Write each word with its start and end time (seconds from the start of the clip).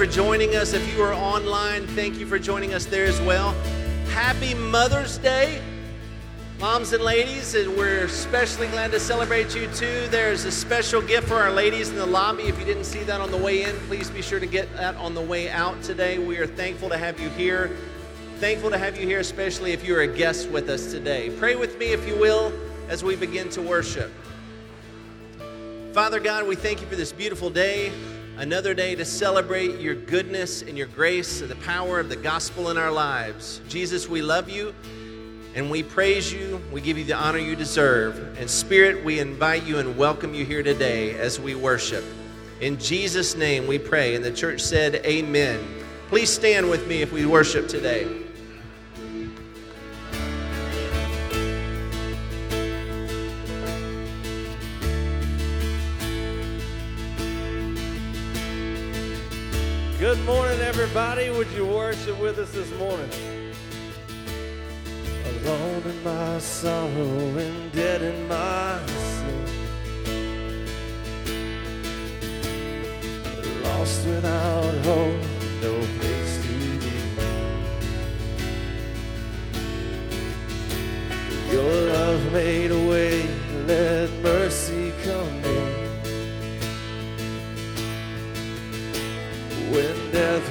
for 0.00 0.06
joining 0.06 0.56
us. 0.56 0.72
If 0.72 0.94
you 0.94 1.02
are 1.02 1.12
online, 1.12 1.86
thank 1.88 2.16
you 2.18 2.24
for 2.24 2.38
joining 2.38 2.72
us 2.72 2.86
there 2.86 3.04
as 3.04 3.20
well. 3.20 3.52
Happy 4.08 4.54
Mother's 4.54 5.18
Day, 5.18 5.60
moms 6.58 6.94
and 6.94 7.04
ladies, 7.04 7.54
and 7.54 7.76
we're 7.76 8.04
especially 8.04 8.66
glad 8.68 8.92
to 8.92 8.98
celebrate 8.98 9.54
you 9.54 9.66
too. 9.74 10.06
There's 10.08 10.46
a 10.46 10.50
special 10.50 11.02
gift 11.02 11.28
for 11.28 11.34
our 11.34 11.50
ladies 11.50 11.90
in 11.90 11.96
the 11.96 12.06
lobby. 12.06 12.44
If 12.44 12.58
you 12.58 12.64
didn't 12.64 12.84
see 12.84 13.02
that 13.02 13.20
on 13.20 13.30
the 13.30 13.36
way 13.36 13.64
in, 13.64 13.76
please 13.88 14.08
be 14.08 14.22
sure 14.22 14.40
to 14.40 14.46
get 14.46 14.74
that 14.74 14.96
on 14.96 15.14
the 15.14 15.20
way 15.20 15.50
out 15.50 15.82
today. 15.82 16.18
We 16.18 16.38
are 16.38 16.46
thankful 16.46 16.88
to 16.88 16.96
have 16.96 17.20
you 17.20 17.28
here. 17.28 17.76
Thankful 18.36 18.70
to 18.70 18.78
have 18.78 18.98
you 18.98 19.06
here, 19.06 19.18
especially 19.18 19.72
if 19.72 19.84
you're 19.84 20.00
a 20.00 20.08
guest 20.08 20.48
with 20.48 20.70
us 20.70 20.90
today. 20.90 21.28
Pray 21.38 21.56
with 21.56 21.78
me, 21.78 21.88
if 21.88 22.08
you 22.08 22.16
will, 22.16 22.54
as 22.88 23.04
we 23.04 23.16
begin 23.16 23.50
to 23.50 23.60
worship. 23.60 24.10
Father 25.92 26.20
God, 26.20 26.48
we 26.48 26.56
thank 26.56 26.80
you 26.80 26.86
for 26.86 26.96
this 26.96 27.12
beautiful 27.12 27.50
day, 27.50 27.92
another 28.40 28.72
day 28.72 28.94
to 28.94 29.04
celebrate 29.04 29.78
your 29.80 29.94
goodness 29.94 30.62
and 30.62 30.76
your 30.76 30.86
grace 30.86 31.42
and 31.42 31.50
the 31.50 31.56
power 31.56 32.00
of 32.00 32.08
the 32.08 32.16
gospel 32.16 32.70
in 32.70 32.78
our 32.78 32.90
lives. 32.90 33.60
Jesus, 33.68 34.08
we 34.08 34.22
love 34.22 34.48
you 34.48 34.74
and 35.54 35.70
we 35.70 35.82
praise 35.82 36.32
you. 36.32 36.58
We 36.72 36.80
give 36.80 36.96
you 36.96 37.04
the 37.04 37.12
honor 37.12 37.38
you 37.38 37.54
deserve. 37.54 38.38
And 38.38 38.48
Spirit, 38.48 39.04
we 39.04 39.18
invite 39.18 39.64
you 39.64 39.76
and 39.76 39.94
welcome 39.94 40.32
you 40.32 40.46
here 40.46 40.62
today 40.62 41.18
as 41.18 41.38
we 41.38 41.54
worship. 41.54 42.02
In 42.62 42.78
Jesus' 42.78 43.36
name 43.36 43.66
we 43.66 43.78
pray. 43.78 44.14
And 44.14 44.24
the 44.24 44.32
church 44.32 44.62
said, 44.62 44.94
Amen. 45.04 45.62
Please 46.08 46.30
stand 46.30 46.70
with 46.70 46.88
me 46.88 47.02
if 47.02 47.12
we 47.12 47.26
worship 47.26 47.68
today. 47.68 48.29
Everybody. 60.80 61.28
Would 61.28 61.50
you 61.50 61.66
worship 61.66 62.18
with 62.18 62.38
us 62.38 62.52
this 62.52 62.70
morning? 62.78 63.10
Alone 65.44 65.82
in 65.84 66.02
my 66.02 66.38
sorrow 66.38 67.36
and 67.36 67.70
dead 67.72 68.00
in 68.00 68.26
my 68.26 68.80
sin. 68.86 69.44
Lost 73.62 74.06
without 74.06 74.74
hope, 74.86 75.22
no 75.60 75.74
place 75.98 76.42
to 76.44 76.52
be. 76.80 76.96
Your 81.52 81.74
love 81.92 82.32
made 82.32 82.70
a 82.70 82.88
way, 82.88 83.28
let 83.66 84.10
mercy 84.22 84.49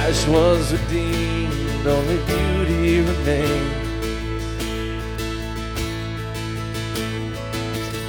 Ash 0.00 0.22
was 0.28 0.72
redeemed, 0.72 1.86
only 1.86 2.18
beauty 2.30 3.00
remained. 3.00 3.74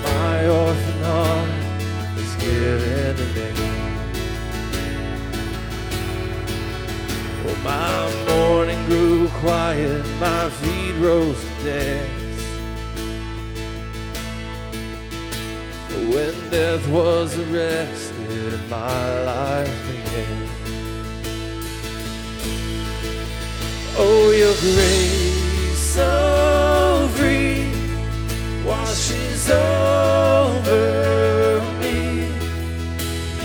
My 0.03 0.35
orphan 0.59 0.99
heart 1.09 1.49
is 2.23 2.33
given 2.45 3.15
a 3.25 3.29
name. 3.33 3.95
Oh, 7.47 7.57
my 7.71 7.89
mourning 8.27 8.81
grew 8.85 9.27
quiet, 9.41 10.05
my 10.19 10.49
feet 10.61 10.95
rose 10.99 11.41
to 11.63 12.14
death 16.55 16.88
was 16.88 17.38
arrested 17.38 18.53
and 18.53 18.69
my 18.69 19.23
life 19.25 19.77
began. 19.91 20.47
Oh, 23.97 24.31
your 24.41 24.55
grace 24.63 25.79
so 25.97 27.09
free 27.17 27.67
washes 28.65 29.49
over 29.51 30.81
me. 31.81 31.99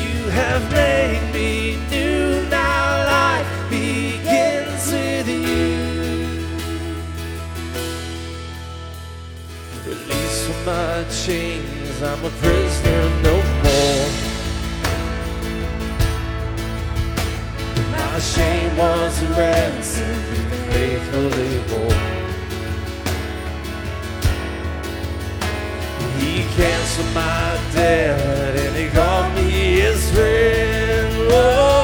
You 0.04 0.18
have 0.40 0.62
made 0.70 1.24
me 1.34 1.50
new, 1.90 2.48
now 2.48 2.84
life 3.16 3.50
begins 3.70 4.84
with 4.92 5.28
you. 5.48 5.78
Release 9.84 10.38
from 10.46 10.58
my 10.64 11.04
chains. 11.24 11.59
I'm 12.02 12.24
a 12.24 12.30
prisoner 12.30 13.02
no 13.22 13.36
more. 13.62 14.08
My 17.92 18.18
shame 18.20 18.74
was 18.78 19.22
a 19.22 19.26
ransom 19.34 20.16
faithfully 20.70 21.58
bore. 21.68 21.92
He 26.18 26.44
canceled 26.56 27.12
my 27.12 27.60
debt 27.74 28.56
and 28.56 28.76
he 28.76 28.88
called 28.88 29.34
me 29.34 29.80
his 29.80 30.10
friend. 30.10 31.30
Whoa. 31.30 31.79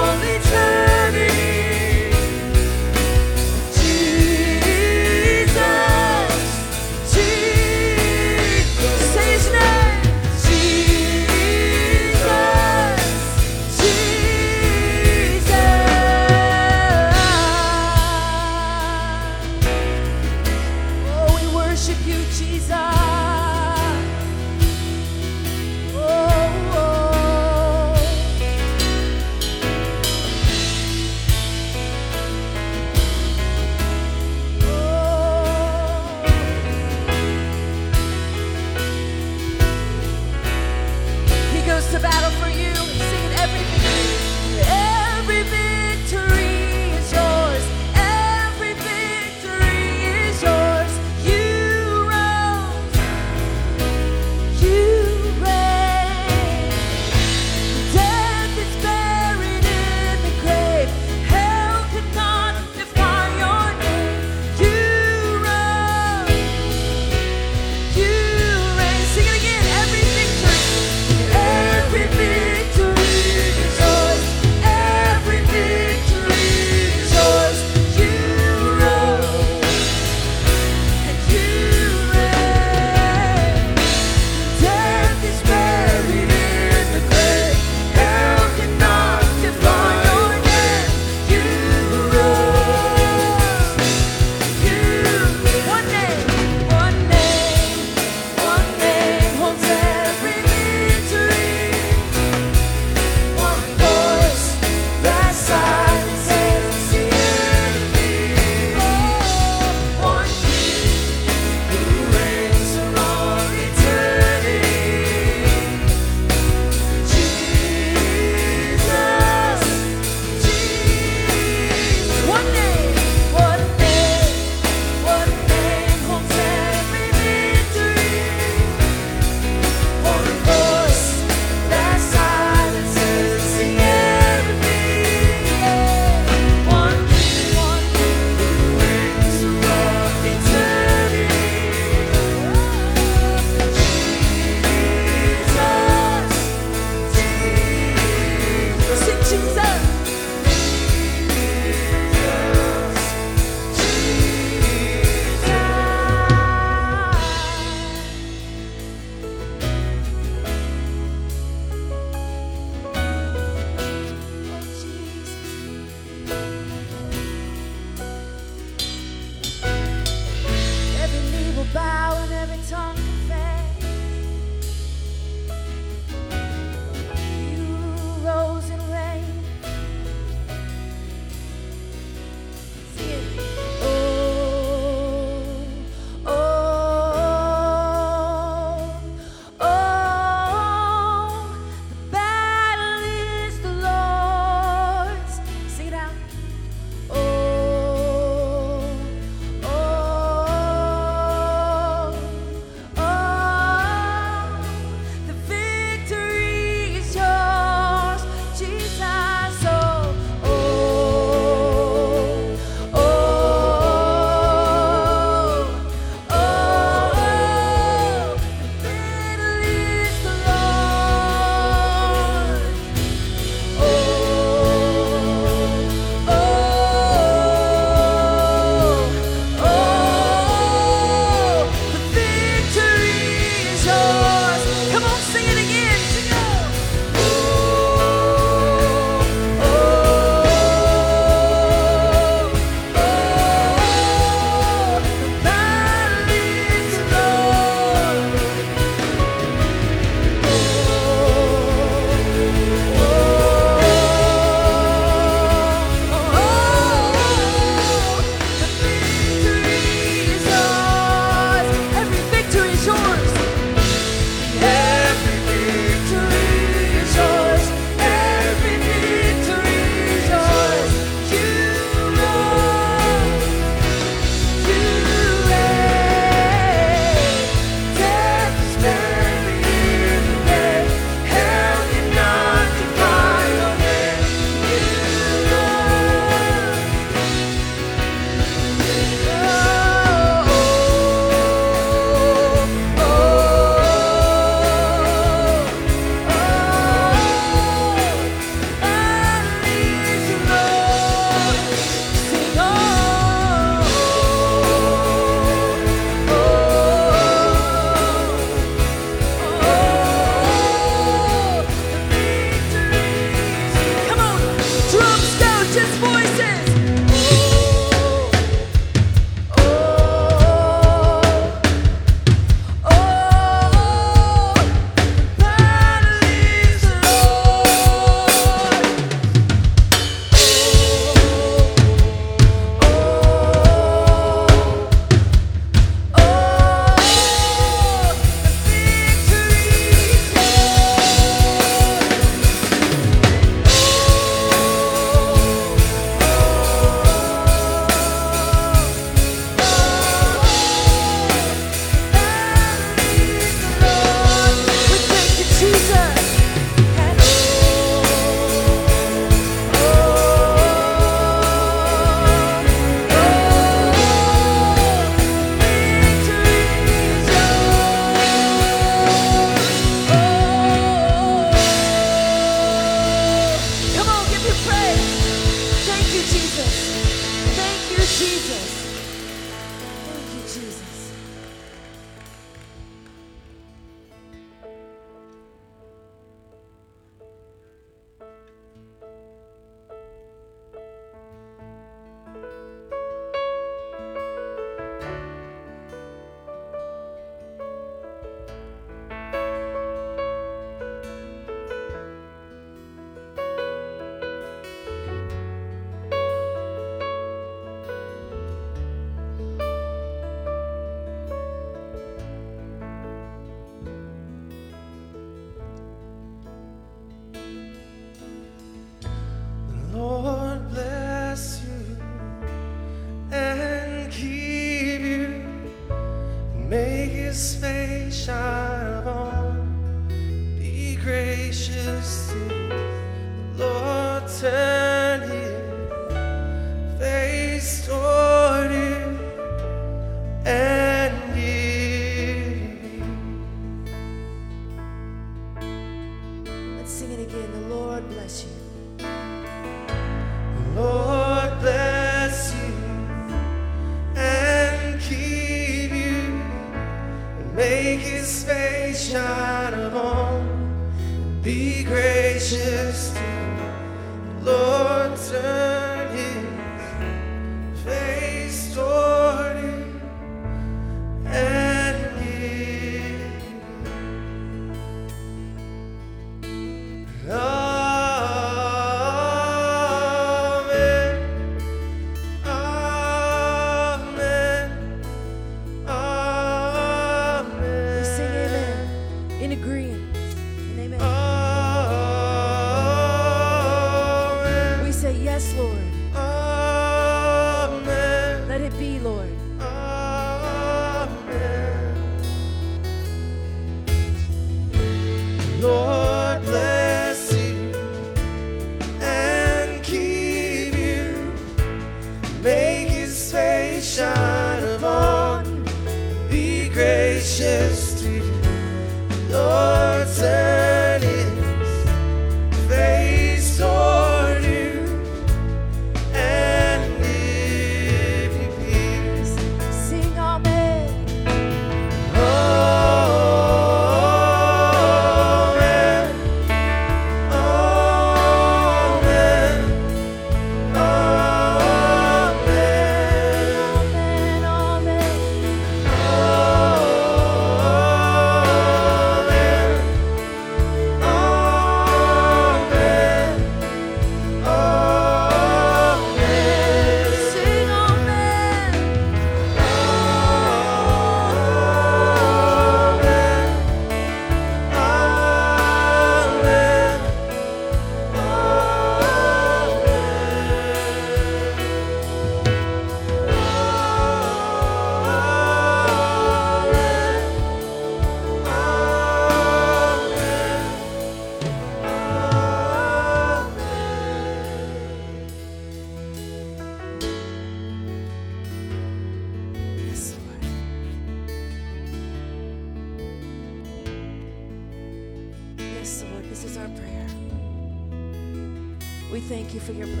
you 599.61 599.73
for 599.73 599.73
your 599.73 599.87
blessing. 599.87 600.00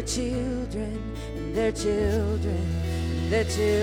your 0.00 0.06
children 0.06 1.14
and 1.36 1.54
their 1.54 1.72
children 1.72 2.40
and 2.46 3.30
their 3.32 3.44
children. 3.44 3.79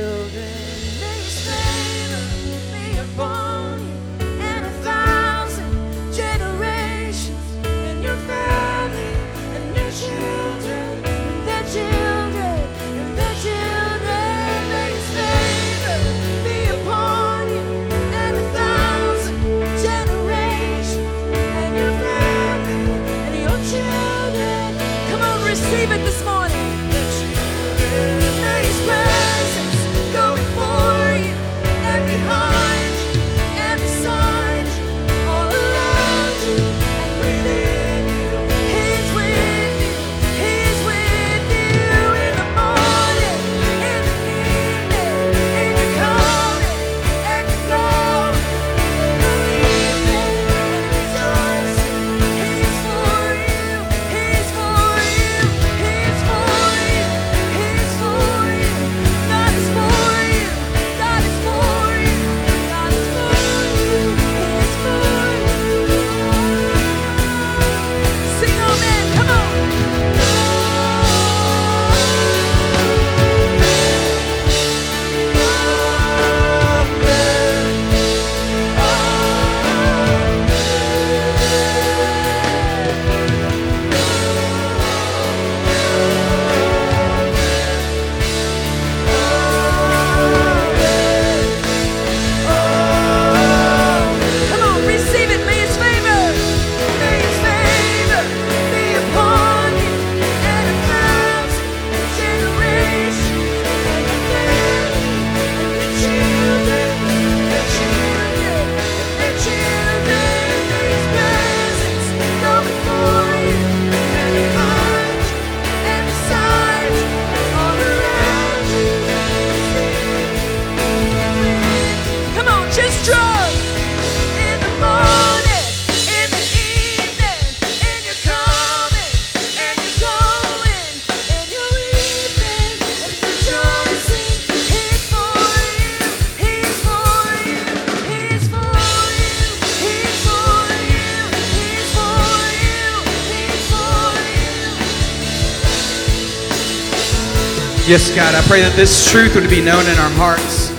Yes, 147.88 148.14
God, 148.14 148.36
I 148.36 148.42
pray 148.50 148.60
that 148.60 148.76
this 148.76 149.10
truth 149.10 149.34
would 149.36 149.50
be 149.50 149.62
known 149.62 149.86
in 149.86 149.98
our 149.98 150.10
hearts. 150.10 150.72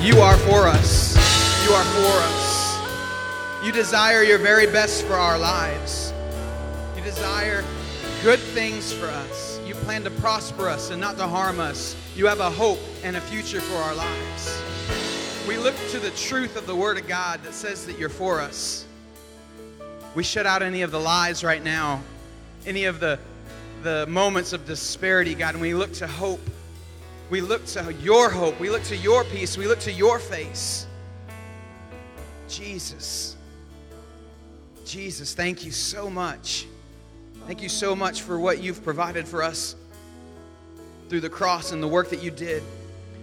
You 0.00 0.20
are 0.20 0.36
for 0.36 0.68
us. 0.68 1.16
You 1.66 1.74
are 1.74 1.82
for 1.82 2.16
us. 2.30 3.66
You 3.66 3.72
desire 3.72 4.22
your 4.22 4.38
very 4.38 4.68
best 4.68 5.02
for 5.02 5.14
our 5.14 5.36
lives. 5.36 6.12
You 6.96 7.02
desire 7.02 7.64
good 8.22 8.38
things 8.38 8.92
for 8.92 9.06
us. 9.06 9.58
You 9.66 9.74
plan 9.74 10.04
to 10.04 10.12
prosper 10.12 10.68
us 10.68 10.90
and 10.90 11.00
not 11.00 11.16
to 11.16 11.26
harm 11.26 11.58
us. 11.58 11.96
You 12.14 12.28
have 12.28 12.38
a 12.38 12.50
hope 12.50 12.78
and 13.02 13.16
a 13.16 13.20
future 13.20 13.60
for 13.60 13.76
our 13.78 13.96
lives. 13.96 14.62
We 15.48 15.56
look 15.58 15.74
to 15.90 15.98
the 15.98 16.10
truth 16.10 16.56
of 16.56 16.68
the 16.68 16.76
Word 16.76 16.98
of 16.98 17.08
God 17.08 17.42
that 17.42 17.54
says 17.54 17.84
that 17.86 17.98
you're 17.98 18.08
for 18.08 18.40
us. 18.40 18.86
We 20.14 20.22
shut 20.22 20.46
out 20.46 20.62
any 20.62 20.82
of 20.82 20.92
the 20.92 21.00
lies 21.00 21.42
right 21.42 21.64
now, 21.64 22.00
any 22.64 22.84
of 22.84 23.00
the, 23.00 23.18
the 23.84 24.06
moments 24.08 24.52
of 24.52 24.66
disparity, 24.66 25.34
God, 25.34 25.54
and 25.54 25.62
we 25.62 25.74
look 25.74 25.92
to 25.94 26.06
hope. 26.06 26.40
We 27.30 27.40
look 27.40 27.64
to 27.66 27.92
your 28.00 28.30
hope. 28.30 28.58
We 28.58 28.70
look 28.70 28.82
to 28.84 28.96
your 28.96 29.24
peace. 29.24 29.56
We 29.56 29.66
look 29.66 29.78
to 29.80 29.92
your 29.92 30.18
face. 30.18 30.86
Jesus. 32.48 33.36
Jesus, 34.84 35.34
thank 35.34 35.64
you 35.64 35.70
so 35.70 36.10
much. 36.10 36.66
Thank 37.46 37.62
you 37.62 37.68
so 37.68 37.94
much 37.94 38.22
for 38.22 38.38
what 38.38 38.62
you've 38.62 38.82
provided 38.82 39.28
for 39.28 39.42
us 39.42 39.76
through 41.08 41.20
the 41.20 41.30
cross 41.30 41.72
and 41.72 41.82
the 41.82 41.88
work 41.88 42.08
that 42.10 42.22
you 42.22 42.30
did, 42.30 42.62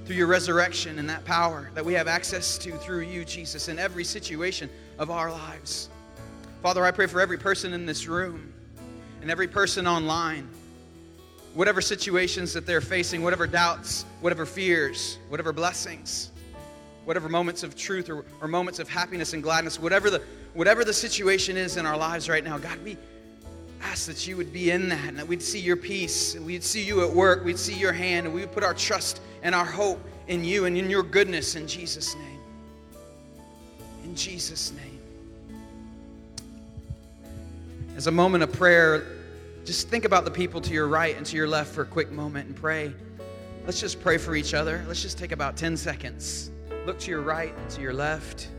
through 0.06 0.16
your 0.16 0.28
resurrection 0.28 1.00
and 1.00 1.10
that 1.10 1.26
power 1.26 1.72
that 1.74 1.84
we 1.84 1.94
have 1.94 2.08
access 2.08 2.58
to 2.60 2.72
through 2.78 3.02
you, 3.02 3.26
Jesus, 3.26 3.68
in 3.68 3.80
every 3.80 4.04
situation 4.04 4.70
of 5.00 5.10
our 5.10 5.32
lives. 5.32 5.90
Father, 6.62 6.86
I 6.86 6.92
pray 6.92 7.08
for 7.08 7.20
every 7.20 7.40
person 7.40 7.74
in 7.74 7.88
this 7.88 8.08
room 8.08 8.54
and 9.22 9.30
every 9.30 9.48
person 9.48 9.88
online, 9.88 10.48
whatever 11.54 11.82
situations 11.82 12.54
that 12.54 12.66
they're 12.66 12.82
facing, 12.82 13.24
whatever 13.24 13.48
doubts, 13.48 14.06
whatever 14.22 14.46
fears, 14.46 15.18
whatever 15.30 15.52
blessings, 15.52 16.32
whatever 17.06 17.28
moments 17.28 17.64
of 17.64 17.76
truth 17.76 18.10
or, 18.10 18.26
or 18.42 18.48
moments 18.48 18.80
of 18.80 18.88
happiness 18.90 19.34
and 19.34 19.44
gladness, 19.44 19.80
whatever 19.80 20.10
the, 20.10 20.22
whatever 20.54 20.84
the 20.84 20.94
situation 20.94 21.58
is 21.58 21.78
in 21.78 21.86
our 21.86 21.98
lives 21.98 22.30
right 22.30 22.44
now, 22.44 22.58
God, 22.58 22.78
we 22.84 22.98
ask 23.82 24.06
that 24.08 24.28
you 24.28 24.38
would 24.38 24.54
be 24.54 24.72
in 24.72 24.90
that 24.90 25.08
and 25.08 25.18
that 25.18 25.28
we'd 25.28 25.42
see 25.42 25.60
your 25.60 25.76
peace, 25.76 26.36
and 26.36 26.46
we'd 26.46 26.64
see 26.64 26.84
you 26.84 27.04
at 27.04 27.10
work, 27.10 27.44
we'd 27.44 27.60
see 27.60 27.74
your 27.74 27.94
hand, 27.94 28.28
and 28.28 28.36
we 28.36 28.42
would 28.42 28.52
put 28.52 28.64
our 28.64 28.74
trust 28.74 29.22
and 29.44 29.56
our 29.56 29.66
hope 29.66 30.00
in 30.28 30.44
you 30.44 30.66
and 30.66 30.78
in 30.78 30.90
your 30.90 31.04
goodness 31.04 31.56
in 31.56 31.68
Jesus' 31.68 32.16
name. 32.16 32.40
In 34.04 34.16
Jesus' 34.16 34.72
name 34.72 34.92
as 38.02 38.08
a 38.08 38.12
moment 38.12 38.44
of 38.44 38.52
prayer, 38.52 39.06
just 39.66 39.90
think 39.90 40.06
about 40.06 40.26
the 40.26 40.32
people 40.32 40.60
to 40.62 40.74
your 40.74 40.88
right 40.88 41.16
and 41.16 41.26
to 41.26 41.36
your 41.36 41.48
left 41.48 41.74
for 41.74 41.84
a 41.84 41.86
quick 41.86 42.12
moment 42.12 42.48
and 42.48 42.56
pray. 42.56 42.94
Let's 43.66 43.80
just 43.80 44.02
pray 44.02 44.18
for 44.18 44.36
each 44.36 44.54
other. 44.54 44.84
Let's 44.88 45.02
just 45.02 45.18
take 45.18 45.32
about 45.32 45.56
10 45.56 45.78
seconds. 45.78 46.52
Look 46.86 46.98
to 47.00 47.12
your 47.12 47.22
right 47.22 47.54
and 47.56 47.70
to 47.72 47.82
your 47.82 47.94
left. 47.94 48.50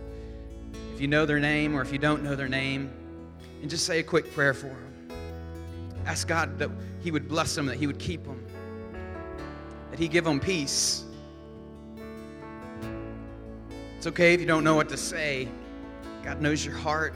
If 0.94 1.00
you 1.00 1.08
know 1.08 1.26
their 1.26 1.40
name 1.40 1.74
or 1.74 1.82
if 1.82 1.92
you 1.92 1.98
don't 1.98 2.22
know 2.22 2.36
their 2.36 2.48
name, 2.48 2.92
and 3.62 3.70
just 3.70 3.86
say 3.86 4.00
a 4.00 4.02
quick 4.02 4.32
prayer 4.34 4.54
for 4.54 4.66
them. 4.66 4.92
Ask 6.04 6.26
God 6.26 6.58
that 6.58 6.70
He 7.02 7.10
would 7.10 7.28
bless 7.28 7.54
them, 7.54 7.66
that 7.66 7.76
He 7.76 7.86
would 7.86 7.98
keep 7.98 8.24
them, 8.24 8.44
that 9.90 9.98
He 9.98 10.08
give 10.08 10.24
them 10.24 10.40
peace. 10.40 11.04
It's 13.96 14.06
okay 14.08 14.34
if 14.34 14.40
you 14.40 14.46
don't 14.46 14.64
know 14.64 14.74
what 14.74 14.88
to 14.88 14.96
say. 14.96 15.48
God 16.24 16.40
knows 16.40 16.64
your 16.64 16.74
heart. 16.74 17.14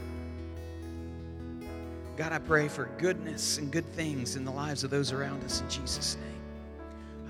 God, 2.16 2.32
I 2.32 2.38
pray 2.38 2.66
for 2.66 2.88
goodness 2.96 3.58
and 3.58 3.70
good 3.70 3.84
things 3.92 4.36
in 4.36 4.44
the 4.46 4.50
lives 4.50 4.84
of 4.84 4.90
those 4.90 5.12
around 5.12 5.44
us 5.44 5.60
in 5.60 5.68
Jesus' 5.68 6.16
name. 6.16 6.40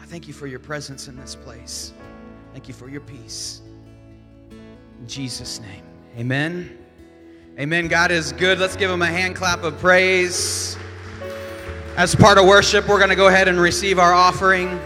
I 0.01 0.05
thank 0.05 0.29
you 0.29 0.33
for 0.33 0.47
your 0.47 0.61
presence 0.61 1.09
in 1.09 1.17
this 1.17 1.35
place. 1.35 1.93
Thank 2.53 2.69
you 2.69 2.75
for 2.75 2.89
your 2.89 3.01
peace. 3.01 3.63
In 4.51 5.09
Jesus' 5.09 5.61
name, 5.61 5.83
amen. 6.17 6.79
Amen. 7.59 7.89
God 7.89 8.13
is 8.13 8.31
good. 8.33 8.61
Let's 8.61 8.77
give 8.77 8.89
him 8.89 9.03
a 9.03 9.07
hand 9.07 9.35
clap 9.35 9.65
of 9.65 9.77
praise. 9.79 10.77
As 11.97 12.15
part 12.15 12.39
of 12.39 12.47
worship, 12.47 12.87
we're 12.87 12.99
going 12.99 13.11
to 13.11 13.17
go 13.17 13.27
ahead 13.27 13.49
and 13.49 13.59
receive 13.59 13.99
our 13.99 14.13
offering. 14.13 14.79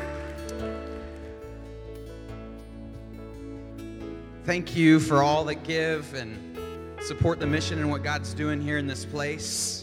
Thank 4.45 4.75
you 4.75 4.99
for 4.99 5.23
all 5.23 5.45
that 5.45 5.65
give 5.65 6.15
and 6.15 6.57
support 7.03 7.39
the 7.39 7.47
mission 7.47 7.81
and 7.81 7.91
what 7.91 8.03
God's 8.03 8.33
doing 8.33 8.63
here 8.63 8.79
in 8.79 8.87
this 8.87 9.05
place. 9.05 9.80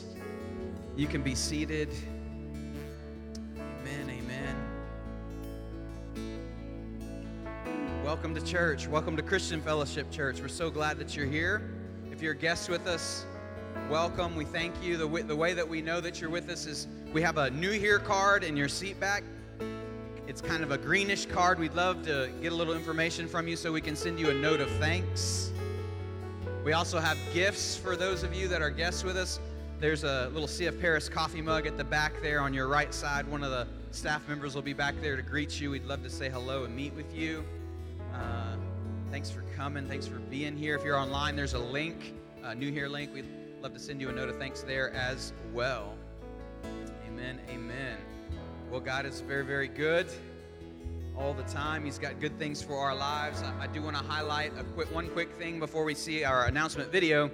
You 0.97 1.05
can 1.05 1.21
be 1.21 1.35
seated. 1.35 1.89
Amen. 3.55 4.09
Amen. 4.09 4.55
Welcome 8.03 8.33
to 8.33 8.41
church. 8.41 8.87
Welcome 8.87 9.15
to 9.15 9.21
Christian 9.21 9.61
Fellowship 9.61 10.09
Church. 10.09 10.41
We're 10.41 10.47
so 10.47 10.71
glad 10.71 10.97
that 10.97 11.15
you're 11.15 11.27
here. 11.27 11.69
If 12.11 12.23
you're 12.23 12.33
a 12.33 12.35
guest 12.35 12.67
with 12.67 12.87
us, 12.87 13.27
welcome. 13.91 14.35
We 14.35 14.43
thank 14.43 14.73
you. 14.81 14.97
The 14.97 15.05
the 15.21 15.35
way 15.35 15.53
that 15.53 15.69
we 15.69 15.83
know 15.83 16.01
that 16.01 16.19
you're 16.19 16.31
with 16.31 16.49
us 16.49 16.65
is 16.65 16.87
we 17.13 17.21
have 17.21 17.37
a 17.37 17.51
new 17.51 17.73
here 17.73 17.99
card 17.99 18.43
in 18.43 18.57
your 18.57 18.67
seat 18.67 18.99
back. 18.99 19.23
It's 20.25 20.41
kind 20.41 20.63
of 20.63 20.71
a 20.71 20.79
greenish 20.79 21.27
card. 21.27 21.59
We'd 21.59 21.75
love 21.75 22.03
to 22.07 22.31
get 22.41 22.53
a 22.53 22.55
little 22.55 22.73
information 22.73 23.27
from 23.27 23.47
you 23.47 23.55
so 23.55 23.71
we 23.71 23.81
can 23.81 23.95
send 23.95 24.19
you 24.19 24.31
a 24.31 24.33
note 24.33 24.61
of 24.61 24.69
thanks. 24.79 25.51
We 26.65 26.73
also 26.73 26.99
have 26.99 27.19
gifts 27.35 27.77
for 27.77 27.95
those 27.95 28.23
of 28.23 28.33
you 28.33 28.47
that 28.47 28.63
are 28.63 28.71
guests 28.71 29.03
with 29.03 29.15
us. 29.15 29.39
There's 29.79 30.03
a 30.03 30.31
little 30.33 30.47
CF 30.47 30.81
Paris 30.81 31.07
coffee 31.07 31.41
mug 31.41 31.67
at 31.67 31.77
the 31.77 31.83
back 31.83 32.19
there 32.23 32.41
on 32.41 32.51
your 32.51 32.67
right 32.67 32.91
side. 32.91 33.27
One 33.27 33.43
of 33.43 33.51
the 33.51 33.67
staff 33.91 34.27
members 34.27 34.55
will 34.55 34.63
be 34.63 34.73
back 34.73 34.95
there 35.01 35.15
to 35.15 35.21
greet 35.21 35.61
you. 35.61 35.69
We'd 35.69 35.85
love 35.85 36.01
to 36.01 36.09
say 36.09 36.29
hello 36.29 36.63
and 36.63 36.75
meet 36.75 36.95
with 36.95 37.15
you. 37.15 37.45
Uh, 38.11 38.55
thanks 39.11 39.29
for 39.29 39.43
coming. 39.55 39.87
Thanks 39.87 40.07
for 40.07 40.17
being 40.17 40.57
here. 40.57 40.75
If 40.75 40.83
you're 40.83 40.97
online, 40.97 41.35
there's 41.35 41.53
a 41.53 41.59
link, 41.59 42.15
a 42.43 42.55
new 42.55 42.71
here 42.71 42.89
link. 42.89 43.13
We'd 43.13 43.27
love 43.61 43.75
to 43.75 43.79
send 43.79 44.01
you 44.01 44.09
a 44.09 44.11
note 44.11 44.29
of 44.29 44.39
thanks 44.39 44.63
there 44.63 44.91
as 44.95 45.31
well. 45.53 45.93
Amen. 47.07 47.39
Amen. 47.47 47.97
Well, 48.71 48.81
God 48.81 49.05
is 49.05 49.21
very, 49.21 49.45
very 49.45 49.67
good 49.67 50.07
all 51.15 51.35
the 51.35 51.43
time. 51.43 51.85
He's 51.85 51.99
got 51.99 52.19
good 52.19 52.39
things 52.39 52.63
for 52.63 52.77
our 52.79 52.95
lives. 52.95 53.43
I, 53.43 53.65
I 53.65 53.67
do 53.67 53.83
want 53.83 53.95
to 53.95 54.03
highlight 54.03 54.53
a 54.57 54.63
quick, 54.63 54.91
one 54.91 55.07
quick 55.09 55.35
thing 55.35 55.59
before 55.59 55.83
we 55.83 55.93
see 55.93 56.23
our 56.23 56.47
announcement 56.47 56.91
video 56.91 57.29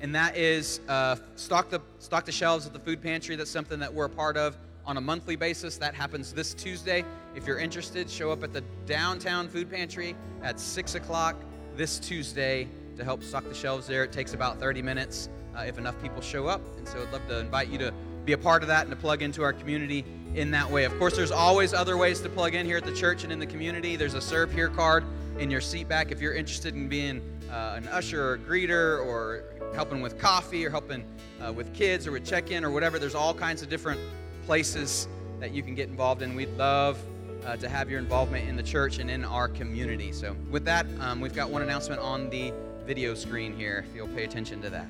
and 0.00 0.14
that 0.14 0.36
is 0.36 0.80
uh, 0.88 1.16
stock 1.36 1.70
the 1.70 1.80
stock 1.98 2.24
the 2.24 2.32
shelves 2.32 2.66
at 2.66 2.72
the 2.72 2.78
food 2.78 3.02
pantry. 3.02 3.36
That's 3.36 3.50
something 3.50 3.78
that 3.80 3.92
we're 3.92 4.06
a 4.06 4.10
part 4.10 4.36
of 4.36 4.56
on 4.84 4.96
a 4.96 5.00
monthly 5.00 5.36
basis. 5.36 5.76
That 5.78 5.94
happens 5.94 6.32
this 6.32 6.54
Tuesday. 6.54 7.04
If 7.34 7.46
you're 7.46 7.58
interested, 7.58 8.08
show 8.10 8.30
up 8.30 8.42
at 8.42 8.52
the 8.52 8.62
downtown 8.86 9.48
food 9.48 9.70
pantry 9.70 10.14
at 10.42 10.60
six 10.60 10.94
o'clock 10.94 11.36
this 11.76 11.98
Tuesday 11.98 12.68
to 12.96 13.04
help 13.04 13.22
stock 13.22 13.44
the 13.44 13.54
shelves 13.54 13.86
there. 13.86 14.04
It 14.04 14.12
takes 14.12 14.32
about 14.32 14.58
30 14.58 14.82
minutes 14.82 15.28
uh, 15.56 15.62
if 15.62 15.78
enough 15.78 16.00
people 16.00 16.22
show 16.22 16.46
up, 16.46 16.60
and 16.78 16.88
so 16.88 17.02
I'd 17.02 17.12
love 17.12 17.26
to 17.28 17.40
invite 17.40 17.68
you 17.68 17.78
to 17.78 17.92
be 18.24 18.32
a 18.32 18.38
part 18.38 18.62
of 18.62 18.68
that 18.68 18.82
and 18.82 18.90
to 18.90 18.96
plug 18.96 19.22
into 19.22 19.42
our 19.42 19.52
community 19.52 20.04
in 20.34 20.50
that 20.50 20.70
way. 20.70 20.84
Of 20.84 20.98
course, 20.98 21.16
there's 21.16 21.30
always 21.30 21.72
other 21.72 21.96
ways 21.96 22.20
to 22.22 22.28
plug 22.28 22.54
in 22.54 22.66
here 22.66 22.76
at 22.76 22.84
the 22.84 22.94
church 22.94 23.24
and 23.24 23.32
in 23.32 23.38
the 23.38 23.46
community. 23.46 23.96
There's 23.96 24.14
a 24.14 24.20
serve 24.20 24.52
here 24.52 24.68
card 24.68 25.04
in 25.38 25.50
your 25.50 25.60
seat 25.60 25.88
back 25.88 26.10
if 26.10 26.20
you're 26.20 26.34
interested 26.34 26.74
in 26.74 26.88
being 26.88 27.22
uh, 27.50 27.74
an 27.76 27.88
usher 27.88 28.32
or 28.32 28.38
greeter 28.38 29.04
or 29.06 29.44
helping 29.74 30.00
with 30.00 30.18
coffee 30.18 30.64
or 30.64 30.70
helping 30.70 31.04
uh, 31.44 31.52
with 31.52 31.72
kids 31.74 32.06
or 32.06 32.12
with 32.12 32.24
check 32.24 32.50
in 32.50 32.64
or 32.64 32.70
whatever. 32.70 32.98
There's 32.98 33.14
all 33.14 33.34
kinds 33.34 33.62
of 33.62 33.68
different 33.68 34.00
places 34.44 35.08
that 35.40 35.52
you 35.52 35.62
can 35.62 35.74
get 35.74 35.88
involved 35.88 36.22
in. 36.22 36.34
We'd 36.34 36.56
love 36.56 36.98
uh, 37.44 37.56
to 37.56 37.68
have 37.68 37.90
your 37.90 37.98
involvement 37.98 38.48
in 38.48 38.56
the 38.56 38.62
church 38.62 38.98
and 38.98 39.10
in 39.10 39.24
our 39.24 39.48
community. 39.48 40.12
So, 40.12 40.36
with 40.50 40.64
that, 40.64 40.86
um, 41.00 41.20
we've 41.20 41.34
got 41.34 41.50
one 41.50 41.62
announcement 41.62 42.00
on 42.00 42.28
the 42.30 42.52
video 42.84 43.14
screen 43.14 43.56
here, 43.56 43.84
if 43.88 43.94
you'll 43.94 44.08
pay 44.08 44.24
attention 44.24 44.62
to 44.62 44.70
that. 44.70 44.86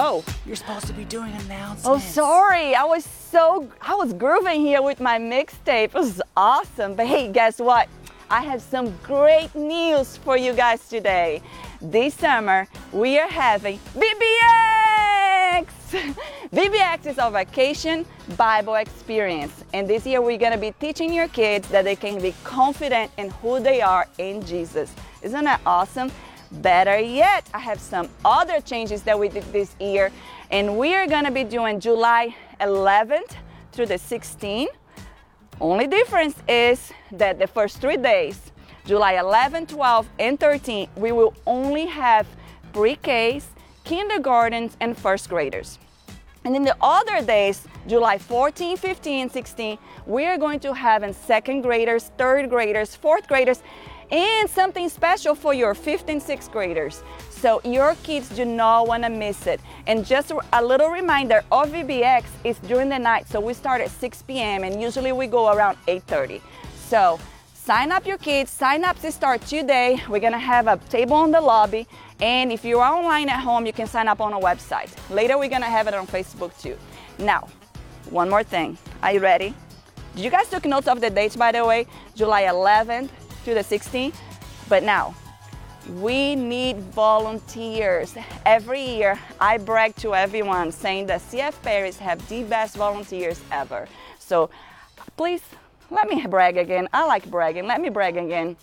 Oh, 0.00 0.24
You're 0.46 0.54
supposed 0.54 0.86
to 0.86 0.92
be 0.92 1.04
doing 1.04 1.32
announcements. 1.32 1.84
oh, 1.84 1.98
sorry. 1.98 2.72
I 2.76 2.84
was 2.84 3.04
so, 3.04 3.68
I 3.82 3.96
was 3.96 4.12
grooving 4.12 4.60
here 4.60 4.80
with 4.80 5.00
my 5.00 5.18
mixtape. 5.18 5.86
It 5.86 5.94
was 5.94 6.22
awesome. 6.36 6.94
But 6.94 7.08
hey, 7.08 7.32
guess 7.32 7.58
what? 7.58 7.88
I 8.30 8.42
have 8.42 8.62
some 8.62 8.96
great 9.02 9.52
news 9.56 10.16
for 10.18 10.36
you 10.36 10.52
guys 10.52 10.88
today. 10.88 11.42
This 11.80 12.14
summer, 12.14 12.68
we 12.92 13.18
are 13.18 13.26
having 13.28 13.80
VBX! 13.96 15.66
VBX 16.52 17.06
is 17.06 17.18
our 17.18 17.32
vacation 17.32 18.06
Bible 18.36 18.76
experience. 18.76 19.64
And 19.74 19.88
this 19.88 20.06
year, 20.06 20.22
we're 20.22 20.38
going 20.38 20.52
to 20.52 20.58
be 20.58 20.70
teaching 20.78 21.12
your 21.12 21.26
kids 21.26 21.68
that 21.70 21.84
they 21.84 21.96
can 21.96 22.22
be 22.22 22.34
confident 22.44 23.10
in 23.18 23.30
who 23.42 23.58
they 23.58 23.80
are 23.80 24.06
in 24.18 24.44
Jesus. 24.44 24.94
Isn't 25.22 25.44
that 25.44 25.60
awesome? 25.66 26.12
Better 26.50 26.98
yet, 26.98 27.48
I 27.52 27.58
have 27.58 27.78
some 27.78 28.08
other 28.24 28.60
changes 28.60 29.02
that 29.02 29.18
we 29.18 29.28
did 29.28 29.44
this 29.52 29.76
year, 29.78 30.10
and 30.50 30.78
we 30.78 30.94
are 30.94 31.06
gonna 31.06 31.30
be 31.30 31.44
doing 31.44 31.78
July 31.78 32.34
11th 32.60 33.36
through 33.72 33.86
the 33.86 33.98
16th. 33.98 34.68
Only 35.60 35.86
difference 35.86 36.36
is 36.48 36.90
that 37.12 37.38
the 37.38 37.46
first 37.46 37.80
three 37.80 37.98
days, 37.98 38.52
July 38.86 39.18
11, 39.18 39.66
12, 39.66 40.08
and 40.18 40.40
13, 40.40 40.88
we 40.96 41.12
will 41.12 41.34
only 41.46 41.84
have 41.84 42.26
pre-Ks, 42.72 43.48
kindergartens, 43.84 44.76
and 44.80 44.96
first 44.96 45.28
graders. 45.28 45.78
And 46.44 46.56
in 46.56 46.62
the 46.62 46.76
other 46.80 47.20
days, 47.20 47.66
July 47.86 48.16
14, 48.16 48.78
15, 48.78 49.28
16, 49.28 49.78
we 50.06 50.24
are 50.24 50.38
going 50.38 50.60
to 50.60 50.72
have 50.72 51.02
in 51.02 51.12
second 51.12 51.60
graders, 51.60 52.10
third 52.16 52.48
graders, 52.48 52.96
fourth 52.96 53.28
graders, 53.28 53.62
and 54.10 54.48
something 54.48 54.88
special 54.88 55.34
for 55.34 55.54
your 55.54 55.74
fifth 55.74 56.08
and 56.08 56.22
sixth 56.22 56.50
graders. 56.50 57.02
So 57.30 57.60
your 57.64 57.94
kids 58.02 58.28
do 58.30 58.44
not 58.44 58.88
want 58.88 59.04
to 59.04 59.10
miss 59.10 59.46
it. 59.46 59.60
And 59.86 60.04
just 60.04 60.32
a 60.52 60.64
little 60.64 60.88
reminder, 60.88 61.44
OVBX 61.52 62.24
is 62.44 62.58
during 62.60 62.88
the 62.88 62.98
night, 62.98 63.28
so 63.28 63.40
we 63.40 63.54
start 63.54 63.80
at 63.80 63.90
6 63.90 64.22
p.m. 64.22 64.64
and 64.64 64.80
usually 64.80 65.12
we 65.12 65.26
go 65.26 65.52
around 65.52 65.78
8:30. 65.86 66.40
So 66.88 67.20
sign 67.54 67.92
up 67.92 68.06
your 68.06 68.18
kids. 68.18 68.50
Sign 68.50 68.84
up 68.84 68.98
to 69.00 69.12
start 69.12 69.42
today. 69.42 70.02
We're 70.08 70.20
gonna 70.20 70.38
have 70.38 70.66
a 70.66 70.78
table 70.88 71.22
in 71.24 71.30
the 71.30 71.40
lobby, 71.40 71.86
and 72.20 72.50
if 72.50 72.64
you 72.64 72.80
are 72.80 72.92
online 72.92 73.28
at 73.28 73.40
home, 73.40 73.66
you 73.66 73.72
can 73.72 73.86
sign 73.86 74.08
up 74.08 74.20
on 74.20 74.32
our 74.32 74.40
website. 74.40 74.90
Later, 75.10 75.38
we're 75.38 75.50
gonna 75.50 75.66
have 75.66 75.86
it 75.86 75.94
on 75.94 76.06
Facebook 76.06 76.52
too. 76.60 76.76
Now, 77.18 77.46
one 78.10 78.30
more 78.30 78.42
thing. 78.42 78.78
Are 79.02 79.12
you 79.12 79.20
ready? 79.20 79.54
Did 80.14 80.24
you 80.24 80.30
guys 80.30 80.48
took 80.48 80.64
notes 80.64 80.88
of 80.88 81.00
the 81.00 81.10
dates, 81.10 81.36
by 81.36 81.52
the 81.52 81.64
way? 81.64 81.86
July 82.16 82.42
11th 82.44 83.10
to 83.48 83.54
the 83.54 83.60
16th. 83.60 84.14
But 84.68 84.82
now, 84.82 85.14
we 85.94 86.36
need 86.36 86.76
volunteers. 86.78 88.14
Every 88.44 88.82
year, 88.82 89.18
I 89.40 89.56
brag 89.56 89.96
to 89.96 90.14
everyone 90.14 90.70
saying 90.70 91.06
that 91.06 91.22
CF 91.22 91.54
Paris 91.62 91.96
have 91.98 92.26
the 92.28 92.42
best 92.44 92.76
volunteers 92.76 93.40
ever. 93.50 93.88
So 94.18 94.50
please, 95.16 95.42
let 95.90 96.08
me 96.08 96.26
brag 96.26 96.58
again. 96.58 96.88
I 96.92 97.06
like 97.06 97.30
bragging. 97.30 97.66
Let 97.66 97.80
me 97.80 97.88
brag 97.88 98.18
again. 98.18 98.56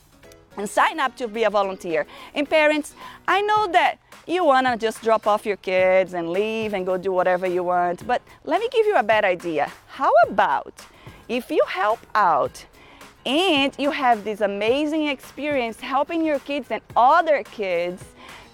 And 0.57 0.69
sign 0.69 0.99
up 0.99 1.17
to 1.17 1.27
be 1.27 1.43
a 1.43 1.49
volunteer. 1.49 2.05
And 2.35 2.47
parents, 2.47 2.93
I 3.27 3.41
know 3.41 3.67
that 3.71 3.97
you 4.27 4.45
want 4.45 4.67
to 4.67 4.77
just 4.77 5.01
drop 5.01 5.25
off 5.25 5.45
your 5.45 5.57
kids 5.57 6.13
and 6.13 6.29
leave 6.29 6.73
and 6.73 6.85
go 6.85 6.97
do 6.97 7.11
whatever 7.11 7.47
you 7.47 7.63
want, 7.63 8.05
but 8.07 8.21
let 8.43 8.61
me 8.61 8.69
give 8.71 8.85
you 8.85 8.95
a 8.95 9.03
bad 9.03 9.25
idea. 9.25 9.71
How 9.87 10.11
about 10.29 10.73
if 11.27 11.49
you 11.49 11.61
help 11.67 11.99
out 12.13 12.65
and 13.25 13.73
you 13.77 13.91
have 13.91 14.23
this 14.23 14.41
amazing 14.41 15.07
experience 15.07 15.79
helping 15.79 16.23
your 16.25 16.39
kids 16.39 16.67
and 16.69 16.81
other 16.95 17.43
kids 17.43 18.03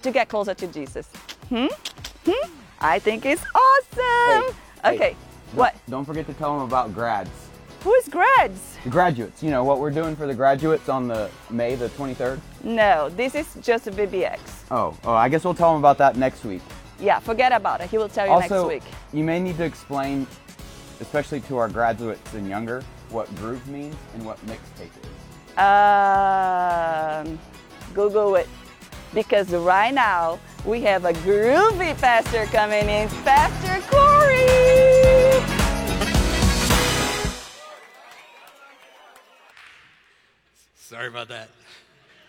to 0.02 0.10
get 0.10 0.28
closer 0.28 0.54
to 0.54 0.66
Jesus? 0.66 1.08
Hmm? 1.48 1.66
Hmm? 2.26 2.50
I 2.80 2.98
think 2.98 3.26
it's 3.26 3.44
awesome. 3.54 4.54
Hey, 4.82 4.94
okay, 4.94 4.96
hey, 4.96 5.16
what? 5.52 5.74
Don't, 5.74 5.90
don't 5.90 6.04
forget 6.04 6.26
to 6.26 6.34
tell 6.34 6.56
them 6.56 6.66
about 6.66 6.94
grads. 6.94 7.30
Who 7.82 7.92
is 7.94 8.08
grads? 8.08 8.78
The 8.84 8.90
graduates. 8.90 9.42
You 9.42 9.50
know 9.50 9.64
what 9.64 9.80
we're 9.80 9.90
doing 9.90 10.14
for 10.14 10.26
the 10.26 10.34
graduates 10.34 10.88
on 10.88 11.08
the 11.08 11.28
May 11.50 11.74
the 11.74 11.88
23rd. 11.90 12.40
No, 12.62 13.08
this 13.10 13.34
is 13.34 13.56
just 13.60 13.88
a 13.88 13.90
BBX. 13.90 14.38
Oh, 14.70 14.96
oh, 15.04 15.12
I 15.12 15.28
guess 15.28 15.44
we'll 15.44 15.54
tell 15.54 15.72
them 15.72 15.80
about 15.80 15.98
that 15.98 16.16
next 16.16 16.44
week. 16.44 16.62
Yeah, 17.00 17.18
forget 17.18 17.50
about 17.50 17.80
it. 17.80 17.90
He 17.90 17.98
will 17.98 18.08
tell 18.08 18.26
you 18.26 18.32
also, 18.32 18.68
next 18.68 18.86
week. 18.86 18.94
you 19.12 19.24
may 19.24 19.40
need 19.40 19.56
to 19.56 19.64
explain, 19.64 20.28
especially 21.00 21.40
to 21.42 21.56
our 21.56 21.68
graduates 21.68 22.32
and 22.34 22.48
younger, 22.48 22.84
what 23.12 23.34
groove 23.36 23.66
means 23.68 23.96
and 24.14 24.24
what 24.24 24.38
mixtape 24.46 24.90
is. 25.02 25.58
Um, 25.58 27.38
Google 27.94 28.36
it. 28.36 28.48
Because 29.12 29.50
right 29.50 29.92
now 29.92 30.38
we 30.64 30.80
have 30.82 31.04
a 31.04 31.12
groovy 31.12 31.94
pastor 32.00 32.46
coming 32.46 32.88
in, 32.88 33.08
Pastor 33.24 33.86
Corey. 33.90 34.72
Sorry 40.76 41.08
about 41.08 41.28
that. 41.28 41.50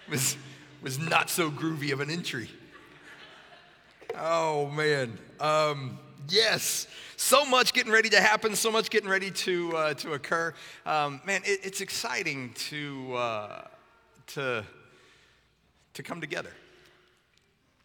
Was 0.09 0.35
was 0.81 0.99
not 0.99 1.29
so 1.29 1.49
groovy 1.49 1.93
of 1.93 2.01
an 2.01 2.09
entry. 2.09 2.49
Oh 4.15 4.67
man. 4.67 5.17
Um, 5.39 5.99
yes. 6.29 6.87
So 7.17 7.45
much 7.45 7.73
getting 7.73 7.91
ready 7.91 8.09
to 8.09 8.21
happen. 8.21 8.55
So 8.55 8.71
much 8.71 8.89
getting 8.89 9.09
ready 9.09 9.31
to 9.31 9.77
uh, 9.77 9.93
to 9.95 10.13
occur. 10.13 10.53
Um, 10.85 11.21
man, 11.25 11.41
it, 11.45 11.59
it's 11.63 11.81
exciting 11.81 12.53
to 12.69 13.15
uh, 13.15 13.67
to 14.27 14.65
to 15.93 16.03
come 16.03 16.21
together. 16.21 16.51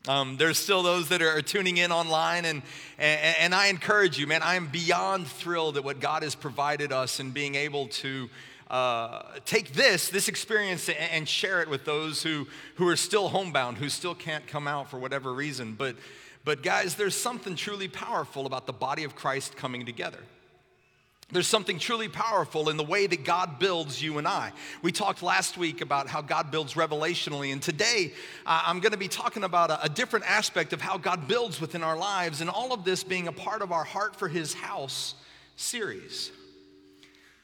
Um, 0.06 0.38
there's 0.38 0.58
still 0.58 0.82
those 0.82 1.10
that 1.10 1.20
are 1.20 1.42
tuning 1.42 1.76
in 1.76 1.92
online, 1.92 2.46
and, 2.46 2.62
and, 2.98 3.36
and 3.40 3.54
I 3.54 3.66
encourage 3.66 4.18
you, 4.18 4.26
man, 4.26 4.42
I 4.42 4.54
am 4.54 4.68
beyond 4.68 5.26
thrilled 5.26 5.76
at 5.76 5.84
what 5.84 6.00
God 6.00 6.22
has 6.22 6.34
provided 6.34 6.92
us 6.92 7.20
in 7.20 7.32
being 7.32 7.56
able 7.56 7.88
to 7.88 8.30
uh, 8.70 9.22
take 9.44 9.72
this, 9.74 10.08
this 10.08 10.28
experience, 10.28 10.88
and, 10.88 10.96
and 11.12 11.28
share 11.28 11.60
it 11.60 11.68
with 11.68 11.84
those 11.84 12.22
who, 12.22 12.46
who 12.76 12.88
are 12.88 12.96
still 12.96 13.28
homebound, 13.28 13.76
who 13.76 13.90
still 13.90 14.14
can't 14.14 14.46
come 14.46 14.66
out 14.66 14.88
for 14.88 14.98
whatever 14.98 15.34
reason. 15.34 15.74
But, 15.74 15.96
but 16.48 16.62
guys, 16.62 16.94
there's 16.94 17.14
something 17.14 17.56
truly 17.56 17.88
powerful 17.88 18.46
about 18.46 18.64
the 18.64 18.72
body 18.72 19.04
of 19.04 19.14
Christ 19.14 19.54
coming 19.54 19.84
together. 19.84 20.20
There's 21.30 21.46
something 21.46 21.78
truly 21.78 22.08
powerful 22.08 22.70
in 22.70 22.78
the 22.78 22.84
way 22.84 23.06
that 23.06 23.22
God 23.22 23.58
builds 23.58 24.02
you 24.02 24.16
and 24.16 24.26
I. 24.26 24.52
We 24.80 24.90
talked 24.90 25.22
last 25.22 25.58
week 25.58 25.82
about 25.82 26.08
how 26.08 26.22
God 26.22 26.50
builds 26.50 26.72
revelationally, 26.72 27.52
and 27.52 27.60
today 27.60 28.14
uh, 28.46 28.62
I'm 28.64 28.80
going 28.80 28.92
to 28.92 28.98
be 28.98 29.08
talking 29.08 29.44
about 29.44 29.70
a, 29.70 29.84
a 29.84 29.88
different 29.90 30.24
aspect 30.24 30.72
of 30.72 30.80
how 30.80 30.96
God 30.96 31.28
builds 31.28 31.60
within 31.60 31.82
our 31.82 31.98
lives, 31.98 32.40
and 32.40 32.48
all 32.48 32.72
of 32.72 32.82
this 32.82 33.04
being 33.04 33.28
a 33.28 33.32
part 33.32 33.60
of 33.60 33.70
our 33.70 33.84
Heart 33.84 34.16
for 34.16 34.26
His 34.26 34.54
House 34.54 35.16
series. 35.56 36.32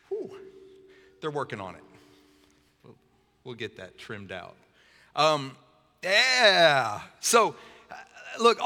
Whew. 0.09 0.31
They're 1.21 1.31
working 1.31 1.61
on 1.61 1.75
it. 1.75 1.85
We'll, 2.83 2.97
we'll 3.45 3.55
get 3.55 3.77
that 3.77 3.99
trimmed 3.99 4.33
out. 4.33 4.57
Um, 5.15 5.55
yeah. 6.03 7.03
So, 7.21 7.55
look, 8.41 8.59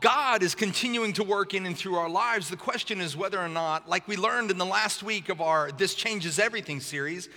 God 0.00 0.42
is 0.42 0.54
continuing 0.54 1.12
to 1.14 1.24
work 1.24 1.54
in 1.54 1.66
and 1.66 1.76
through 1.76 1.96
our 1.96 2.08
lives. 2.08 2.48
The 2.48 2.56
question 2.56 3.00
is 3.00 3.16
whether 3.16 3.38
or 3.38 3.48
not, 3.48 3.88
like 3.88 4.06
we 4.08 4.16
learned 4.16 4.50
in 4.50 4.58
the 4.58 4.66
last 4.66 5.02
week 5.02 5.28
of 5.28 5.40
our 5.40 5.70
This 5.72 5.94
Changes 5.94 6.38
Everything 6.38 6.80
series, 6.80 7.28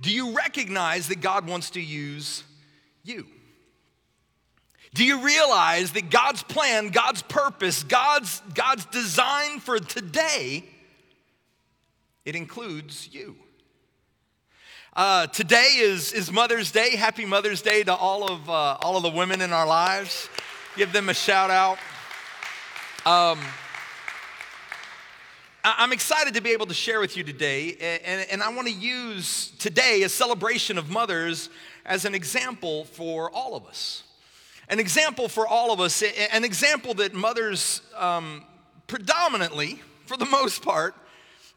do 0.00 0.10
you 0.10 0.32
recognize 0.34 1.08
that 1.08 1.20
God 1.20 1.46
wants 1.46 1.70
to 1.70 1.80
use 1.80 2.44
you? 3.02 3.26
Do 4.94 5.04
you 5.04 5.24
realize 5.24 5.92
that 5.92 6.10
God's 6.10 6.42
plan, 6.42 6.88
God's 6.88 7.22
purpose, 7.22 7.84
God's, 7.84 8.42
God's 8.54 8.86
design 8.86 9.60
for 9.60 9.78
today, 9.78 10.64
it 12.24 12.34
includes 12.34 13.08
you? 13.12 13.36
Uh, 14.96 15.28
today 15.28 15.76
is, 15.76 16.12
is 16.12 16.32
Mother's 16.32 16.72
Day. 16.72 16.96
Happy 16.96 17.24
Mother's 17.24 17.62
Day 17.62 17.84
to 17.84 17.94
all 17.94 18.28
of, 18.28 18.50
uh, 18.50 18.78
all 18.80 18.96
of 18.96 19.04
the 19.04 19.10
women 19.10 19.40
in 19.40 19.52
our 19.52 19.66
lives 19.66 20.28
give 20.76 20.92
them 20.92 21.08
a 21.08 21.14
shout 21.14 21.50
out. 21.50 21.78
Um, 23.04 23.40
I'm 25.62 25.92
excited 25.92 26.34
to 26.34 26.40
be 26.40 26.50
able 26.50 26.66
to 26.66 26.74
share 26.74 27.00
with 27.00 27.16
you 27.16 27.24
today, 27.24 28.00
and, 28.04 28.26
and 28.30 28.42
I 28.42 28.54
want 28.54 28.68
to 28.68 28.72
use 28.72 29.52
today 29.58 30.02
a 30.04 30.08
celebration 30.08 30.78
of 30.78 30.88
mothers 30.88 31.50
as 31.84 32.04
an 32.04 32.14
example 32.14 32.84
for 32.84 33.30
all 33.30 33.56
of 33.56 33.66
us. 33.66 34.04
An 34.68 34.78
example 34.78 35.28
for 35.28 35.46
all 35.46 35.72
of 35.72 35.80
us, 35.80 36.02
an 36.32 36.44
example 36.44 36.94
that 36.94 37.14
mothers 37.14 37.82
um, 37.96 38.44
predominantly, 38.86 39.80
for 40.06 40.16
the 40.16 40.26
most 40.26 40.62
part, 40.62 40.94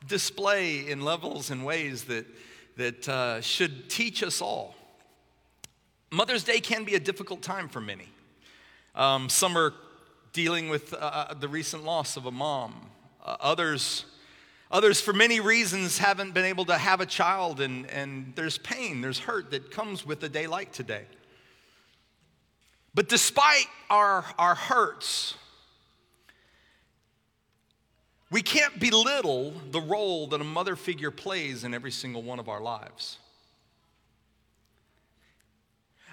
display 0.08 0.89
in 0.89 1.02
levels 1.02 1.49
and 1.49 1.63
ways 1.63 2.06
that, 2.06 2.26
that 2.78 3.08
uh, 3.08 3.41
should 3.41 3.89
teach 3.89 4.23
us 4.23 4.41
all. 4.41 4.76
Mother's 6.12 6.43
Day 6.43 6.60
can 6.60 6.84
be 6.84 6.95
a 6.95 6.99
difficult 6.99 7.41
time 7.41 7.69
for 7.69 7.80
many. 7.80 8.08
Um, 8.95 9.27
some 9.29 9.58
are 9.58 9.73
dealing 10.34 10.69
with 10.69 10.93
uh, 10.93 10.97
uh, 10.97 11.34
the 11.34 11.47
recent 11.47 11.84
loss 11.84 12.17
of 12.17 12.25
a 12.25 12.32
mom. 12.32 12.89
Uh, 13.23 13.38
others, 13.39 14.06
others, 14.69 15.01
for 15.01 15.13
many 15.13 15.39
reasons, 15.39 15.97
haven't 15.97 16.34
been 16.34 16.45
able 16.45 16.65
to 16.65 16.77
have 16.77 17.01
a 17.01 17.06
child, 17.06 17.60
and, 17.60 17.89
and 17.89 18.34
there's 18.36 18.58
pain, 18.58 19.01
there's 19.01 19.19
hurt 19.19 19.51
that 19.51 19.71
comes 19.71 20.06
with 20.06 20.23
a 20.23 20.29
day 20.29 20.47
like 20.47 20.71
today. 20.71 21.06
But 22.93 23.10
despite 23.10 23.67
our, 23.89 24.23
our 24.38 24.53
hurts, 24.53 25.36
we 28.29 28.41
can't 28.41 28.79
belittle 28.79 29.53
the 29.71 29.82
role 29.82 30.27
that 30.27 30.41
a 30.41 30.43
mother 30.43 30.75
figure 30.75 31.12
plays 31.12 31.63
in 31.63 31.73
every 31.73 31.91
single 31.91 32.21
one 32.21 32.39
of 32.39 32.49
our 32.49 32.62
lives. 32.62 33.17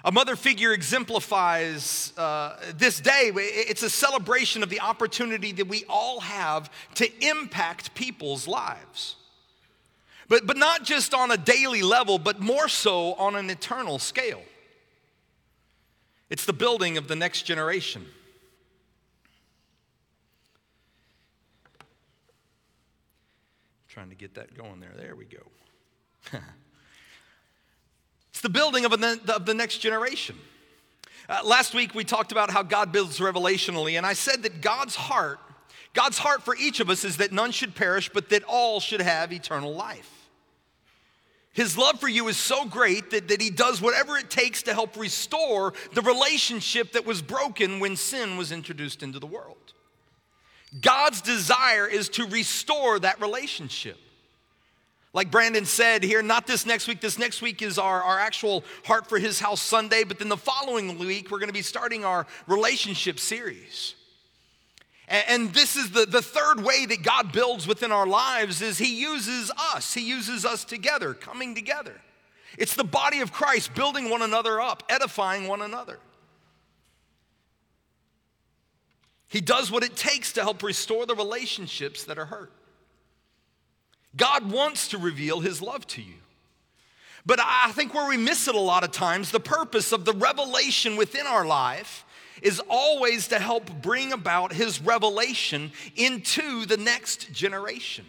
A 0.03 0.11
mother 0.11 0.35
figure 0.35 0.73
exemplifies 0.73 2.11
uh, 2.17 2.57
this 2.75 2.99
day. 2.99 3.31
It's 3.35 3.83
a 3.83 3.89
celebration 3.89 4.63
of 4.63 4.69
the 4.69 4.79
opportunity 4.79 5.51
that 5.51 5.67
we 5.67 5.85
all 5.87 6.21
have 6.21 6.71
to 6.95 7.09
impact 7.25 7.93
people's 7.93 8.47
lives. 8.47 9.15
But, 10.27 10.47
but 10.47 10.57
not 10.57 10.83
just 10.83 11.13
on 11.13 11.29
a 11.29 11.37
daily 11.37 11.83
level, 11.83 12.17
but 12.17 12.39
more 12.39 12.67
so 12.67 13.13
on 13.13 13.35
an 13.35 13.49
eternal 13.49 13.99
scale. 13.99 14.41
It's 16.29 16.45
the 16.45 16.53
building 16.53 16.97
of 16.97 17.07
the 17.07 17.15
next 17.15 17.43
generation. 17.43 18.05
trying 23.91 24.09
to 24.09 24.15
get 24.15 24.35
that 24.35 24.55
going 24.57 24.79
there. 24.79 24.93
There 24.95 25.15
we 25.17 25.25
go. 25.25 26.39
it's 28.41 28.47
the 28.47 28.49
building 28.49 28.85
of, 28.85 28.93
of 28.93 29.45
the 29.45 29.53
next 29.53 29.77
generation. 29.77 30.35
Uh, 31.29 31.41
last 31.45 31.75
week 31.75 31.93
we 31.93 32.03
talked 32.03 32.31
about 32.31 32.49
how 32.49 32.63
God 32.63 32.91
builds 32.91 33.19
revelationally, 33.19 33.97
and 33.97 34.03
I 34.03 34.13
said 34.13 34.41
that 34.41 34.61
God's 34.61 34.95
heart, 34.95 35.37
God's 35.93 36.17
heart 36.17 36.41
for 36.41 36.55
each 36.55 36.79
of 36.79 36.89
us 36.89 37.05
is 37.05 37.17
that 37.17 37.31
none 37.31 37.51
should 37.51 37.75
perish, 37.75 38.09
but 38.11 38.29
that 38.29 38.41
all 38.45 38.79
should 38.79 38.99
have 38.99 39.31
eternal 39.31 39.75
life. 39.75 40.27
His 41.53 41.77
love 41.77 41.99
for 41.99 42.07
you 42.07 42.29
is 42.29 42.37
so 42.37 42.65
great 42.65 43.11
that, 43.11 43.27
that 43.27 43.39
he 43.39 43.51
does 43.51 43.79
whatever 43.79 44.17
it 44.17 44.31
takes 44.31 44.63
to 44.63 44.73
help 44.73 44.97
restore 44.97 45.73
the 45.93 46.01
relationship 46.01 46.93
that 46.93 47.05
was 47.05 47.21
broken 47.21 47.79
when 47.79 47.95
sin 47.95 48.37
was 48.37 48.51
introduced 48.51 49.03
into 49.03 49.19
the 49.19 49.27
world. 49.27 49.73
God's 50.81 51.21
desire 51.21 51.85
is 51.85 52.09
to 52.09 52.25
restore 52.25 52.97
that 53.01 53.21
relationship. 53.21 53.99
Like 55.13 55.29
Brandon 55.29 55.65
said 55.65 56.03
here, 56.03 56.21
not 56.21 56.47
this 56.47 56.65
next 56.65 56.87
week, 56.87 57.01
this 57.01 57.19
next 57.19 57.41
week 57.41 57.61
is 57.61 57.77
our, 57.77 58.01
our 58.01 58.17
actual 58.17 58.63
Heart 58.85 59.07
for 59.09 59.19
His 59.19 59.39
House 59.39 59.61
Sunday, 59.61 60.05
but 60.05 60.19
then 60.19 60.29
the 60.29 60.37
following 60.37 60.97
week, 60.97 61.29
we're 61.29 61.39
gonna 61.39 61.51
be 61.51 61.61
starting 61.61 62.05
our 62.05 62.25
relationship 62.47 63.19
series. 63.19 63.95
And 65.11 65.53
this 65.53 65.75
is 65.75 65.91
the, 65.91 66.05
the 66.05 66.21
third 66.21 66.63
way 66.63 66.85
that 66.85 67.03
God 67.03 67.33
builds 67.33 67.67
within 67.67 67.91
our 67.91 68.07
lives 68.07 68.61
is 68.61 68.77
he 68.77 69.01
uses 69.01 69.51
us. 69.73 69.93
He 69.93 70.07
uses 70.07 70.45
us 70.45 70.63
together, 70.63 71.13
coming 71.13 71.53
together. 71.53 71.99
It's 72.57 72.75
the 72.75 72.85
body 72.85 73.19
of 73.19 73.33
Christ 73.33 73.73
building 73.73 74.09
one 74.09 74.21
another 74.21 74.61
up, 74.61 74.83
edifying 74.87 75.49
one 75.49 75.61
another. 75.61 75.99
He 79.27 79.41
does 79.41 79.69
what 79.69 79.83
it 79.83 79.97
takes 79.97 80.31
to 80.33 80.41
help 80.41 80.63
restore 80.63 81.05
the 81.05 81.15
relationships 81.15 82.05
that 82.05 82.17
are 82.17 82.25
hurt. 82.25 82.53
God 84.15 84.51
wants 84.51 84.89
to 84.89 84.97
reveal 84.97 85.39
his 85.39 85.61
love 85.61 85.87
to 85.87 86.01
you. 86.01 86.15
But 87.25 87.39
I 87.39 87.71
think 87.71 87.93
where 87.93 88.07
we 88.07 88.17
miss 88.17 88.47
it 88.47 88.55
a 88.55 88.59
lot 88.59 88.83
of 88.83 88.91
times, 88.91 89.31
the 89.31 89.39
purpose 89.39 89.91
of 89.91 90.05
the 90.05 90.13
revelation 90.13 90.95
within 90.95 91.27
our 91.27 91.45
life 91.45 92.03
is 92.41 92.61
always 92.67 93.27
to 93.27 93.39
help 93.39 93.69
bring 93.81 94.11
about 94.11 94.51
his 94.51 94.81
revelation 94.81 95.71
into 95.95 96.65
the 96.65 96.77
next 96.77 97.31
generation. 97.31 98.05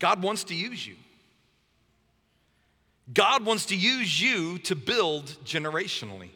God 0.00 0.22
wants 0.22 0.44
to 0.44 0.54
use 0.54 0.84
you. 0.86 0.96
God 3.12 3.44
wants 3.44 3.66
to 3.66 3.76
use 3.76 4.20
you 4.20 4.58
to 4.60 4.74
build 4.74 5.26
generationally. 5.44 6.30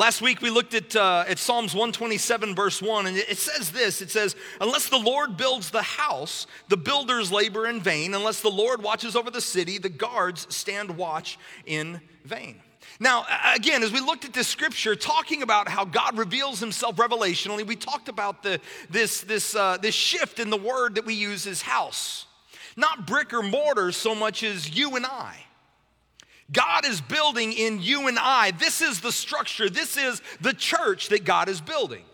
Last 0.00 0.22
week 0.22 0.40
we 0.40 0.48
looked 0.48 0.72
at, 0.72 0.96
uh, 0.96 1.26
at 1.28 1.38
Psalms 1.38 1.74
127, 1.74 2.54
verse 2.54 2.80
1, 2.80 3.06
and 3.06 3.18
it 3.18 3.36
says 3.36 3.70
this 3.70 4.00
it 4.00 4.10
says, 4.10 4.34
Unless 4.58 4.88
the 4.88 4.96
Lord 4.96 5.36
builds 5.36 5.70
the 5.70 5.82
house, 5.82 6.46
the 6.68 6.78
builders 6.78 7.30
labor 7.30 7.66
in 7.66 7.82
vain. 7.82 8.14
Unless 8.14 8.40
the 8.40 8.48
Lord 8.48 8.82
watches 8.82 9.14
over 9.14 9.30
the 9.30 9.42
city, 9.42 9.76
the 9.76 9.90
guards 9.90 10.46
stand 10.48 10.96
watch 10.96 11.38
in 11.66 12.00
vain. 12.24 12.62
Now, 12.98 13.26
again, 13.54 13.82
as 13.82 13.92
we 13.92 14.00
looked 14.00 14.24
at 14.24 14.32
this 14.32 14.48
scripture, 14.48 14.96
talking 14.96 15.42
about 15.42 15.68
how 15.68 15.84
God 15.84 16.16
reveals 16.16 16.60
himself 16.60 16.96
revelationally, 16.96 17.66
we 17.66 17.76
talked 17.76 18.08
about 18.08 18.42
the, 18.42 18.58
this, 18.88 19.20
this, 19.20 19.54
uh, 19.54 19.76
this 19.82 19.94
shift 19.94 20.38
in 20.38 20.48
the 20.48 20.56
word 20.56 20.94
that 20.94 21.04
we 21.04 21.12
use 21.12 21.46
as 21.46 21.60
house. 21.60 22.24
Not 22.74 23.06
brick 23.06 23.34
or 23.34 23.42
mortar 23.42 23.92
so 23.92 24.14
much 24.14 24.44
as 24.44 24.74
you 24.74 24.96
and 24.96 25.04
I. 25.04 25.44
God 26.52 26.84
is 26.84 27.00
building 27.00 27.52
in 27.52 27.80
you 27.80 28.08
and 28.08 28.18
I. 28.18 28.50
This 28.52 28.80
is 28.80 29.00
the 29.00 29.12
structure, 29.12 29.70
this 29.70 29.96
is 29.96 30.20
the 30.40 30.52
church 30.52 31.08
that 31.08 31.24
God 31.24 31.48
is 31.48 31.60
building. 31.60 32.04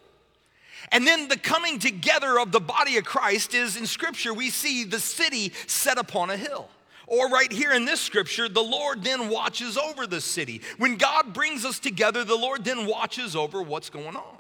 And 0.93 1.07
then 1.07 1.29
the 1.29 1.37
coming 1.37 1.79
together 1.79 2.39
of 2.39 2.53
the 2.53 2.61
body 2.61 2.97
of 2.97 3.05
Christ 3.05 3.55
is 3.55 3.77
in 3.77 3.87
Scripture, 3.87 4.33
we 4.33 4.51
see 4.51 4.85
the 4.85 5.01
city 5.01 5.53
set 5.67 5.99
upon 5.99 6.31
a 6.31 6.37
hill. 6.37 6.69
Or 7.07 7.29
right 7.29 7.51
here 7.51 7.73
in 7.73 7.85
this 7.85 8.01
scripture, 8.01 8.49
the 8.49 8.63
Lord 8.63 9.05
then 9.05 9.29
watches 9.29 9.79
over 9.79 10.09
the 10.09 10.21
city. 10.21 10.61
When 10.77 10.97
God 10.97 11.33
brings 11.33 11.65
us 11.65 11.79
together, 11.79 12.25
the 12.25 12.35
Lord 12.35 12.65
then 12.65 12.87
watches 12.87 13.37
over 13.37 13.63
what's 13.63 13.91
going 13.91 14.17
on. 14.17 14.37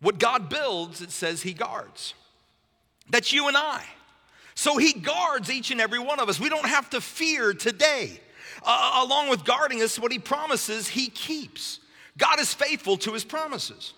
What 0.00 0.18
God 0.18 0.50
builds, 0.50 1.00
it 1.00 1.10
says 1.10 1.40
He 1.40 1.54
guards. 1.54 2.12
That's 3.08 3.32
you 3.32 3.48
and 3.48 3.56
I. 3.56 3.82
So 4.54 4.76
He 4.76 4.92
guards 4.92 5.50
each 5.50 5.70
and 5.70 5.80
every 5.80 5.98
one 5.98 6.20
of 6.20 6.28
us. 6.28 6.38
We 6.38 6.48
don't 6.48 6.66
have 6.66 6.90
to 6.90 7.00
fear 7.00 7.52
today. 7.52 8.20
Uh, 8.64 9.04
along 9.04 9.28
with 9.28 9.44
guarding 9.44 9.82
us, 9.82 9.98
what 9.98 10.12
He 10.12 10.18
promises, 10.18 10.88
He 10.88 11.08
keeps. 11.08 11.80
God 12.16 12.40
is 12.40 12.54
faithful 12.54 12.96
to 12.98 13.12
His 13.12 13.24
promises. 13.24 13.92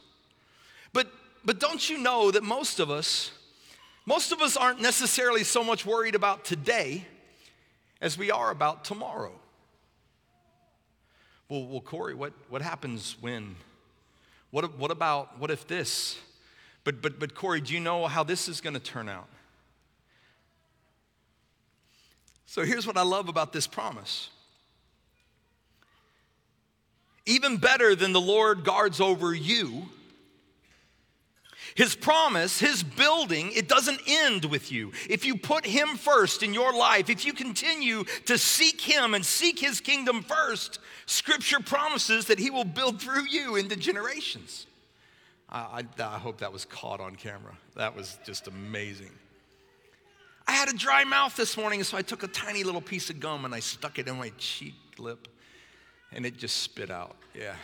But, 0.93 1.09
but 1.45 1.61
don't 1.61 1.89
you 1.89 1.99
know 1.99 2.31
that 2.31 2.43
most 2.43 2.81
of 2.81 2.91
us, 2.91 3.31
most 4.07 4.33
of 4.33 4.41
us 4.41 4.57
aren't 4.57 4.81
necessarily 4.81 5.45
so 5.45 5.63
much 5.63 5.85
worried 5.85 6.15
about 6.15 6.45
today 6.45 7.05
as 8.01 8.17
we 8.17 8.31
are 8.31 8.51
about 8.51 8.85
tomorrow. 8.85 9.33
Well, 11.49 11.67
well 11.67 11.81
Corey, 11.81 12.15
what, 12.15 12.33
what 12.49 12.63
happens 12.63 13.17
when? 13.21 13.57
What, 14.51 14.79
what 14.79 14.91
about, 14.91 15.39
what 15.39 15.51
if 15.51 15.67
this? 15.67 16.19
But, 16.85 17.03
but, 17.03 17.19
but 17.19 17.35
Corey, 17.35 17.61
do 17.61 17.75
you 17.75 17.81
know 17.81 18.07
how 18.07 18.23
this 18.23 18.49
is 18.49 18.61
going 18.61 18.75
to 18.75 18.81
turn 18.81 19.09
out? 19.09 19.29
So 22.57 22.65
here's 22.65 22.87
what 22.87 22.97
I 22.97 23.03
love 23.03 23.29
about 23.29 23.53
this 23.53 23.67
promise. 23.67 24.31
Even 27.27 27.59
better 27.59 27.95
than 27.95 28.15
the 28.15 28.21
Lord 28.21 28.65
guards 28.65 28.99
over 28.99 29.35
you, 29.35 29.91
his 31.75 31.95
promise, 31.95 32.59
His 32.59 32.83
building, 32.83 33.53
it 33.53 33.69
doesn't 33.69 34.01
end 34.07 34.47
with 34.47 34.73
you. 34.73 34.93
If 35.11 35.27
you 35.27 35.37
put 35.37 35.67
Him 35.67 35.99
first 35.99 36.43
in 36.43 36.55
your 36.55 36.73
life, 36.73 37.11
if 37.11 37.27
you 37.27 37.35
continue 37.35 38.05
to 38.25 38.39
seek 38.39 38.81
Him 38.81 39.13
and 39.13 39.23
seek 39.23 39.59
His 39.59 39.83
kingdom 39.83 40.23
first, 40.23 40.79
Scripture 41.05 41.61
promises 41.61 42.25
that 42.29 42.39
He 42.39 42.49
will 42.49 42.65
build 42.65 43.03
through 43.03 43.27
you 43.29 43.57
into 43.57 43.77
generations. 43.77 44.67
I, 45.51 45.85
I, 45.99 46.03
I 46.03 46.19
hope 46.19 46.39
that 46.39 46.55
was 46.55 46.65
caught 46.65 47.01
on 47.01 47.17
camera. 47.17 47.53
That 47.75 47.95
was 47.95 48.19
just 48.25 48.49
amazing. 48.49 49.11
I 50.49 50.53
had 50.53 50.69
a 50.69 50.73
dry 50.73 51.05
mouth 51.05 51.35
this 51.37 51.57
morning, 51.57 51.83
so 51.83 51.97
I 51.97 52.03
took 52.03 52.23
a 52.23 52.29
tiny 52.29 52.63
little 52.63 52.81
piece 52.81 53.11
of 53.11 53.19
gum 53.19 53.45
and 53.45 53.55
I 53.55 53.61
stuck 53.61 53.99
it 53.99 54.07
in 54.07 54.17
my 54.17 54.33
cheek 54.39 54.75
lip, 54.99 55.29
and 56.13 56.25
it 56.25 56.37
just 56.37 56.59
spit 56.59 56.91
out. 56.91 57.17
Yeah. 57.35 57.55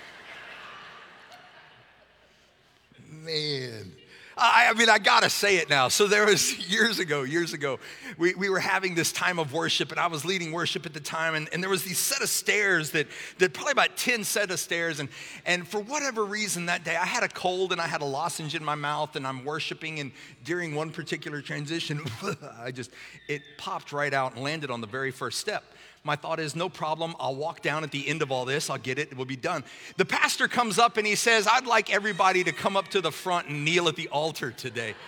Man. 3.08 3.92
I, 4.36 4.72
mean, 4.74 4.88
I 4.88 4.98
gotta 4.98 5.28
say 5.28 5.56
it 5.56 5.68
now. 5.68 5.88
So 5.88 6.06
there 6.06 6.26
was 6.26 6.58
years 6.70 6.98
ago, 6.98 7.22
years 7.22 7.52
ago, 7.52 7.78
we, 8.18 8.34
we 8.34 8.48
were 8.48 8.58
having 8.58 8.94
this 8.94 9.12
time 9.12 9.38
of 9.38 9.52
worship, 9.52 9.90
and 9.90 10.00
I 10.00 10.06
was 10.06 10.24
leading 10.24 10.52
worship 10.52 10.86
at 10.86 10.94
the 10.94 11.00
time, 11.00 11.34
and, 11.34 11.48
and 11.52 11.62
there 11.62 11.70
was 11.70 11.82
these 11.82 11.98
set 11.98 12.22
of 12.22 12.28
stairs 12.28 12.90
that, 12.92 13.06
that 13.38 13.52
probably 13.52 13.72
about 13.72 13.96
10 13.96 14.24
set 14.24 14.50
of 14.50 14.58
stairs, 14.58 15.00
and, 15.00 15.08
and 15.44 15.66
for 15.66 15.80
whatever 15.80 16.24
reason 16.24 16.66
that 16.66 16.84
day, 16.84 16.96
I 16.96 17.06
had 17.06 17.22
a 17.22 17.28
cold 17.28 17.72
and 17.72 17.80
I 17.80 17.86
had 17.86 18.00
a 18.00 18.06
lozenge 18.06 18.54
in 18.54 18.64
my 18.64 18.74
mouth, 18.74 19.16
and 19.16 19.26
I'm 19.26 19.44
worshiping, 19.44 20.00
and 20.00 20.12
during 20.44 20.74
one 20.74 20.90
particular 20.90 21.42
transition, 21.42 22.00
I 22.58 22.70
just, 22.70 22.90
it 23.28 23.42
popped 23.58 23.92
right 23.92 24.14
out 24.14 24.34
and 24.34 24.42
landed 24.42 24.70
on 24.70 24.80
the 24.80 24.86
very 24.86 25.10
first 25.10 25.38
step. 25.38 25.64
My 26.04 26.16
thought 26.16 26.40
is, 26.40 26.56
no 26.56 26.68
problem. 26.68 27.14
I'll 27.20 27.36
walk 27.36 27.62
down 27.62 27.84
at 27.84 27.92
the 27.92 28.08
end 28.08 28.22
of 28.22 28.32
all 28.32 28.44
this. 28.44 28.68
I'll 28.68 28.78
get 28.78 28.98
it. 28.98 29.12
It 29.12 29.16
will 29.16 29.24
be 29.24 29.36
done. 29.36 29.62
The 29.98 30.04
pastor 30.04 30.48
comes 30.48 30.78
up 30.78 30.96
and 30.96 31.06
he 31.06 31.14
says, 31.14 31.46
I'd 31.46 31.66
like 31.66 31.92
everybody 31.92 32.42
to 32.44 32.52
come 32.52 32.76
up 32.76 32.88
to 32.88 33.00
the 33.00 33.12
front 33.12 33.48
and 33.48 33.64
kneel 33.64 33.86
at 33.86 33.94
the 33.94 34.08
altar 34.08 34.50
today. 34.50 34.94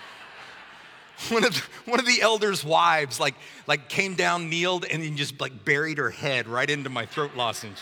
One 1.29 1.45
of, 1.45 1.57
one 1.87 2.01
of 2.01 2.07
the 2.07 2.23
elders' 2.23 2.65
wives 2.65 3.21
like, 3.21 3.37
like 3.69 3.89
came 3.89 4.15
down, 4.15 4.51
kneeled, 4.51 4.85
and 4.85 5.01
then 5.01 5.17
just 5.17 5.41
like 5.41 5.65
buried 5.65 5.99
her 5.99 6.11
head 6.11 6.49
right 6.49 6.69
into 6.69 6.91
my 6.91 7.07
throat 7.07 7.37
lozenge. 7.37 7.79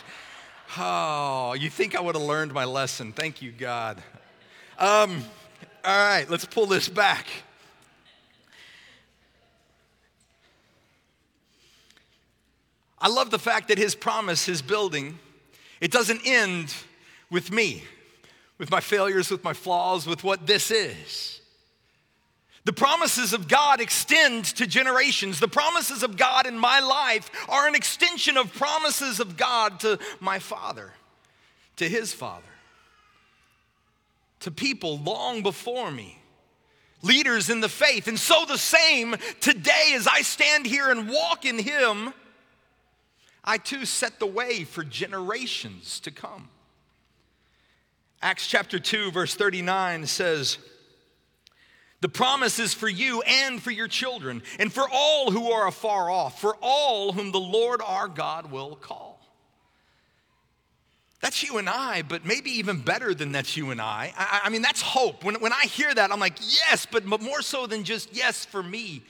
Oh, 0.77 1.55
you 1.55 1.71
think 1.71 1.97
I 1.97 2.01
would 2.03 2.15
have 2.15 2.25
learned 2.25 2.53
my 2.53 2.67
lesson. 2.67 3.11
Thank 3.15 3.41
you, 3.41 3.51
God. 3.51 4.03
Um, 4.79 5.25
all 5.83 6.09
right, 6.09 6.29
let's 6.29 6.45
pull 6.45 6.67
this 6.67 6.91
back. 6.91 7.27
I 13.03 13.09
love 13.09 13.31
the 13.31 13.39
fact 13.39 13.69
that 13.69 13.79
his 13.79 13.97
promise, 13.97 14.47
his 14.47 14.63
building, 14.63 15.19
it 15.81 15.91
doesn't 15.91 16.23
end 16.25 16.73
with 17.31 17.51
me, 17.51 17.83
with 18.59 18.71
my 18.71 18.81
failures, 18.81 19.29
with 19.29 19.43
my 19.43 19.53
flaws, 19.53 20.07
with 20.07 20.23
what 20.23 20.47
this 20.47 20.71
is. 20.71 21.41
The 22.65 22.73
promises 22.73 23.33
of 23.33 23.49
God 23.49 23.81
extend 23.81 24.45
to 24.45 24.69
generations. 24.69 25.41
The 25.41 25.49
promises 25.49 26.05
of 26.05 26.17
God 26.17 26.47
in 26.47 26.57
my 26.57 26.79
life 26.79 27.29
are 27.49 27.67
an 27.67 27.75
extension 27.75 28.37
of 28.37 28.55
promises 28.55 29.19
of 29.19 29.37
God 29.37 29.81
to 29.81 29.99
my 30.21 30.39
father, 30.39 30.93
to 31.79 31.89
his 31.89 32.15
father, 32.15 32.47
to 34.41 34.53
people 34.53 34.99
long 34.99 35.43
before 35.43 35.91
me, 35.91 36.21
leaders 37.03 37.51
in 37.51 37.61
the 37.61 37.69
faith. 37.69 38.07
And 38.07 38.17
so 38.17 38.45
the 38.47 38.59
same 38.59 39.17
today 39.41 39.95
as 39.97 40.07
I 40.07 40.23
stand 40.23 40.65
here 40.65 40.89
and 40.89 41.09
walk 41.09 41.45
in 41.45 41.59
him, 41.59 42.15
I 43.45 43.59
too 43.59 43.85
set 43.85 44.19
the 44.19 44.27
way 44.27 44.65
for 44.65 44.85
generations 44.85 46.01
to 46.01 46.11
come. 46.11 46.49
Acts 48.21 48.47
chapter 48.47 48.79
2, 48.79 49.11
verse 49.11 49.35
39 49.35 50.07
says, 50.07 50.59
the 52.03 52.09
promise 52.09 52.59
is 52.59 52.75
for 52.75 52.89
you 52.89 53.23
and 53.23 53.63
for 53.63 53.71
your 53.71 53.87
children, 53.87 54.43
and 54.59 54.73
for 54.73 54.85
all 54.93 55.31
who 55.31 55.53
are 55.53 55.69
afar 55.69 56.11
off, 56.11 56.41
for 56.41 56.57
all 56.61 57.13
whom 57.13 57.31
the 57.31 57.39
Lord 57.39 57.81
our 57.81 58.09
God 58.09 58.51
will 58.51 58.75
call. 58.75 59.21
That's 61.21 61.45
you 61.45 61.59
and 61.59 61.69
I, 61.69 62.03
but 62.03 62.27
maybe 62.27 62.51
even 62.51 62.81
better 62.81 63.15
than 63.15 63.31
that's 63.31 63.57
you 63.57 63.71
and 63.71 63.81
I. 63.81 64.13
I, 64.17 64.41
I 64.45 64.49
mean, 64.51 64.63
that's 64.63 64.83
hope. 64.83 65.23
When, 65.23 65.37
when 65.37 65.53
I 65.53 65.63
hear 65.67 65.95
that, 65.95 66.11
I'm 66.11 66.19
like, 66.19 66.41
yes, 66.41 66.89
but 66.91 67.07
more 67.07 67.41
so 67.41 67.69
than 67.69 67.85
just 67.85 68.13
yes 68.13 68.45
for 68.45 68.65
me. 68.65 69.05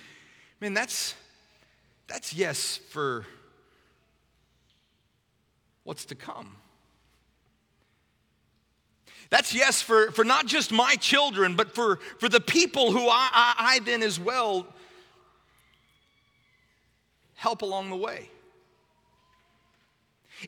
I 0.60 0.64
mean, 0.64 0.74
that's, 0.74 1.14
that's 2.08 2.34
yes 2.34 2.78
for 2.90 3.24
what's 5.84 6.04
to 6.06 6.14
come. 6.14 6.56
That's 9.30 9.54
yes 9.54 9.80
for, 9.80 10.10
for 10.10 10.24
not 10.24 10.46
just 10.46 10.72
my 10.72 10.94
children, 10.96 11.56
but 11.56 11.74
for, 11.74 12.00
for 12.18 12.28
the 12.28 12.40
people 12.40 12.92
who 12.92 13.08
I, 13.08 13.28
I, 13.32 13.54
I 13.58 13.78
then 13.78 14.02
as 14.02 14.20
well 14.20 14.66
help 17.34 17.62
along 17.62 17.90
the 17.90 17.96
way. 17.96 18.28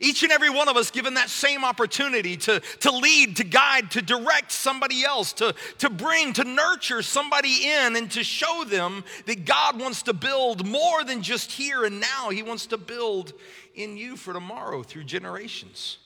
Each 0.00 0.22
and 0.22 0.32
every 0.32 0.50
one 0.50 0.68
of 0.68 0.76
us 0.76 0.90
given 0.90 1.14
that 1.14 1.30
same 1.30 1.64
opportunity 1.64 2.36
to, 2.38 2.60
to 2.80 2.90
lead, 2.90 3.36
to 3.36 3.44
guide, 3.44 3.90
to 3.92 4.02
direct 4.02 4.52
somebody 4.52 5.04
else, 5.04 5.32
to, 5.34 5.54
to 5.78 5.90
bring, 5.90 6.32
to 6.34 6.44
nurture 6.44 7.02
somebody 7.02 7.70
in, 7.70 7.96
and 7.96 8.10
to 8.12 8.24
show 8.24 8.64
them 8.64 9.04
that 9.26 9.44
God 9.44 9.80
wants 9.80 10.02
to 10.02 10.12
build 10.12 10.66
more 10.66 11.04
than 11.04 11.22
just 11.22 11.52
here 11.52 11.84
and 11.84 12.00
now. 12.00 12.30
He 12.30 12.42
wants 12.42 12.66
to 12.66 12.76
build 12.76 13.32
in 13.74 13.96
you 13.96 14.16
for 14.16 14.32
tomorrow 14.32 14.82
through 14.82 15.04
generations. 15.04 15.98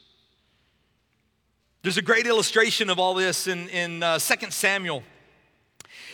There's 1.83 1.97
a 1.97 2.03
great 2.03 2.27
illustration 2.27 2.91
of 2.91 2.99
all 2.99 3.15
this 3.15 3.47
in, 3.47 3.69
in 3.69 4.03
uh, 4.03 4.19
2 4.19 4.51
Samuel. 4.51 5.03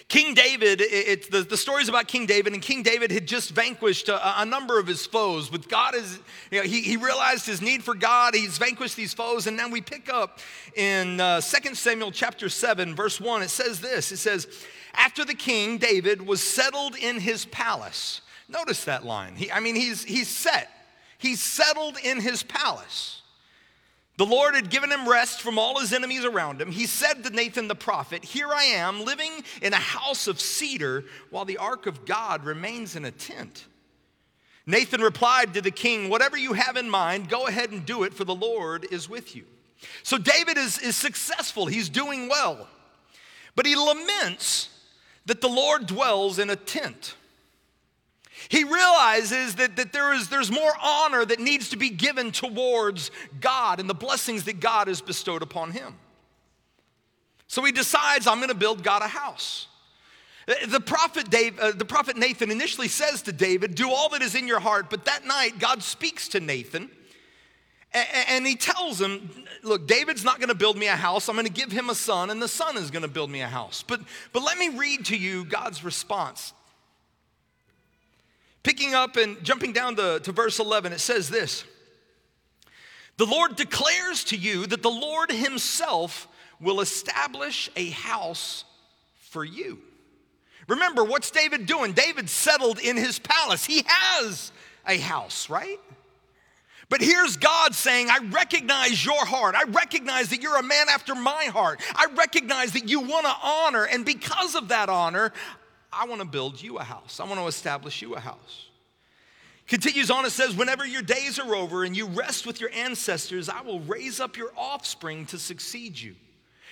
King 0.09 0.35
David, 0.35 0.81
it, 0.83 1.31
the, 1.31 1.43
the 1.43 1.57
story 1.57 1.83
is 1.83 1.89
about 1.89 2.09
King 2.09 2.27
David, 2.27 2.53
and 2.53 2.61
King 2.61 2.83
David 2.83 3.11
had 3.11 3.27
just 3.27 3.51
vanquished 3.51 4.09
a, 4.09 4.43
a 4.43 4.45
number 4.45 4.79
of 4.79 4.87
his 4.87 5.07
foes. 5.07 5.51
With 5.51 5.69
God, 5.69 5.95
is, 5.95 6.19
you 6.51 6.61
know, 6.61 6.65
he, 6.65 6.83
he 6.83 6.97
realized 6.97 7.47
his 7.47 7.63
need 7.63 7.83
for 7.83 7.95
God. 7.95 8.35
He's 8.35 8.59
vanquished 8.59 8.97
these 8.97 9.15
foes, 9.15 9.47
and 9.47 9.57
now 9.57 9.69
we 9.69 9.81
pick 9.81 10.13
up 10.13 10.41
in 10.77 11.21
uh, 11.21 11.41
2 11.41 11.75
Samuel 11.75 12.13
chapter 12.13 12.49
7, 12.49 12.95
verse 12.95 13.21
1. 13.21 13.43
It 13.43 13.51
says 13.51 13.81
this 13.81 14.13
It 14.13 14.19
says, 14.19 14.47
After 14.93 15.25
the 15.25 15.35
king, 15.35 15.79
David, 15.79 16.25
was 16.25 16.43
settled 16.43 16.97
in 16.97 17.19
his 17.19 17.47
palace. 17.47 18.21
Notice 18.49 18.85
that 18.85 19.07
line. 19.07 19.37
He, 19.37 19.51
I 19.51 19.61
mean, 19.61 19.75
he's, 19.75 20.05
he's 20.05 20.29
set, 20.29 20.71
he's 21.17 21.43
settled 21.43 21.97
in 22.05 22.21
his 22.21 22.43
palace. 22.43 23.23
The 24.17 24.27
Lord 24.27 24.55
had 24.55 24.71
given 24.71 24.93
him 24.93 25.09
rest 25.09 25.43
from 25.43 25.59
all 25.59 25.81
his 25.81 25.93
enemies 25.93 26.25
around 26.25 26.61
him. 26.61 26.71
He 26.71 26.87
said 26.87 27.25
to 27.25 27.31
Nathan 27.31 27.67
the 27.67 27.75
prophet, 27.75 28.25
Here 28.25 28.49
I 28.49 28.65
am, 28.65 29.05
living 29.05 29.33
in 29.61 29.73
a 29.73 29.77
house 29.77 30.29
of 30.29 30.41
cedar, 30.41 31.05
while 31.31 31.45
the 31.45 31.59
ark 31.59 31.87
of 31.87 32.05
God 32.05 32.45
remains 32.45 32.95
in 32.95 33.05
a 33.05 33.11
tent. 33.11 33.67
Nathan 34.67 35.01
replied 35.01 35.55
to 35.55 35.61
the 35.61 35.73
king, 35.73 36.09
Whatever 36.09 36.37
you 36.37 36.53
have 36.53 36.77
in 36.77 36.89
mind, 36.89 37.29
go 37.29 37.49
ahead 37.49 37.73
and 37.73 37.85
do 37.85 38.05
it, 38.05 38.15
for 38.15 38.25
the 38.25 38.35
Lord 38.35 38.87
is 38.93 39.09
with 39.09 39.35
you. 39.35 39.45
So 40.05 40.17
David 40.17 40.59
is, 40.59 40.79
is 40.79 40.95
successful, 40.95 41.67
he's 41.67 41.89
doing 41.89 42.29
well. 42.29 42.69
But 43.57 43.67
he 43.67 43.75
laments 43.75 44.69
that 45.27 45.41
the 45.41 45.49
Lord 45.49 45.87
dwells 45.87 46.39
in 46.39 46.51
a 46.51 46.57
tent. 46.57 47.17
He 48.49 48.65
realizes 48.65 49.57
that, 49.57 49.77
that 49.77 49.93
there 49.93 50.13
is, 50.13 50.29
there's 50.29 50.51
more 50.51 50.73
honor 50.83 51.25
that 51.25 51.41
needs 51.41 51.71
to 51.71 51.77
be 51.77 51.91
given 51.91 52.33
towards 52.33 53.11
God 53.41 53.81
and 53.81 53.89
the 53.89 53.95
blessings 53.95 54.45
that 54.45 54.61
God 54.61 54.89
has 54.89 55.01
bestowed 55.01 55.43
upon 55.43 55.73
him. 55.73 55.95
So 57.47 57.65
he 57.65 57.73
decides, 57.73 58.27
I'm 58.27 58.39
going 58.39 58.49
to 58.49 58.55
build 58.55 58.83
God 58.83 59.03
a 59.03 59.09
house. 59.09 59.69
The 60.69 60.81
prophet, 60.81 61.31
Dave, 61.31 61.59
uh, 61.59 61.73
the 61.73 61.87
prophet 61.87 62.19
Nathan 62.19 62.51
initially 62.51 62.89
says 62.89 63.23
to 63.23 63.33
David, 63.33 63.75
Do 63.75 63.91
all 63.91 64.11
that 64.11 64.21
is 64.21 64.35
in 64.35 64.47
your 64.47 64.61
heart. 64.61 64.91
But 64.91 65.07
that 65.07 65.25
night, 65.27 65.59
God 65.59 65.83
speaks 65.83 66.29
to 66.29 66.41
Nathan 66.41 66.91
and, 67.95 68.09
and 68.29 68.47
he 68.47 68.57
tells 68.57 69.01
him, 69.01 69.31
Look, 69.63 69.87
David's 69.87 70.25
not 70.25 70.39
going 70.39 70.49
to 70.49 70.55
build 70.55 70.77
me 70.77 70.89
a 70.89 70.97
house. 70.97 71.29
I'm 71.29 71.37
going 71.37 71.47
to 71.47 71.53
give 71.53 71.73
him 71.73 71.89
a 71.89 71.95
son, 71.95 72.29
and 72.29 72.43
the 72.43 72.49
son 72.49 72.77
is 72.77 72.91
going 72.91 73.03
to 73.03 73.09
build 73.09 73.31
me 73.31 73.41
a 73.41 73.49
house. 73.49 73.83
But, 73.87 74.01
but 74.33 74.43
let 74.43 74.59
me 74.59 74.71
read 74.71 75.07
to 75.07 75.17
you 75.17 75.45
God's 75.45 75.85
response 75.85 76.53
Picking 78.65 78.95
up 78.95 79.17
and 79.17 79.43
jumping 79.45 79.73
down 79.73 79.95
to, 79.97 80.19
to 80.21 80.33
verse 80.33 80.59
11, 80.59 80.93
it 80.93 80.99
says 80.99 81.31
this 81.31 81.65
The 83.19 83.27
Lord 83.27 83.55
declares 83.55 84.25
to 84.25 84.37
you 84.37 84.67
that 84.67 84.83
the 84.83 84.91
Lord 84.91 85.31
Himself 85.31 86.27
will 86.61 86.81
establish 86.81 87.71
a 87.77 87.91
house 87.91 88.65
for 89.31 89.45
you. 89.45 89.79
Remember, 90.67 91.05
what's 91.05 91.31
David 91.31 91.67
doing? 91.67 91.93
David 91.93 92.31
settled 92.31 92.79
in 92.79 92.97
his 92.97 93.19
palace. 93.19 93.65
He 93.67 93.83
has 93.87 94.51
a 94.87 94.97
house, 94.99 95.51
right? 95.51 95.79
But 96.89 97.03
here's 97.03 97.37
God 97.37 97.75
saying, 97.75 98.09
I 98.11 98.19
recognize 98.31 99.05
your 99.05 99.27
heart. 99.27 99.55
I 99.55 99.65
recognize 99.65 100.31
that 100.31 100.43
you're 100.43 100.57
a 100.57 100.63
man 100.63 100.89
after 100.89 101.15
my 101.15 101.47
heart. 101.47 101.81
I 101.95 102.07
recognize 102.15 102.73
that 102.73 102.89
you 102.89 103.01
want 103.01 103.27
to 103.27 103.35
honor. 103.43 103.85
And 103.85 104.07
because 104.07 104.55
of 104.55 104.69
that 104.69 104.89
honor, 104.89 105.33
I 105.95 106.07
want 106.07 106.21
to 106.21 106.27
build 106.27 106.61
you 106.61 106.79
a 106.79 106.85
house. 106.85 107.21
I 107.21 107.25
want 107.25 107.41
to 107.41 107.47
establish 107.47 108.03
you 108.03 108.15
a 108.15 108.21
house. 108.21 108.69
Continues 109.67 110.11
on, 110.11 110.27
it 110.27 110.31
says, 110.31 110.55
Whenever 110.55 110.85
your 110.85 111.03
days 111.03 111.39
are 111.39 111.55
over 111.55 111.85
and 111.85 111.97
you 111.97 112.07
rest 112.07 112.47
with 112.47 112.61
your 112.61 112.71
ancestors, 112.75 113.49
I 113.49 113.63
will 113.63 113.81
raise 113.81 114.21
up 114.21 114.37
your 114.37 114.53
offspring 114.57 115.27
to 115.27 115.39
succeed 115.39 115.99
you, 115.99 116.17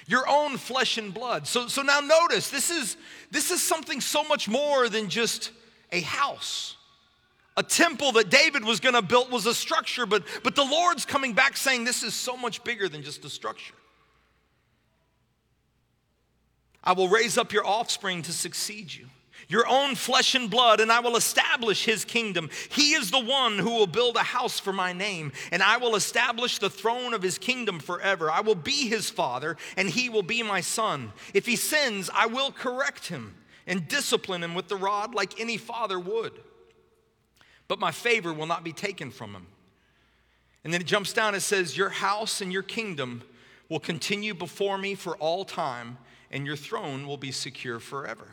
your 0.06 0.28
own 0.28 0.58
flesh 0.58 0.98
and 0.98 1.14
blood. 1.14 1.46
So, 1.46 1.68
so 1.68 1.82
now 1.82 2.00
notice, 2.00 2.50
this 2.50 2.70
is, 2.70 2.96
this 3.30 3.50
is 3.50 3.62
something 3.62 4.00
so 4.00 4.24
much 4.24 4.48
more 4.48 4.88
than 4.88 5.08
just 5.08 5.52
a 5.90 6.00
house. 6.00 6.76
A 7.56 7.62
temple 7.62 8.12
that 8.12 8.30
David 8.30 8.64
was 8.64 8.80
going 8.80 8.94
to 8.94 9.02
build 9.02 9.30
was 9.30 9.46
a 9.46 9.54
structure, 9.54 10.06
but, 10.06 10.24
but 10.42 10.54
the 10.54 10.64
Lord's 10.64 11.04
coming 11.04 11.34
back 11.34 11.56
saying 11.56 11.84
this 11.84 12.02
is 12.02 12.14
so 12.14 12.36
much 12.36 12.64
bigger 12.64 12.88
than 12.88 13.02
just 13.02 13.24
a 13.24 13.30
structure. 13.30 13.74
I 16.84 16.92
will 16.92 17.08
raise 17.08 17.38
up 17.38 17.52
your 17.52 17.66
offspring 17.66 18.22
to 18.22 18.32
succeed 18.32 18.92
you, 18.92 19.06
your 19.48 19.66
own 19.68 19.94
flesh 19.94 20.34
and 20.34 20.50
blood, 20.50 20.80
and 20.80 20.90
I 20.90 21.00
will 21.00 21.16
establish 21.16 21.84
his 21.84 22.04
kingdom. 22.04 22.50
He 22.70 22.94
is 22.94 23.10
the 23.10 23.24
one 23.24 23.58
who 23.58 23.70
will 23.70 23.86
build 23.86 24.16
a 24.16 24.20
house 24.20 24.58
for 24.58 24.72
my 24.72 24.92
name, 24.92 25.32
and 25.52 25.62
I 25.62 25.76
will 25.76 25.94
establish 25.94 26.58
the 26.58 26.70
throne 26.70 27.14
of 27.14 27.22
his 27.22 27.38
kingdom 27.38 27.78
forever. 27.78 28.30
I 28.30 28.40
will 28.40 28.56
be 28.56 28.88
his 28.88 29.10
father, 29.10 29.56
and 29.76 29.88
he 29.88 30.08
will 30.08 30.22
be 30.22 30.42
my 30.42 30.60
son. 30.60 31.12
If 31.34 31.46
he 31.46 31.56
sins, 31.56 32.10
I 32.12 32.26
will 32.26 32.50
correct 32.50 33.08
him 33.08 33.34
and 33.66 33.86
discipline 33.86 34.42
him 34.42 34.54
with 34.54 34.68
the 34.68 34.76
rod 34.76 35.14
like 35.14 35.40
any 35.40 35.56
father 35.56 36.00
would. 36.00 36.32
But 37.68 37.78
my 37.78 37.92
favor 37.92 38.32
will 38.32 38.46
not 38.46 38.64
be 38.64 38.72
taken 38.72 39.10
from 39.10 39.34
him. 39.34 39.46
And 40.64 40.72
then 40.72 40.80
it 40.80 40.86
jumps 40.86 41.12
down 41.12 41.34
and 41.34 41.42
says, 41.42 41.76
Your 41.76 41.88
house 41.88 42.40
and 42.40 42.52
your 42.52 42.62
kingdom 42.62 43.22
will 43.68 43.80
continue 43.80 44.34
before 44.34 44.78
me 44.78 44.94
for 44.94 45.16
all 45.16 45.44
time 45.44 45.96
and 46.32 46.46
your 46.46 46.56
throne 46.56 47.06
will 47.06 47.16
be 47.16 47.30
secure 47.30 47.78
forever. 47.78 48.26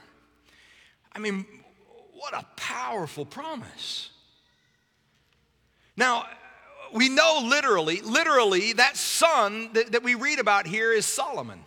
I 1.13 1.19
mean, 1.19 1.45
what 2.13 2.33
a 2.33 2.45
powerful 2.55 3.25
promise. 3.25 4.09
Now, 5.97 6.25
we 6.93 7.09
know 7.09 7.41
literally, 7.43 8.01
literally, 8.01 8.73
that 8.73 8.97
son 8.97 9.69
that, 9.73 9.91
that 9.91 10.03
we 10.03 10.15
read 10.15 10.39
about 10.39 10.65
here 10.65 10.93
is 10.93 11.05
Solomon. 11.05 11.59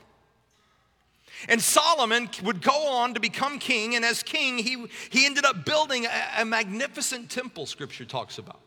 And 1.48 1.60
Solomon 1.60 2.28
would 2.44 2.62
go 2.62 2.88
on 2.88 3.14
to 3.14 3.20
become 3.20 3.58
king, 3.58 3.94
and 3.96 4.04
as 4.04 4.22
king, 4.22 4.58
he, 4.58 4.86
he 5.10 5.26
ended 5.26 5.44
up 5.44 5.64
building 5.64 6.06
a, 6.06 6.42
a 6.42 6.44
magnificent 6.44 7.30
temple, 7.30 7.66
scripture 7.66 8.04
talks 8.04 8.38
about. 8.38 8.60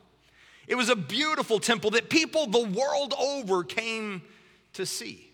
It 0.67 0.75
was 0.75 0.89
a 0.89 0.95
beautiful 0.95 1.59
temple 1.59 1.91
that 1.91 2.09
people 2.09 2.47
the 2.47 2.65
world 2.65 3.13
over 3.17 3.63
came 3.63 4.21
to 4.73 4.85
see. 4.85 5.29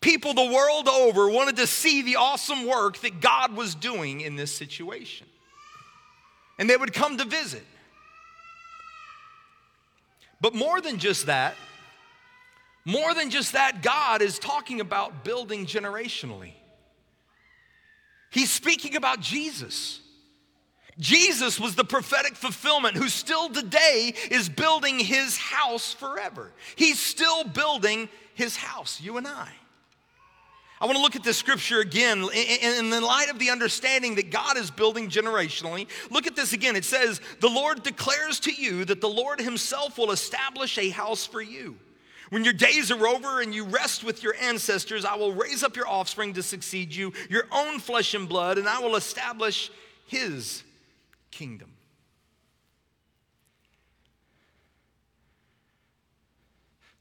People 0.00 0.32
the 0.32 0.46
world 0.46 0.88
over 0.88 1.28
wanted 1.28 1.56
to 1.56 1.66
see 1.66 2.02
the 2.02 2.16
awesome 2.16 2.66
work 2.66 2.98
that 2.98 3.20
God 3.20 3.56
was 3.56 3.74
doing 3.74 4.20
in 4.20 4.36
this 4.36 4.54
situation. 4.54 5.26
And 6.58 6.70
they 6.70 6.76
would 6.76 6.92
come 6.92 7.18
to 7.18 7.24
visit. 7.24 7.64
But 10.40 10.54
more 10.54 10.80
than 10.80 10.98
just 10.98 11.26
that, 11.26 11.56
more 12.84 13.12
than 13.12 13.30
just 13.30 13.52
that, 13.52 13.82
God 13.82 14.22
is 14.22 14.38
talking 14.38 14.80
about 14.80 15.24
building 15.24 15.66
generationally. 15.66 16.52
He's 18.30 18.50
speaking 18.50 18.94
about 18.94 19.20
Jesus. 19.20 20.00
Jesus 20.98 21.60
was 21.60 21.74
the 21.74 21.84
prophetic 21.84 22.34
fulfillment 22.34 22.96
who 22.96 23.08
still 23.08 23.48
today 23.48 24.14
is 24.30 24.48
building 24.48 24.98
his 24.98 25.36
house 25.36 25.92
forever. 25.92 26.52
He's 26.76 26.98
still 26.98 27.44
building 27.44 28.08
his 28.34 28.56
house, 28.56 29.00
you 29.00 29.16
and 29.16 29.26
I. 29.26 29.50
I 30.80 30.86
want 30.86 30.96
to 30.96 31.02
look 31.02 31.16
at 31.16 31.24
this 31.24 31.36
scripture 31.36 31.80
again 31.80 32.28
in 32.32 32.90
the 32.90 33.00
light 33.00 33.30
of 33.30 33.40
the 33.40 33.50
understanding 33.50 34.14
that 34.14 34.30
God 34.30 34.56
is 34.56 34.70
building 34.70 35.10
generationally. 35.10 35.88
Look 36.10 36.28
at 36.28 36.36
this 36.36 36.52
again. 36.52 36.76
It 36.76 36.84
says, 36.84 37.20
The 37.40 37.48
Lord 37.48 37.82
declares 37.82 38.38
to 38.40 38.52
you 38.52 38.84
that 38.84 39.00
the 39.00 39.08
Lord 39.08 39.40
himself 39.40 39.98
will 39.98 40.12
establish 40.12 40.78
a 40.78 40.90
house 40.90 41.26
for 41.26 41.42
you. 41.42 41.76
When 42.30 42.44
your 42.44 42.52
days 42.52 42.92
are 42.92 43.06
over 43.08 43.40
and 43.40 43.54
you 43.54 43.64
rest 43.64 44.04
with 44.04 44.22
your 44.22 44.34
ancestors, 44.40 45.04
I 45.04 45.16
will 45.16 45.32
raise 45.32 45.64
up 45.64 45.74
your 45.74 45.88
offspring 45.88 46.34
to 46.34 46.42
succeed 46.42 46.94
you, 46.94 47.12
your 47.28 47.44
own 47.50 47.80
flesh 47.80 48.14
and 48.14 48.28
blood, 48.28 48.58
and 48.58 48.68
I 48.68 48.78
will 48.78 48.96
establish 48.96 49.72
his 50.06 50.62
kingdom. 51.30 51.72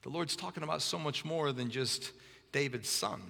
The 0.01 0.09
Lord's 0.09 0.37
talking 0.37 0.63
about 0.63 0.81
so 0.81 0.97
much 0.97 1.25
more 1.25 1.51
than 1.51 1.69
just 1.69 2.13
David's 2.53 2.89
son. 2.89 3.21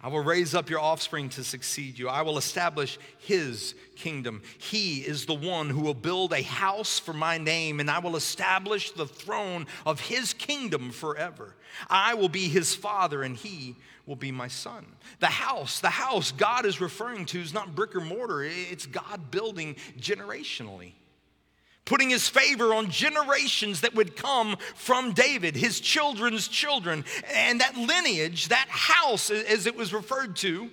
I 0.00 0.08
will 0.08 0.22
raise 0.22 0.54
up 0.54 0.70
your 0.70 0.78
offspring 0.78 1.28
to 1.30 1.42
succeed 1.42 1.98
you. 1.98 2.08
I 2.08 2.22
will 2.22 2.38
establish 2.38 2.98
his 3.18 3.74
kingdom. 3.96 4.42
He 4.58 5.00
is 5.00 5.26
the 5.26 5.34
one 5.34 5.70
who 5.70 5.80
will 5.80 5.92
build 5.92 6.32
a 6.32 6.42
house 6.42 7.00
for 7.00 7.12
my 7.12 7.36
name, 7.36 7.80
and 7.80 7.90
I 7.90 7.98
will 7.98 8.14
establish 8.14 8.92
the 8.92 9.06
throne 9.06 9.66
of 9.84 9.98
his 9.98 10.32
kingdom 10.34 10.92
forever. 10.92 11.56
I 11.90 12.14
will 12.14 12.28
be 12.28 12.48
his 12.48 12.76
father, 12.76 13.24
and 13.24 13.36
he 13.36 13.74
will 14.06 14.14
be 14.14 14.30
my 14.30 14.46
son. 14.46 14.86
The 15.18 15.26
house, 15.26 15.80
the 15.80 15.90
house 15.90 16.30
God 16.30 16.64
is 16.64 16.80
referring 16.80 17.26
to 17.26 17.40
is 17.40 17.52
not 17.52 17.74
brick 17.74 17.96
or 17.96 18.00
mortar, 18.00 18.44
it's 18.44 18.86
God 18.86 19.32
building 19.32 19.74
generationally 19.98 20.92
putting 21.88 22.10
his 22.10 22.28
favor 22.28 22.74
on 22.74 22.90
generations 22.90 23.80
that 23.80 23.94
would 23.94 24.14
come 24.14 24.58
from 24.74 25.14
David, 25.14 25.56
his 25.56 25.80
children's 25.80 26.46
children. 26.46 27.02
And 27.32 27.62
that 27.62 27.78
lineage, 27.78 28.48
that 28.48 28.66
house, 28.68 29.30
as 29.30 29.66
it 29.66 29.74
was 29.74 29.94
referred 29.94 30.36
to, 30.36 30.70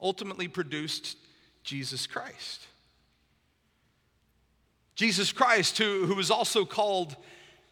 ultimately 0.00 0.46
produced 0.46 1.16
Jesus 1.64 2.06
Christ. 2.06 2.64
Jesus 4.94 5.32
Christ, 5.32 5.78
who, 5.78 6.06
who 6.06 6.14
was 6.14 6.30
also 6.30 6.64
called 6.64 7.16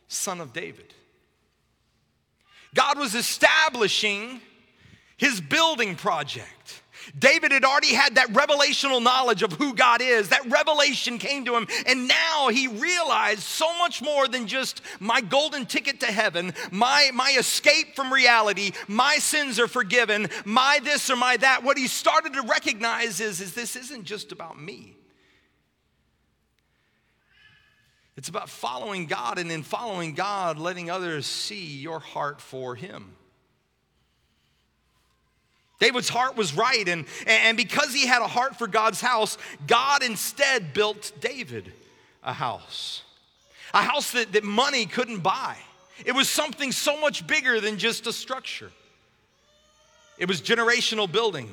Son 0.08 0.40
of 0.40 0.52
David. 0.52 0.92
God 2.74 2.98
was 2.98 3.14
establishing 3.14 4.40
his 5.16 5.40
building 5.40 5.94
project. 5.94 6.81
David 7.18 7.52
had 7.52 7.64
already 7.64 7.94
had 7.94 8.14
that 8.14 8.28
revelational 8.28 9.02
knowledge 9.02 9.42
of 9.42 9.52
who 9.52 9.74
God 9.74 10.00
is. 10.00 10.28
That 10.28 10.50
revelation 10.50 11.18
came 11.18 11.44
to 11.44 11.56
him, 11.56 11.66
and 11.86 12.08
now 12.08 12.48
he 12.48 12.68
realized 12.68 13.42
so 13.42 13.76
much 13.78 14.02
more 14.02 14.28
than 14.28 14.46
just 14.46 14.82
my 15.00 15.20
golden 15.20 15.66
ticket 15.66 16.00
to 16.00 16.06
heaven, 16.06 16.54
my, 16.70 17.10
my 17.14 17.34
escape 17.38 17.96
from 17.96 18.12
reality, 18.12 18.72
my 18.88 19.16
sins 19.16 19.58
are 19.58 19.68
forgiven, 19.68 20.28
my 20.44 20.80
this 20.82 21.10
or 21.10 21.16
my 21.16 21.36
that. 21.36 21.62
What 21.62 21.78
he 21.78 21.86
started 21.86 22.34
to 22.34 22.42
recognize 22.42 23.20
is, 23.20 23.40
is 23.40 23.54
this 23.54 23.76
isn't 23.76 24.04
just 24.04 24.32
about 24.32 24.60
me. 24.60 24.96
It's 28.16 28.28
about 28.28 28.48
following 28.48 29.06
God, 29.06 29.38
and 29.38 29.50
in 29.50 29.62
following 29.62 30.14
God, 30.14 30.58
letting 30.58 30.90
others 30.90 31.26
see 31.26 31.64
your 31.64 31.98
heart 31.98 32.40
for 32.40 32.74
Him. 32.74 33.16
David's 35.82 36.08
heart 36.08 36.36
was 36.36 36.54
right, 36.54 36.86
and, 36.86 37.06
and 37.26 37.56
because 37.56 37.92
he 37.92 38.06
had 38.06 38.22
a 38.22 38.28
heart 38.28 38.54
for 38.54 38.68
God's 38.68 39.00
house, 39.00 39.36
God 39.66 40.04
instead 40.04 40.72
built 40.72 41.10
David 41.20 41.72
a 42.22 42.32
house. 42.32 43.02
A 43.74 43.82
house 43.82 44.12
that, 44.12 44.30
that 44.30 44.44
money 44.44 44.86
couldn't 44.86 45.24
buy. 45.24 45.56
It 46.06 46.12
was 46.12 46.28
something 46.28 46.70
so 46.70 47.00
much 47.00 47.26
bigger 47.26 47.60
than 47.60 47.78
just 47.78 48.06
a 48.06 48.12
structure. 48.12 48.70
It 50.18 50.28
was 50.28 50.40
generational 50.40 51.10
building. 51.10 51.50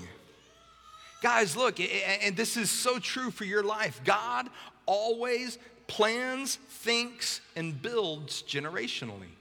Guys, 1.23 1.57
look, 1.57 1.80
and 1.80 2.38
this 2.38 2.55
is 2.55 2.69
so 2.69 2.99
true 2.99 3.32
for 3.32 3.45
your 3.45 3.63
life. 3.63 3.99
God 4.05 4.47
always 4.86 5.57
plans, 5.88 6.57
thinks, 6.69 7.41
and 7.55 7.82
builds 7.82 8.43
generationally. 8.43 9.34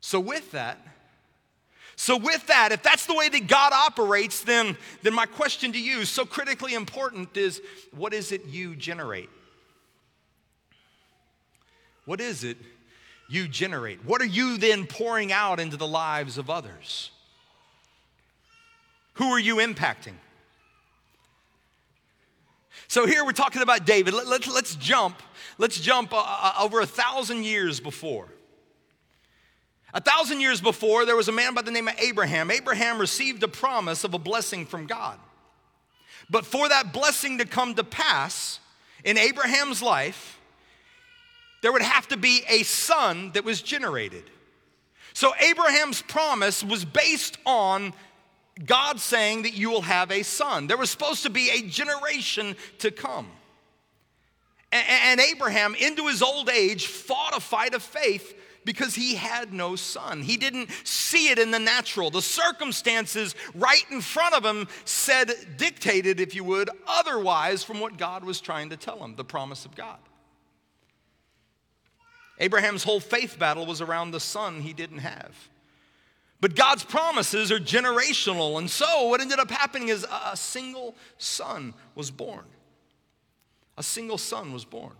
So, 0.00 0.18
with 0.18 0.50
that, 0.50 0.95
so, 1.98 2.18
with 2.18 2.46
that, 2.48 2.72
if 2.72 2.82
that's 2.82 3.06
the 3.06 3.14
way 3.14 3.30
that 3.30 3.46
God 3.46 3.72
operates, 3.72 4.42
then, 4.42 4.76
then 5.02 5.14
my 5.14 5.24
question 5.24 5.72
to 5.72 5.80
you, 5.80 6.04
so 6.04 6.26
critically 6.26 6.74
important, 6.74 7.34
is 7.38 7.62
what 7.90 8.12
is 8.12 8.32
it 8.32 8.44
you 8.46 8.76
generate? 8.76 9.30
What 12.04 12.20
is 12.20 12.44
it 12.44 12.58
you 13.30 13.48
generate? 13.48 14.04
What 14.04 14.20
are 14.20 14.26
you 14.26 14.58
then 14.58 14.86
pouring 14.86 15.32
out 15.32 15.58
into 15.58 15.78
the 15.78 15.86
lives 15.86 16.36
of 16.36 16.50
others? 16.50 17.10
Who 19.14 19.30
are 19.30 19.40
you 19.40 19.56
impacting? 19.56 20.14
So 22.88 23.06
here 23.06 23.24
we're 23.24 23.32
talking 23.32 23.62
about 23.62 23.86
David. 23.86 24.12
Let, 24.12 24.46
us 24.46 24.76
jump. 24.76 25.22
Let's 25.56 25.80
jump 25.80 26.12
uh, 26.12 26.22
uh, 26.22 26.52
over 26.60 26.80
a 26.80 26.86
thousand 26.86 27.44
years 27.44 27.80
before. 27.80 28.28
A 29.96 30.00
thousand 30.00 30.42
years 30.42 30.60
before, 30.60 31.06
there 31.06 31.16
was 31.16 31.28
a 31.28 31.32
man 31.32 31.54
by 31.54 31.62
the 31.62 31.70
name 31.70 31.88
of 31.88 31.94
Abraham. 31.98 32.50
Abraham 32.50 32.98
received 32.98 33.42
a 33.42 33.48
promise 33.48 34.04
of 34.04 34.12
a 34.12 34.18
blessing 34.18 34.66
from 34.66 34.86
God. 34.86 35.18
But 36.28 36.44
for 36.44 36.68
that 36.68 36.92
blessing 36.92 37.38
to 37.38 37.46
come 37.46 37.74
to 37.76 37.82
pass 37.82 38.60
in 39.04 39.16
Abraham's 39.16 39.80
life, 39.80 40.38
there 41.62 41.72
would 41.72 41.80
have 41.80 42.06
to 42.08 42.18
be 42.18 42.42
a 42.46 42.62
son 42.64 43.30
that 43.32 43.42
was 43.46 43.62
generated. 43.62 44.24
So 45.14 45.32
Abraham's 45.40 46.02
promise 46.02 46.62
was 46.62 46.84
based 46.84 47.38
on 47.46 47.94
God 48.66 49.00
saying 49.00 49.44
that 49.44 49.54
you 49.54 49.70
will 49.70 49.80
have 49.80 50.10
a 50.10 50.24
son. 50.24 50.66
There 50.66 50.76
was 50.76 50.90
supposed 50.90 51.22
to 51.22 51.30
be 51.30 51.48
a 51.48 51.62
generation 51.62 52.54
to 52.80 52.90
come. 52.90 53.28
And 54.70 55.20
Abraham, 55.20 55.74
into 55.74 56.06
his 56.06 56.20
old 56.20 56.50
age, 56.50 56.86
fought 56.86 57.34
a 57.34 57.40
fight 57.40 57.72
of 57.72 57.82
faith 57.82 58.34
because 58.66 58.94
he 58.94 59.14
had 59.14 59.54
no 59.54 59.76
son. 59.76 60.20
He 60.20 60.36
didn't 60.36 60.68
see 60.84 61.30
it 61.30 61.38
in 61.38 61.52
the 61.52 61.58
natural. 61.58 62.10
The 62.10 62.20
circumstances 62.20 63.34
right 63.54 63.84
in 63.90 64.02
front 64.02 64.34
of 64.34 64.44
him 64.44 64.68
said, 64.84 65.32
dictated, 65.56 66.20
if 66.20 66.34
you 66.34 66.44
would, 66.44 66.68
otherwise 66.86 67.62
from 67.62 67.80
what 67.80 67.96
God 67.96 68.24
was 68.24 68.40
trying 68.42 68.68
to 68.70 68.76
tell 68.76 68.98
him, 68.98 69.16
the 69.16 69.24
promise 69.24 69.64
of 69.64 69.74
God. 69.74 69.98
Abraham's 72.38 72.84
whole 72.84 73.00
faith 73.00 73.38
battle 73.38 73.64
was 73.64 73.80
around 73.80 74.10
the 74.10 74.20
son 74.20 74.60
he 74.60 74.74
didn't 74.74 74.98
have. 74.98 75.34
But 76.40 76.54
God's 76.54 76.84
promises 76.84 77.50
are 77.50 77.58
generational. 77.58 78.58
And 78.58 78.68
so 78.68 79.08
what 79.08 79.22
ended 79.22 79.38
up 79.38 79.50
happening 79.50 79.88
is 79.88 80.04
a 80.04 80.36
single 80.36 80.94
son 81.16 81.72
was 81.94 82.10
born. 82.10 82.44
A 83.78 83.82
single 83.82 84.18
son 84.18 84.52
was 84.52 84.64
born. 84.64 84.92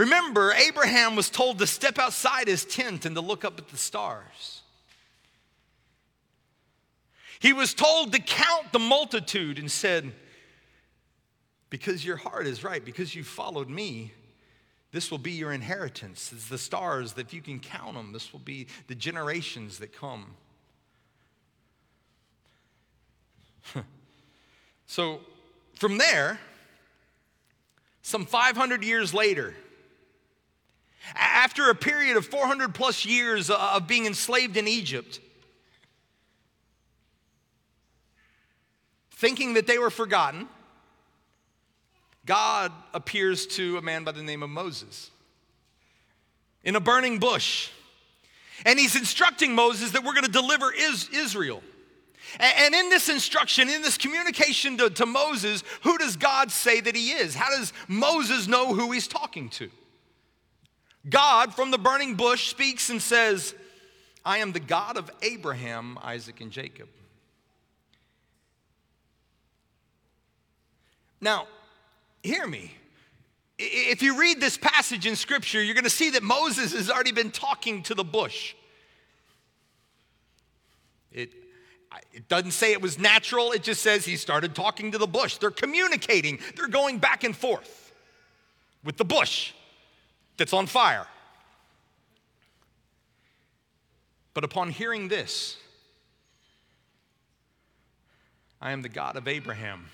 Remember, 0.00 0.52
Abraham 0.52 1.14
was 1.14 1.28
told 1.28 1.58
to 1.58 1.66
step 1.66 1.98
outside 1.98 2.48
his 2.48 2.64
tent 2.64 3.04
and 3.04 3.14
to 3.16 3.20
look 3.20 3.44
up 3.44 3.58
at 3.58 3.68
the 3.68 3.76
stars. 3.76 4.62
He 7.38 7.52
was 7.52 7.74
told 7.74 8.14
to 8.14 8.18
count 8.18 8.72
the 8.72 8.78
multitude 8.78 9.58
and 9.58 9.70
said, 9.70 10.14
Because 11.68 12.02
your 12.02 12.16
heart 12.16 12.46
is 12.46 12.64
right, 12.64 12.82
because 12.82 13.14
you 13.14 13.22
followed 13.22 13.68
me, 13.68 14.14
this 14.90 15.10
will 15.10 15.18
be 15.18 15.32
your 15.32 15.52
inheritance. 15.52 16.32
It's 16.32 16.48
the 16.48 16.56
stars 16.56 17.12
that 17.12 17.26
if 17.26 17.34
you 17.34 17.42
can 17.42 17.60
count 17.60 17.92
them, 17.92 18.14
this 18.14 18.32
will 18.32 18.40
be 18.40 18.68
the 18.86 18.94
generations 18.94 19.80
that 19.80 19.94
come. 19.94 20.28
so 24.86 25.20
from 25.74 25.98
there, 25.98 26.40
some 28.00 28.24
500 28.24 28.82
years 28.82 29.12
later, 29.12 29.52
after 31.14 31.70
a 31.70 31.74
period 31.74 32.16
of 32.16 32.26
400 32.26 32.74
plus 32.74 33.04
years 33.04 33.50
uh, 33.50 33.72
of 33.74 33.86
being 33.86 34.06
enslaved 34.06 34.56
in 34.56 34.68
Egypt, 34.68 35.20
thinking 39.12 39.54
that 39.54 39.66
they 39.66 39.78
were 39.78 39.90
forgotten, 39.90 40.48
God 42.26 42.72
appears 42.94 43.46
to 43.48 43.76
a 43.78 43.82
man 43.82 44.04
by 44.04 44.12
the 44.12 44.22
name 44.22 44.42
of 44.42 44.50
Moses 44.50 45.10
in 46.62 46.76
a 46.76 46.80
burning 46.80 47.18
bush. 47.18 47.70
And 48.66 48.78
he's 48.78 48.94
instructing 48.94 49.54
Moses 49.54 49.92
that 49.92 50.04
we're 50.04 50.12
going 50.12 50.26
to 50.26 50.30
deliver 50.30 50.72
Israel. 50.72 51.62
And 52.38 52.74
in 52.74 52.90
this 52.90 53.08
instruction, 53.08 53.68
in 53.68 53.82
this 53.82 53.98
communication 53.98 54.76
to, 54.78 54.90
to 54.90 55.06
Moses, 55.06 55.64
who 55.82 55.98
does 55.98 56.16
God 56.16 56.50
say 56.50 56.80
that 56.80 56.94
he 56.94 57.12
is? 57.12 57.34
How 57.34 57.48
does 57.50 57.72
Moses 57.88 58.46
know 58.46 58.74
who 58.74 58.92
he's 58.92 59.08
talking 59.08 59.48
to? 59.50 59.70
God 61.08 61.54
from 61.54 61.70
the 61.70 61.78
burning 61.78 62.14
bush 62.14 62.50
speaks 62.50 62.90
and 62.90 63.00
says, 63.00 63.54
I 64.24 64.38
am 64.38 64.52
the 64.52 64.60
God 64.60 64.96
of 64.96 65.10
Abraham, 65.22 65.98
Isaac, 66.02 66.40
and 66.40 66.50
Jacob. 66.50 66.88
Now, 71.20 71.46
hear 72.22 72.46
me. 72.46 72.74
If 73.58 74.02
you 74.02 74.18
read 74.18 74.40
this 74.40 74.56
passage 74.56 75.06
in 75.06 75.16
Scripture, 75.16 75.62
you're 75.62 75.74
going 75.74 75.84
to 75.84 75.90
see 75.90 76.10
that 76.10 76.22
Moses 76.22 76.72
has 76.72 76.90
already 76.90 77.12
been 77.12 77.30
talking 77.30 77.82
to 77.84 77.94
the 77.94 78.04
bush. 78.04 78.54
It, 81.12 81.32
it 82.12 82.28
doesn't 82.28 82.52
say 82.52 82.72
it 82.72 82.80
was 82.80 82.98
natural, 82.98 83.52
it 83.52 83.62
just 83.62 83.82
says 83.82 84.04
he 84.04 84.16
started 84.16 84.54
talking 84.54 84.92
to 84.92 84.98
the 84.98 85.06
bush. 85.06 85.36
They're 85.36 85.50
communicating, 85.50 86.38
they're 86.56 86.68
going 86.68 86.98
back 86.98 87.24
and 87.24 87.36
forth 87.36 87.92
with 88.82 88.96
the 88.96 89.04
bush 89.04 89.52
that's 90.40 90.54
on 90.54 90.66
fire. 90.66 91.06
But 94.32 94.42
upon 94.42 94.70
hearing 94.70 95.08
this, 95.08 95.58
I 98.58 98.72
am 98.72 98.80
the 98.80 98.88
God 98.88 99.16
of 99.16 99.28
Abraham. 99.28 99.86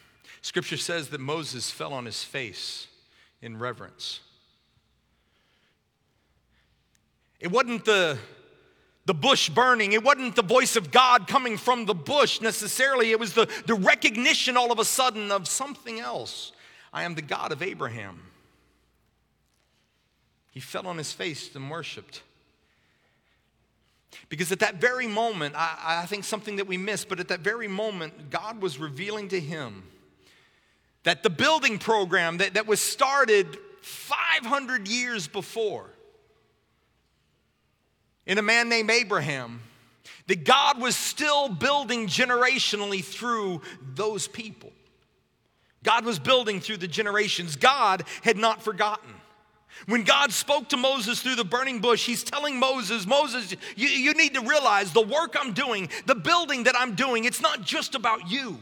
Scripture 0.42 0.76
says 0.76 1.08
that 1.08 1.20
Moses 1.20 1.72
fell 1.72 1.92
on 1.92 2.04
his 2.04 2.22
face 2.22 2.86
in 3.42 3.58
reverence. 3.58 4.20
It 7.40 7.50
wasn't 7.50 7.84
the, 7.84 8.16
the 9.04 9.14
bush 9.14 9.48
burning, 9.48 9.94
it 9.94 10.04
wasn't 10.04 10.36
the 10.36 10.42
voice 10.42 10.76
of 10.76 10.92
God 10.92 11.26
coming 11.26 11.56
from 11.56 11.86
the 11.86 11.94
bush 11.94 12.40
necessarily. 12.40 13.10
It 13.10 13.18
was 13.18 13.34
the, 13.34 13.48
the 13.66 13.74
recognition 13.74 14.56
all 14.56 14.70
of 14.70 14.78
a 14.78 14.84
sudden 14.84 15.32
of 15.32 15.48
something 15.48 15.98
else. 15.98 16.52
I 16.92 17.02
am 17.02 17.16
the 17.16 17.22
God 17.22 17.50
of 17.50 17.62
Abraham. 17.62 18.20
He 20.56 20.60
fell 20.60 20.86
on 20.86 20.96
his 20.96 21.12
face 21.12 21.54
and 21.54 21.70
worshiped. 21.70 22.22
Because 24.30 24.52
at 24.52 24.60
that 24.60 24.76
very 24.76 25.06
moment, 25.06 25.54
I, 25.54 25.98
I 26.02 26.06
think 26.06 26.24
something 26.24 26.56
that 26.56 26.66
we 26.66 26.78
miss, 26.78 27.04
but 27.04 27.20
at 27.20 27.28
that 27.28 27.40
very 27.40 27.68
moment, 27.68 28.30
God 28.30 28.62
was 28.62 28.78
revealing 28.78 29.28
to 29.28 29.38
him 29.38 29.82
that 31.02 31.22
the 31.22 31.28
building 31.28 31.78
program 31.78 32.38
that, 32.38 32.54
that 32.54 32.66
was 32.66 32.80
started 32.80 33.58
500 33.82 34.88
years 34.88 35.28
before 35.28 35.90
in 38.24 38.38
a 38.38 38.42
man 38.42 38.70
named 38.70 38.90
Abraham, 38.90 39.60
that 40.26 40.46
God 40.46 40.80
was 40.80 40.96
still 40.96 41.50
building 41.50 42.06
generationally 42.06 43.04
through 43.04 43.60
those 43.94 44.26
people. 44.26 44.72
God 45.82 46.06
was 46.06 46.18
building 46.18 46.60
through 46.60 46.78
the 46.78 46.88
generations. 46.88 47.56
God 47.56 48.04
had 48.22 48.38
not 48.38 48.62
forgotten. 48.62 49.12
When 49.84 50.04
God 50.04 50.32
spoke 50.32 50.70
to 50.70 50.76
Moses 50.76 51.20
through 51.20 51.34
the 51.36 51.44
burning 51.44 51.80
bush, 51.80 52.06
he's 52.06 52.24
telling 52.24 52.58
Moses, 52.58 53.06
Moses, 53.06 53.54
you, 53.76 53.88
you 53.88 54.14
need 54.14 54.34
to 54.34 54.40
realize 54.40 54.92
the 54.92 55.02
work 55.02 55.36
I'm 55.38 55.52
doing, 55.52 55.90
the 56.06 56.14
building 56.14 56.64
that 56.64 56.74
I'm 56.76 56.94
doing, 56.94 57.24
it's 57.24 57.42
not 57.42 57.62
just 57.62 57.94
about 57.94 58.30
you, 58.30 58.58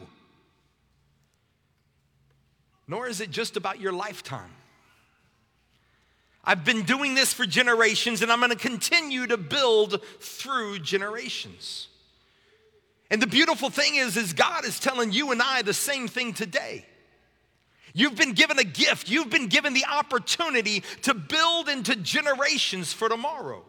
nor 2.88 3.06
is 3.06 3.20
it 3.20 3.30
just 3.30 3.56
about 3.56 3.80
your 3.80 3.92
lifetime. 3.92 4.50
I've 6.44 6.64
been 6.64 6.82
doing 6.82 7.14
this 7.14 7.32
for 7.32 7.46
generations, 7.46 8.20
and 8.20 8.30
I'm 8.30 8.40
gonna 8.40 8.56
continue 8.56 9.26
to 9.28 9.38
build 9.38 10.02
through 10.20 10.80
generations. 10.80 11.88
And 13.10 13.22
the 13.22 13.26
beautiful 13.26 13.70
thing 13.70 13.94
is, 13.94 14.16
is 14.16 14.32
God 14.32 14.64
is 14.64 14.80
telling 14.80 15.12
you 15.12 15.30
and 15.30 15.40
I 15.40 15.62
the 15.62 15.72
same 15.72 16.08
thing 16.08 16.34
today. 16.34 16.84
You've 17.96 18.16
been 18.16 18.32
given 18.32 18.58
a 18.58 18.64
gift. 18.64 19.08
You've 19.08 19.30
been 19.30 19.46
given 19.46 19.72
the 19.72 19.84
opportunity 19.90 20.82
to 21.02 21.14
build 21.14 21.68
into 21.68 21.94
generations 21.94 22.92
for 22.92 23.08
tomorrow. 23.08 23.64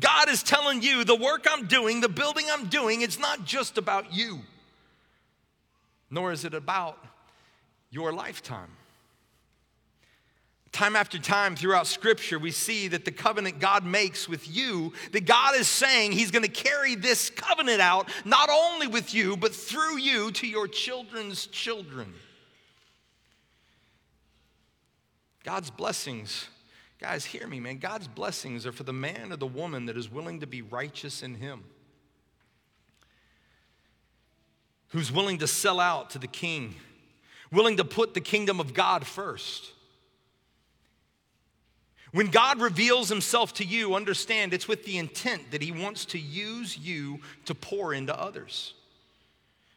God 0.00 0.28
is 0.28 0.42
telling 0.42 0.82
you 0.82 1.04
the 1.04 1.14
work 1.14 1.46
I'm 1.48 1.66
doing, 1.66 2.00
the 2.00 2.08
building 2.08 2.46
I'm 2.50 2.66
doing, 2.66 3.02
it's 3.02 3.18
not 3.18 3.44
just 3.44 3.78
about 3.78 4.12
you, 4.12 4.40
nor 6.10 6.32
is 6.32 6.44
it 6.44 6.54
about 6.54 6.98
your 7.90 8.12
lifetime. 8.12 8.70
Time 10.72 10.96
after 10.96 11.20
time 11.20 11.54
throughout 11.54 11.86
Scripture, 11.86 12.40
we 12.40 12.50
see 12.50 12.88
that 12.88 13.04
the 13.04 13.12
covenant 13.12 13.60
God 13.60 13.84
makes 13.84 14.28
with 14.28 14.52
you, 14.52 14.92
that 15.12 15.24
God 15.24 15.54
is 15.54 15.68
saying 15.68 16.10
He's 16.10 16.32
gonna 16.32 16.48
carry 16.48 16.96
this 16.96 17.30
covenant 17.30 17.80
out, 17.80 18.08
not 18.24 18.48
only 18.50 18.88
with 18.88 19.14
you, 19.14 19.36
but 19.36 19.54
through 19.54 19.98
you 19.98 20.32
to 20.32 20.48
your 20.48 20.66
children's 20.66 21.46
children. 21.46 22.12
God's 25.44 25.70
blessings, 25.70 26.48
guys, 26.98 27.26
hear 27.26 27.46
me, 27.46 27.60
man. 27.60 27.76
God's 27.76 28.08
blessings 28.08 28.64
are 28.64 28.72
for 28.72 28.82
the 28.82 28.94
man 28.94 29.30
or 29.30 29.36
the 29.36 29.46
woman 29.46 29.86
that 29.86 29.96
is 29.96 30.10
willing 30.10 30.40
to 30.40 30.46
be 30.46 30.62
righteous 30.62 31.22
in 31.22 31.34
Him, 31.34 31.64
who's 34.88 35.12
willing 35.12 35.38
to 35.38 35.46
sell 35.46 35.80
out 35.80 36.10
to 36.10 36.18
the 36.18 36.26
King, 36.26 36.74
willing 37.52 37.76
to 37.76 37.84
put 37.84 38.14
the 38.14 38.22
kingdom 38.22 38.58
of 38.58 38.72
God 38.72 39.06
first. 39.06 39.70
When 42.12 42.28
God 42.28 42.60
reveals 42.60 43.10
Himself 43.10 43.52
to 43.54 43.64
you, 43.64 43.94
understand 43.94 44.54
it's 44.54 44.68
with 44.68 44.86
the 44.86 44.96
intent 44.96 45.50
that 45.50 45.60
He 45.60 45.72
wants 45.72 46.06
to 46.06 46.18
use 46.18 46.78
you 46.78 47.20
to 47.44 47.54
pour 47.54 47.92
into 47.92 48.18
others. 48.18 48.72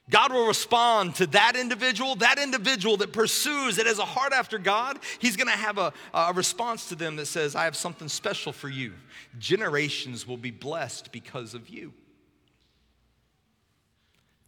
God 0.10 0.32
will 0.32 0.48
respond 0.48 1.16
to 1.16 1.28
that 1.28 1.58
individual, 1.58 2.16
that 2.16 2.40
individual 2.40 2.96
that 2.98 3.12
pursues, 3.12 3.76
that 3.76 3.88
has 3.88 4.00
a 4.00 4.06
heart 4.06 4.32
after 4.32 4.58
God. 4.58 5.00
He's 5.20 5.36
gonna 5.36 5.52
have 5.52 5.78
a, 5.78 5.92
a 6.14 6.32
response 6.34 6.88
to 6.90 6.96
them 6.96 7.18
that 7.18 7.26
says, 7.26 7.56
I 7.56 7.66
have 7.66 7.76
something 7.76 8.08
special 8.08 8.54
for 8.54 8.70
you. 8.70 8.94
Generations 9.38 10.26
will 10.26 10.38
be 10.38 10.52
blessed 10.52 11.12
because 11.12 11.54
of 11.54 11.68
you. 11.68 11.94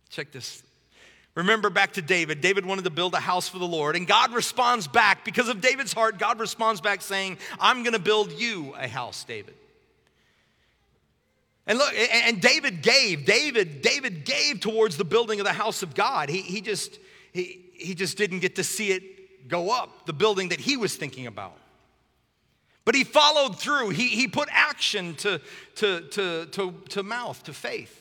Check 0.09 0.31
this. 0.31 0.63
Remember 1.35 1.69
back 1.69 1.93
to 1.93 2.01
David. 2.01 2.41
David 2.41 2.65
wanted 2.65 2.85
to 2.85 2.89
build 2.89 3.13
a 3.13 3.19
house 3.19 3.47
for 3.49 3.59
the 3.59 3.67
Lord, 3.67 3.95
and 3.95 4.07
God 4.07 4.33
responds 4.33 4.87
back 4.87 5.25
because 5.25 5.49
of 5.49 5.61
David's 5.61 5.93
heart. 5.93 6.17
God 6.17 6.39
responds 6.39 6.79
back 6.79 7.01
saying, 7.01 7.37
I'm 7.59 7.83
gonna 7.83 7.99
build 7.99 8.31
you 8.31 8.73
a 8.77 8.87
house, 8.87 9.25
David. 9.25 9.55
And 11.69 11.77
look, 11.77 11.93
and 11.93 12.41
David 12.41 12.81
gave. 12.81 13.25
David, 13.25 13.83
David 13.83 14.25
gave 14.25 14.59
towards 14.59 14.97
the 14.97 15.05
building 15.05 15.39
of 15.39 15.45
the 15.45 15.53
house 15.53 15.83
of 15.83 15.93
God. 15.93 16.27
He, 16.27 16.41
he 16.41 16.61
just 16.61 16.97
he, 17.31 17.69
he 17.75 17.93
just 17.93 18.17
didn't 18.17 18.39
get 18.39 18.55
to 18.55 18.63
see 18.63 18.91
it 18.91 19.47
go 19.47 19.69
up, 19.69 20.07
the 20.07 20.13
building 20.13 20.49
that 20.49 20.59
he 20.59 20.77
was 20.77 20.95
thinking 20.95 21.27
about. 21.27 21.55
But 22.85 22.95
he 22.95 23.03
followed 23.03 23.59
through. 23.59 23.89
He, 23.89 24.07
he 24.07 24.27
put 24.27 24.49
action 24.51 25.13
to, 25.17 25.39
to, 25.75 26.01
to, 26.09 26.47
to, 26.47 26.73
to 26.89 27.03
mouth, 27.03 27.43
to 27.43 27.53
faith. 27.53 27.95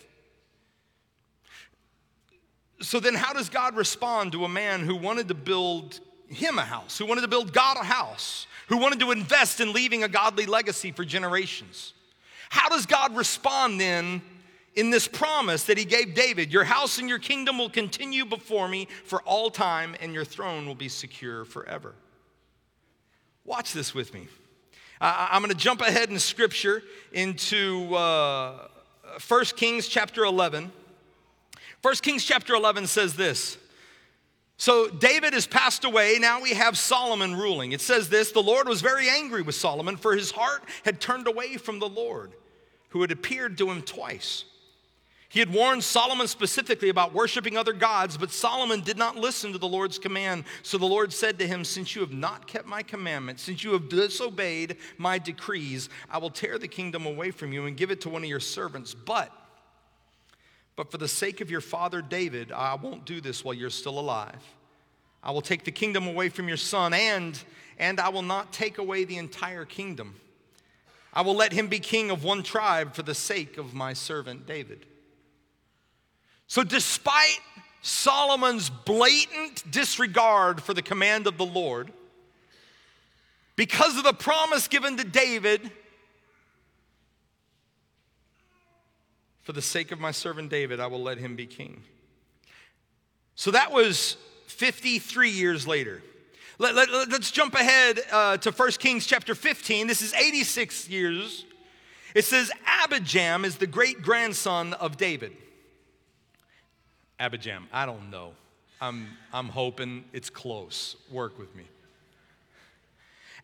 So 2.81 3.01
then, 3.01 3.15
how 3.15 3.35
does 3.35 3.51
God 3.51 3.77
respond 3.77 4.33
to 4.33 4.47
a 4.47 4.49
man 4.49 4.81
who 4.81 4.97
wanted 4.97 5.29
to 5.29 5.35
build 5.35 6.01
him 6.29 6.59
a 6.59 6.65
house, 6.65 6.97
who 6.97 7.05
wanted 7.05 7.21
to 7.21 7.29
build 7.29 7.53
God 7.53 7.77
a 7.77 7.85
house, 7.85 8.47
who 8.69 8.79
wanted 8.79 9.01
to 9.01 9.11
invest 9.11 9.61
in 9.61 9.75
leaving 9.75 10.05
a 10.05 10.09
godly 10.09 10.47
legacy 10.47 10.91
for 10.91 11.05
generations? 11.05 11.93
How 12.51 12.69
does 12.69 12.87
God 12.87 13.17
respond 13.17 13.81
then 13.81 14.23
in 14.75 14.91
this 14.91 15.09
promise 15.09 15.65
that 15.65 15.79
he 15.79 15.85
gave 15.85 16.15
David? 16.15 16.53
Your 16.53 16.65
house 16.65 16.99
and 16.99 17.09
your 17.09 17.19
kingdom 17.19 17.59
will 17.59 17.71
continue 17.71 18.25
before 18.25 18.69
me 18.69 18.89
for 19.05 19.21
all 19.23 19.51
time, 19.51 19.95
and 20.01 20.15
your 20.15 20.25
throne 20.25 20.67
will 20.67 20.75
be 20.75 20.89
secure 20.89 21.45
forever. 21.45 21.95
Watch 23.45 23.73
this 23.73 23.95
with 23.95 24.13
me. 24.15 24.29
I- 25.01 25.29
I'm 25.33 25.43
going 25.43 25.53
to 25.53 25.59
jump 25.59 25.81
ahead 25.81 26.11
in 26.11 26.19
scripture 26.19 26.83
into 27.13 27.95
uh, 27.95 28.69
1 29.27 29.45
Kings 29.57 29.89
chapter 29.89 30.25
11. 30.25 30.73
1 31.83 31.95
Kings 31.97 32.25
chapter 32.25 32.55
11 32.55 32.87
says 32.87 33.15
this. 33.15 33.57
So 34.59 34.89
David 34.89 35.35
has 35.35 35.47
passed 35.47 35.85
away. 35.85 36.19
Now 36.19 36.43
we 36.43 36.51
have 36.51 36.77
Solomon 36.77 37.37
ruling. 37.37 37.71
It 37.71 37.81
says 37.81 38.09
this 38.09 38.33
The 38.33 38.43
Lord 38.43 38.69
was 38.69 38.83
very 38.83 39.09
angry 39.09 39.41
with 39.41 39.55
Solomon, 39.55 39.97
for 39.97 40.15
his 40.15 40.33
heart 40.33 40.65
had 40.85 41.01
turned 41.01 41.29
away 41.29 41.57
from 41.57 41.79
the 41.79 41.89
Lord, 41.89 42.33
who 42.91 43.01
had 43.01 43.13
appeared 43.13 43.57
to 43.59 43.71
him 43.71 43.83
twice. 43.83 44.45
He 45.31 45.41
had 45.41 45.53
warned 45.53 45.85
Solomon 45.85 46.27
specifically 46.27 46.89
about 46.89 47.15
worshiping 47.15 47.57
other 47.57 47.75
gods, 47.75 48.17
but 48.17 48.33
Solomon 48.33 48.81
did 48.81 48.97
not 48.97 49.15
listen 49.15 49.53
to 49.53 49.59
the 49.59 49.69
Lord's 49.69 49.99
command. 49.99 50.45
So 50.63 50.77
the 50.77 50.87
Lord 50.87 51.13
said 51.13 51.39
to 51.39 51.47
him, 51.47 51.65
Since 51.65 51.95
you 51.95 52.01
have 52.01 52.13
not 52.13 52.49
kept 52.49 52.67
my 52.67 52.83
commandments, 52.83 53.45
since 53.45 53.63
you 53.63 53.75
have 53.75 53.89
disobeyed 53.89 54.77
my 54.97 55.19
decrees, 55.19 55.89
I 56.11 56.19
will 56.19 56.31
tear 56.31 56.59
the 56.59 56.67
kingdom 56.67 57.07
away 57.07 57.31
from 57.31 57.53
you 57.53 57.67
and 57.67 57.77
give 57.77 57.91
it 57.93 58.01
to 58.01 58.09
one 58.09 58.25
of 58.25 58.29
your 58.29 58.41
servants. 58.41 58.95
But 58.95 59.31
but 60.79 60.93
for 60.93 60.99
the 60.99 61.09
sake 61.09 61.41
of 61.41 61.51
your 61.51 61.61
father 61.61 62.01
David, 62.01 62.53
I 62.53 62.77
won't 62.77 63.05
do 63.05 63.21
this 63.21 63.45
while 63.45 63.53
you're 63.53 63.69
still 63.69 63.99
alive. 63.99 64.41
I 65.25 65.33
will 65.33 65.41
take 65.41 65.65
the 65.65 65.73
kingdom 65.73 66.07
away 66.07 66.29
from 66.29 66.47
your 66.47 66.57
son, 66.57 66.95
and, 66.95 67.37
and 67.81 67.99
I 67.99 68.11
will 68.11 68.23
not 68.23 68.53
take 68.53 68.79
away 68.79 69.03
the 69.03 69.17
entire 69.17 69.65
kingdom. 69.65 70.15
I 71.13 71.23
will 71.23 71.35
let 71.35 71.53
him 71.53 71.67
be 71.67 71.81
king 71.81 72.13
of 72.13 72.23
one 72.23 72.45
tribe 72.45 72.95
for 72.95 73.03
the 73.03 73.17
sake 73.17 73.59
of 73.59 73.75
my 73.75 73.93
servant 73.93 74.47
David. 74.47 74.87
So, 76.47 76.63
despite 76.63 77.41
Solomon's 77.83 78.71
blatant 78.71 79.69
disregard 79.69 80.63
for 80.63 80.75
the 80.75 80.83
command 80.83 81.27
of 81.27 81.39
the 81.39 81.47
Lord, 81.47 81.93
because 83.57 83.99
of 83.99 84.05
the 84.05 84.13
promise 84.13 84.69
given 84.69 84.97
to 84.97 85.03
David, 85.03 85.73
for 89.49 89.55
the 89.55 89.63
sake 89.63 89.93
of 89.93 89.99
my 89.99 90.11
servant 90.11 90.51
David, 90.51 90.79
I 90.79 90.89
will 90.89 91.03
let 91.03 91.17
him 91.17 91.35
be 91.35 91.47
king. 91.47 91.83
So 93.35 93.51
that 93.53 93.73
was 93.73 94.19
53 94.47 95.31
years 95.31 95.67
later. 95.67 96.03
Let, 96.59 96.77
us 96.77 97.09
let, 97.11 97.23
jump 97.23 97.55
ahead 97.55 97.99
uh, 98.13 98.37
to 98.37 98.51
1 98.51 98.71
Kings 98.73 99.07
chapter 99.07 99.35
15. 99.35 99.87
This 99.87 100.03
is 100.03 100.13
86 100.13 100.91
years. 100.91 101.47
It 102.15 102.27
says 102.27 102.53
Abijam 102.67 103.47
is 103.47 103.57
the 103.57 103.67
great 103.67 104.03
grandson 104.03 104.75
of 104.75 104.99
David. 104.99 105.33
Abijam, 107.19 107.63
I 107.73 107.87
don't 107.87 108.11
know. 108.11 108.33
I'm, 108.83 109.07
I'm 109.33 109.49
hoping 109.49 110.05
it's 110.13 110.29
close. 110.29 110.95
Work 111.11 111.39
with 111.39 111.57
me. 111.57 111.65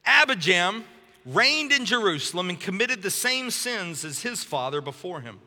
Abijam 0.07 0.83
reigned 1.25 1.73
in 1.73 1.87
Jerusalem 1.87 2.51
and 2.51 2.61
committed 2.61 3.01
the 3.01 3.11
same 3.11 3.51
sins 3.51 4.05
as 4.05 4.21
his 4.21 4.45
father 4.45 4.83
before 4.83 5.23
him. 5.23 5.39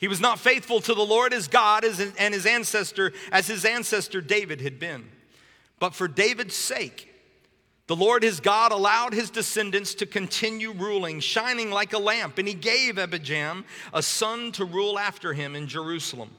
He 0.00 0.08
was 0.08 0.20
not 0.20 0.40
faithful 0.40 0.80
to 0.80 0.94
the 0.94 1.04
Lord 1.04 1.32
his 1.32 1.46
God 1.46 1.84
and 1.84 2.32
his 2.32 2.46
ancestor 2.46 3.12
as 3.30 3.46
his 3.46 3.66
ancestor 3.66 4.22
David 4.22 4.62
had 4.62 4.80
been. 4.80 5.04
But 5.78 5.94
for 5.94 6.08
David's 6.08 6.56
sake, 6.56 7.06
the 7.86 7.94
Lord 7.94 8.22
his 8.22 8.40
God 8.40 8.72
allowed 8.72 9.12
his 9.12 9.28
descendants 9.28 9.94
to 9.96 10.06
continue 10.06 10.72
ruling, 10.72 11.20
shining 11.20 11.70
like 11.70 11.92
a 11.92 11.98
lamp, 11.98 12.38
and 12.38 12.48
he 12.48 12.54
gave 12.54 12.94
Abijam 12.94 13.64
a 13.92 14.02
son 14.02 14.52
to 14.52 14.64
rule 14.64 14.98
after 14.98 15.34
him 15.34 15.54
in 15.54 15.66
Jerusalem. 15.68 16.30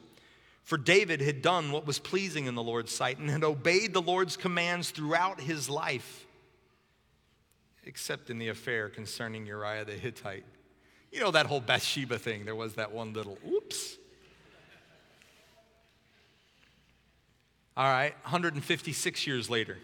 For 0.64 0.80
David 0.80 1.22
had 1.22 1.44
done 1.44 1.72
what 1.72 1.86
was 1.86 2.00
pleasing 2.00 2.48
in 2.48 2.56
the 2.56 2.64
Lord's 2.64 2.92
sight 2.92 3.20
and 3.20 3.30
had 3.30 3.44
obeyed 3.44 3.94
the 3.94 4.02
Lord's 4.02 4.38
commands 4.38 4.90
throughout 4.90 5.40
his 5.40 5.70
life, 5.70 6.26
except 7.84 8.32
in 8.32 8.40
the 8.40 8.48
affair 8.48 8.90
concerning 8.90 9.46
Uriah 9.46 9.86
the 9.86 9.92
Hittite. 9.92 10.46
You 11.12 11.20
know 11.20 11.32
that 11.32 11.46
whole 11.46 11.60
Bathsheba 11.60 12.18
thing, 12.18 12.46
there 12.46 12.56
was 12.56 12.76
that 12.76 12.92
one 12.92 13.14
little 13.14 13.38
oops. 13.50 13.98
All 17.76 17.86
right, 17.86 18.14
156 18.24 19.28
years 19.28 19.50
later. 19.50 19.78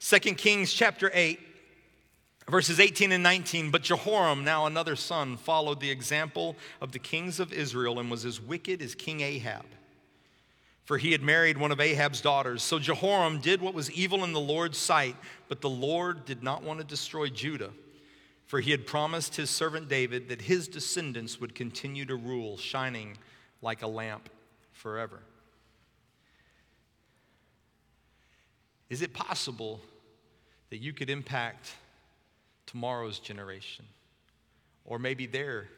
2 0.00 0.18
Kings 0.34 0.72
chapter 0.72 1.10
8, 1.12 1.38
verses 2.48 2.80
18 2.80 3.12
and 3.12 3.22
19. 3.22 3.70
But 3.70 3.82
Jehoram, 3.82 4.44
now 4.44 4.66
another 4.66 4.96
son, 4.96 5.36
followed 5.36 5.80
the 5.80 5.90
example 5.90 6.56
of 6.80 6.92
the 6.92 6.98
kings 6.98 7.38
of 7.38 7.52
Israel 7.52 8.00
and 8.00 8.10
was 8.10 8.24
as 8.24 8.40
wicked 8.40 8.82
as 8.82 8.94
King 8.94 9.20
Ahab. 9.20 9.66
For 10.84 10.98
he 10.98 11.12
had 11.12 11.22
married 11.22 11.58
one 11.58 11.70
of 11.70 11.80
Ahab's 11.80 12.20
daughters. 12.20 12.62
So 12.62 12.78
Jehoram 12.80 13.40
did 13.40 13.60
what 13.60 13.74
was 13.74 13.90
evil 13.92 14.24
in 14.24 14.32
the 14.32 14.40
Lord's 14.40 14.78
sight, 14.78 15.14
but 15.48 15.60
the 15.60 15.70
Lord 15.70 16.24
did 16.24 16.42
not 16.42 16.64
want 16.64 16.80
to 16.80 16.84
destroy 16.84 17.28
Judah 17.28 17.70
for 18.50 18.58
he 18.58 18.72
had 18.72 18.84
promised 18.84 19.36
his 19.36 19.48
servant 19.48 19.88
David 19.88 20.28
that 20.28 20.42
his 20.42 20.66
descendants 20.66 21.40
would 21.40 21.54
continue 21.54 22.04
to 22.04 22.16
rule, 22.16 22.56
shining 22.56 23.16
like 23.62 23.82
a 23.82 23.86
lamp 23.86 24.28
forever. 24.72 25.20
Is 28.88 29.02
it 29.02 29.14
possible 29.14 29.80
that 30.70 30.78
you 30.78 30.92
could 30.92 31.10
impact 31.10 31.74
tomorrow's 32.66 33.20
generation? 33.20 33.84
Or 34.84 34.98
maybe 34.98 35.26
their 35.26 35.68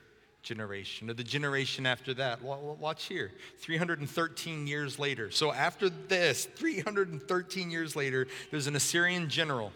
generation, 0.42 1.10
or 1.10 1.12
the 1.12 1.24
generation 1.24 1.84
after 1.84 2.14
that? 2.14 2.40
Watch 2.40 3.04
here 3.04 3.32
313 3.58 4.66
years 4.66 4.98
later. 4.98 5.30
So, 5.30 5.52
after 5.52 5.90
this, 5.90 6.46
313 6.46 7.70
years 7.70 7.94
later, 7.94 8.28
there's 8.50 8.66
an 8.66 8.76
Assyrian 8.76 9.28
general 9.28 9.72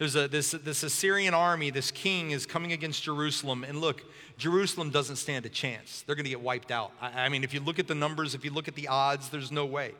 there's 0.00 0.16
a, 0.16 0.28
this, 0.28 0.52
this 0.52 0.82
Assyrian 0.82 1.34
army, 1.34 1.68
this 1.68 1.90
king 1.90 2.30
is 2.30 2.46
coming 2.46 2.72
against 2.72 3.02
Jerusalem. 3.02 3.64
And 3.64 3.82
look, 3.82 4.02
Jerusalem 4.38 4.88
doesn't 4.88 5.16
stand 5.16 5.44
a 5.44 5.50
chance. 5.50 6.04
They're 6.06 6.14
going 6.14 6.24
to 6.24 6.30
get 6.30 6.40
wiped 6.40 6.70
out. 6.70 6.92
I, 7.02 7.26
I 7.26 7.28
mean, 7.28 7.44
if 7.44 7.52
you 7.52 7.60
look 7.60 7.78
at 7.78 7.86
the 7.86 7.94
numbers, 7.94 8.34
if 8.34 8.42
you 8.42 8.50
look 8.50 8.66
at 8.66 8.74
the 8.74 8.88
odds, 8.88 9.28
there's 9.28 9.52
no 9.52 9.66
way. 9.66 9.92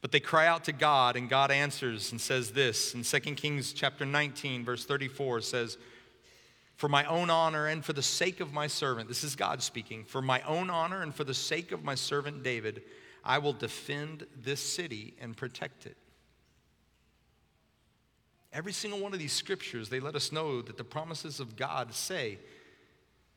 But 0.00 0.12
they 0.12 0.20
cry 0.20 0.46
out 0.46 0.62
to 0.64 0.72
God, 0.72 1.16
and 1.16 1.28
God 1.28 1.50
answers 1.50 2.12
and 2.12 2.20
says 2.20 2.52
this 2.52 2.94
in 2.94 3.02
2 3.02 3.34
Kings 3.34 3.72
chapter 3.72 4.06
19, 4.06 4.64
verse 4.64 4.84
34 4.84 5.40
says, 5.40 5.76
For 6.76 6.88
my 6.88 7.04
own 7.06 7.30
honor 7.30 7.66
and 7.66 7.84
for 7.84 7.94
the 7.94 8.02
sake 8.02 8.38
of 8.38 8.52
my 8.52 8.68
servant, 8.68 9.08
this 9.08 9.24
is 9.24 9.34
God 9.34 9.60
speaking, 9.60 10.04
for 10.04 10.22
my 10.22 10.40
own 10.42 10.70
honor 10.70 11.02
and 11.02 11.12
for 11.12 11.24
the 11.24 11.34
sake 11.34 11.72
of 11.72 11.82
my 11.82 11.96
servant 11.96 12.44
David, 12.44 12.82
I 13.24 13.38
will 13.38 13.54
defend 13.54 14.24
this 14.40 14.60
city 14.60 15.14
and 15.20 15.36
protect 15.36 15.86
it. 15.86 15.96
Every 18.54 18.72
single 18.72 19.00
one 19.00 19.12
of 19.12 19.18
these 19.18 19.32
scriptures, 19.32 19.88
they 19.88 19.98
let 19.98 20.14
us 20.14 20.30
know 20.30 20.62
that 20.62 20.76
the 20.76 20.84
promises 20.84 21.40
of 21.40 21.56
God 21.56 21.92
say 21.92 22.38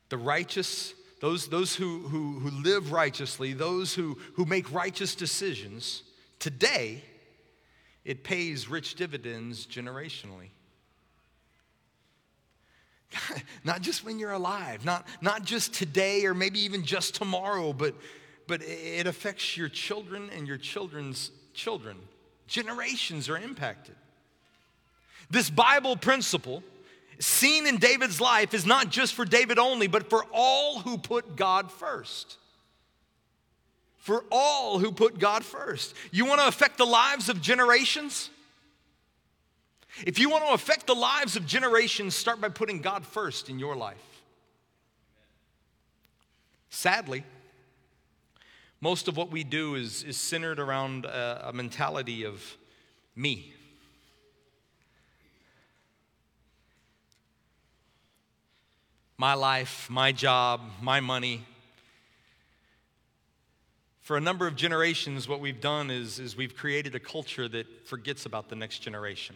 the 0.09 0.17
righteous, 0.17 0.93
those, 1.19 1.47
those 1.47 1.75
who, 1.75 2.07
who, 2.07 2.39
who 2.39 2.51
live 2.61 2.91
righteously, 2.91 3.53
those 3.53 3.95
who, 3.95 4.17
who 4.35 4.45
make 4.45 4.71
righteous 4.71 5.15
decisions, 5.15 6.03
today, 6.37 7.03
it 8.05 8.23
pays 8.23 8.69
rich 8.69 8.93
dividends 8.93 9.65
generationally. 9.65 10.49
not 13.63 13.81
just 13.81 14.05
when 14.05 14.19
you're 14.19 14.31
alive, 14.31 14.85
not, 14.85 15.07
not 15.19 15.43
just 15.43 15.73
today 15.73 16.25
or 16.25 16.35
maybe 16.35 16.59
even 16.59 16.83
just 16.83 17.15
tomorrow, 17.15 17.73
but, 17.73 17.95
but 18.45 18.61
it 18.61 19.07
affects 19.07 19.57
your 19.57 19.67
children 19.67 20.29
and 20.35 20.47
your 20.47 20.57
children's 20.57 21.31
children. 21.55 21.97
Generations 22.47 23.27
are 23.29 23.37
impacted. 23.37 23.95
This 25.29 25.49
Bible 25.49 25.97
principle, 25.97 26.63
seen 27.19 27.67
in 27.67 27.77
David's 27.77 28.21
life, 28.21 28.53
is 28.53 28.65
not 28.65 28.89
just 28.89 29.13
for 29.13 29.25
David 29.25 29.59
only, 29.59 29.87
but 29.87 30.09
for 30.09 30.25
all 30.33 30.79
who 30.79 30.97
put 30.97 31.35
God 31.35 31.71
first. 31.71 32.37
For 33.97 34.23
all 34.31 34.79
who 34.79 34.91
put 34.91 35.19
God 35.19 35.43
first. 35.43 35.93
You 36.11 36.25
want 36.25 36.39
to 36.39 36.47
affect 36.47 36.77
the 36.77 36.85
lives 36.85 37.27
of 37.27 37.41
generations? 37.41 38.29
If 40.05 40.19
you 40.19 40.29
want 40.29 40.45
to 40.45 40.53
affect 40.53 40.87
the 40.87 40.95
lives 40.95 41.35
of 41.35 41.45
generations, 41.45 42.15
start 42.15 42.39
by 42.39 42.49
putting 42.49 42.81
God 42.81 43.05
first 43.05 43.49
in 43.49 43.59
your 43.59 43.75
life. 43.75 43.97
Sadly, 46.69 47.23
most 48.79 49.07
of 49.07 49.17
what 49.17 49.31
we 49.31 49.43
do 49.43 49.75
is, 49.75 50.03
is 50.03 50.17
centered 50.17 50.59
around 50.59 51.05
a, 51.05 51.49
a 51.49 51.53
mentality 51.53 52.23
of 52.23 52.57
me. 53.15 53.53
My 59.17 59.33
life, 59.33 59.87
my 59.89 60.11
job, 60.11 60.61
my 60.81 60.99
money. 60.99 61.43
For 64.01 64.15
a 64.15 64.21
number 64.21 64.45
of 64.47 64.55
generations, 64.55 65.27
what 65.27 65.39
we've 65.39 65.59
done 65.59 65.89
is, 65.89 66.19
is 66.19 66.37
we've 66.37 66.55
created 66.55 66.93
a 66.93 66.99
culture 66.99 67.47
that 67.49 67.87
forgets 67.87 68.25
about 68.25 68.47
the 68.47 68.55
next 68.55 68.79
generation. 68.79 69.35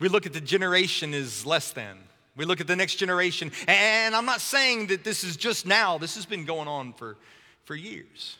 We 0.00 0.08
look 0.08 0.26
at 0.26 0.32
the 0.32 0.40
generation 0.40 1.14
as 1.14 1.46
less 1.46 1.70
than. 1.70 1.98
We 2.36 2.44
look 2.44 2.60
at 2.60 2.66
the 2.66 2.76
next 2.76 2.96
generation, 2.96 3.52
and 3.66 4.14
I'm 4.14 4.24
not 4.24 4.40
saying 4.40 4.88
that 4.88 5.04
this 5.04 5.24
is 5.24 5.36
just 5.36 5.66
now, 5.66 5.98
this 5.98 6.14
has 6.14 6.26
been 6.26 6.44
going 6.44 6.68
on 6.68 6.92
for, 6.94 7.16
for 7.64 7.74
years. 7.74 8.38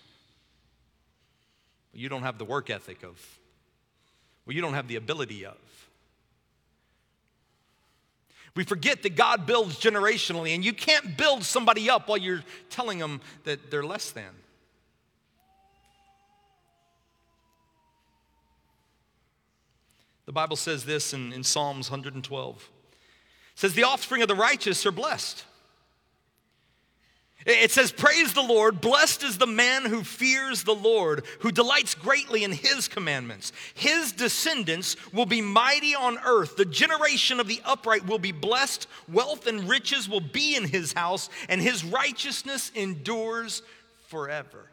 You 1.93 2.09
don't 2.09 2.23
have 2.23 2.39
the 2.39 2.45
work 2.45 2.71
ethic 2.71 3.03
of, 3.03 3.21
well, 4.47 4.55
you 4.55 4.62
don't 4.62 4.75
have 4.75 4.89
the 4.89 4.97
ability 4.97 5.45
of. 5.45 5.57
We 8.57 8.64
forget 8.64 9.03
that 9.03 9.16
God 9.16 9.46
builds 9.46 9.78
generationally, 9.78 10.55
and 10.55 10.64
you 10.64 10.72
can't 10.72 11.16
build 11.16 11.44
somebody 11.44 11.88
up 11.88 12.09
while 12.09 12.18
you're 12.18 12.42
telling 12.68 12.98
them 12.98 13.20
that 13.44 13.70
they're 13.70 13.84
less 13.84 14.11
than. 14.11 14.30
The 20.26 20.32
Bible 20.32 20.57
says 20.57 20.84
this 20.84 21.12
in, 21.12 21.32
in 21.32 21.42
Psalms 21.42 21.90
112. 21.90 22.57
It 22.57 23.59
says, 23.59 23.74
The 23.74 23.84
offspring 23.84 24.22
of 24.22 24.28
the 24.28 24.34
righteous 24.34 24.84
are 24.86 24.92
blessed. 24.92 25.44
It 27.47 27.70
says, 27.70 27.91
Praise 27.91 28.34
the 28.34 28.43
Lord. 28.43 28.80
Blessed 28.82 29.22
is 29.22 29.38
the 29.38 29.47
man 29.47 29.86
who 29.86 30.05
fears 30.05 30.62
the 30.62 30.74
Lord, 30.74 31.24
who 31.41 31.51
delights 31.51 31.95
greatly 31.95 32.45
in 32.45 32.53
his 32.53 32.86
commandments. 32.86 33.53
His 33.74 34.12
descendants 34.12 34.97
will 35.12 35.24
be 35.24 35.41
mighty 35.41 35.95
on 35.95 36.18
earth. 36.18 36.57
The 36.57 36.66
generation 36.66 37.41
of 37.41 37.49
the 37.49 37.62
upright 37.64 38.07
will 38.07 38.18
be 38.18 38.32
blessed. 38.32 38.86
Wealth 39.11 39.47
and 39.47 39.68
riches 39.68 40.07
will 40.07 40.20
be 40.20 40.55
in 40.55 40.64
his 40.64 40.93
house, 40.93 41.30
and 41.49 41.62
his 41.62 41.82
righteousness 41.82 42.70
endures 42.74 43.62
forever. 44.09 44.68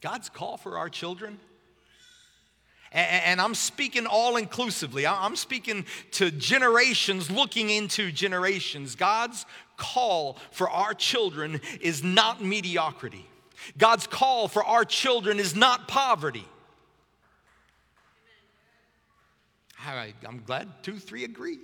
God's 0.00 0.30
call 0.30 0.56
for 0.56 0.78
our 0.78 0.88
children 0.88 1.38
And 2.92 3.40
I'm 3.40 3.54
speaking 3.54 4.06
all 4.06 4.36
inclusively. 4.36 5.06
I'm 5.06 5.36
speaking 5.36 5.86
to 6.12 6.30
generations 6.30 7.30
looking 7.30 7.70
into 7.70 8.12
generations. 8.12 8.94
God's 8.94 9.46
call 9.76 10.36
for 10.50 10.68
our 10.68 10.92
children 10.92 11.60
is 11.80 12.04
not 12.04 12.44
mediocrity. 12.44 13.26
God's 13.78 14.06
call 14.06 14.46
for 14.48 14.62
our 14.62 14.84
children 14.84 15.38
is 15.38 15.56
not 15.56 15.88
poverty. 15.88 16.46
I'm 19.84 20.42
glad 20.44 20.68
two, 20.82 20.98
three 20.98 21.24
agree. 21.24 21.58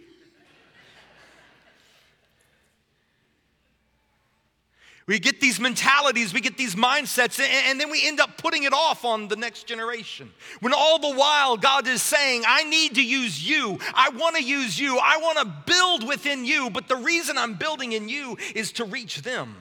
We 5.09 5.18
get 5.18 5.40
these 5.40 5.59
mentalities, 5.59 6.34
we 6.34 6.42
get 6.42 6.59
these 6.59 6.74
mindsets, 6.74 7.40
and 7.40 7.80
then 7.80 7.90
we 7.90 8.06
end 8.06 8.20
up 8.20 8.36
putting 8.36 8.64
it 8.64 8.74
off 8.74 9.06
on 9.06 9.26
the 9.28 9.36
next 9.36 9.66
generation. 9.66 10.30
When 10.61 10.74
all 10.74 10.98
the 10.98 11.16
while 11.16 11.56
God 11.56 11.88
is 11.88 12.02
saying, 12.02 12.44
I 12.46 12.64
need 12.64 12.96
to 12.96 13.02
use 13.02 13.42
you, 13.42 13.78
I 13.94 14.11
want 14.11 14.36
to 14.36 14.42
use 14.42 14.78
you, 14.78 14.98
I 15.02 15.16
want 15.16 15.38
to 15.38 15.72
build 15.72 16.06
within 16.06 16.44
you, 16.44 16.68
but 16.68 16.88
the 16.88 16.96
reason 16.96 17.38
I'm 17.38 17.54
building 17.54 17.92
in 17.92 18.11
you 18.11 18.36
is 18.54 18.72
to 18.72 18.84
reach 18.84 19.22
them. 19.22 19.56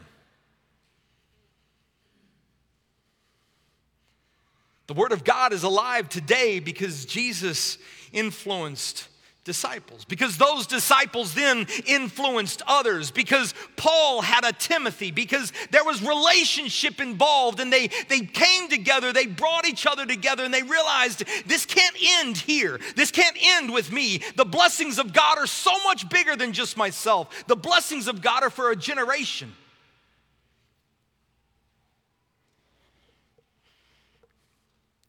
The 4.88 4.96
Word 4.96 5.14
of 5.14 5.24
God 5.24 5.54
is 5.54 5.64
alive 5.64 6.10
today 6.10 6.60
because 6.60 7.06
Jesus 7.06 7.78
influenced 8.12 9.08
disciples 9.48 10.06
because 10.06 10.38
those 10.38 10.68
disciples 10.68 11.34
then 11.34 11.66
influenced 11.88 12.62
others 12.68 13.10
because 13.12 13.54
paul 13.78 14.22
had 14.22 14.44
a 14.44 14.52
timothy 14.52 15.10
because 15.10 15.54
there 15.72 15.86
was 15.86 16.04
relationship 16.04 17.00
involved 17.00 17.60
and 17.62 17.72
they 17.72 17.88
they 18.10 18.20
came 18.20 18.68
together 18.68 19.14
they 19.14 19.26
brought 19.26 19.66
each 19.66 19.88
other 19.88 20.06
together 20.06 20.44
and 20.44 20.54
they 20.54 20.64
realized 20.64 21.24
this 21.46 21.66
can't 21.66 21.96
end 22.20 22.38
here. 22.38 22.80
This 22.96 23.12
can't 23.12 23.38
end 23.40 23.74
with 23.74 23.92
me. 23.92 24.22
The 24.36 24.46
blessings 24.46 25.00
of 25.00 25.14
god 25.14 25.38
are 25.38 25.48
so 25.48 25.72
much 25.86 26.10
bigger 26.10 26.36
than 26.36 26.54
just 26.54 26.78
myself. 26.78 27.46
The 27.48 27.56
blessings 27.56 28.08
of 28.08 28.22
god 28.22 28.44
are 28.44 28.50
for 28.50 28.72
a 28.72 28.76
generation. 28.76 29.54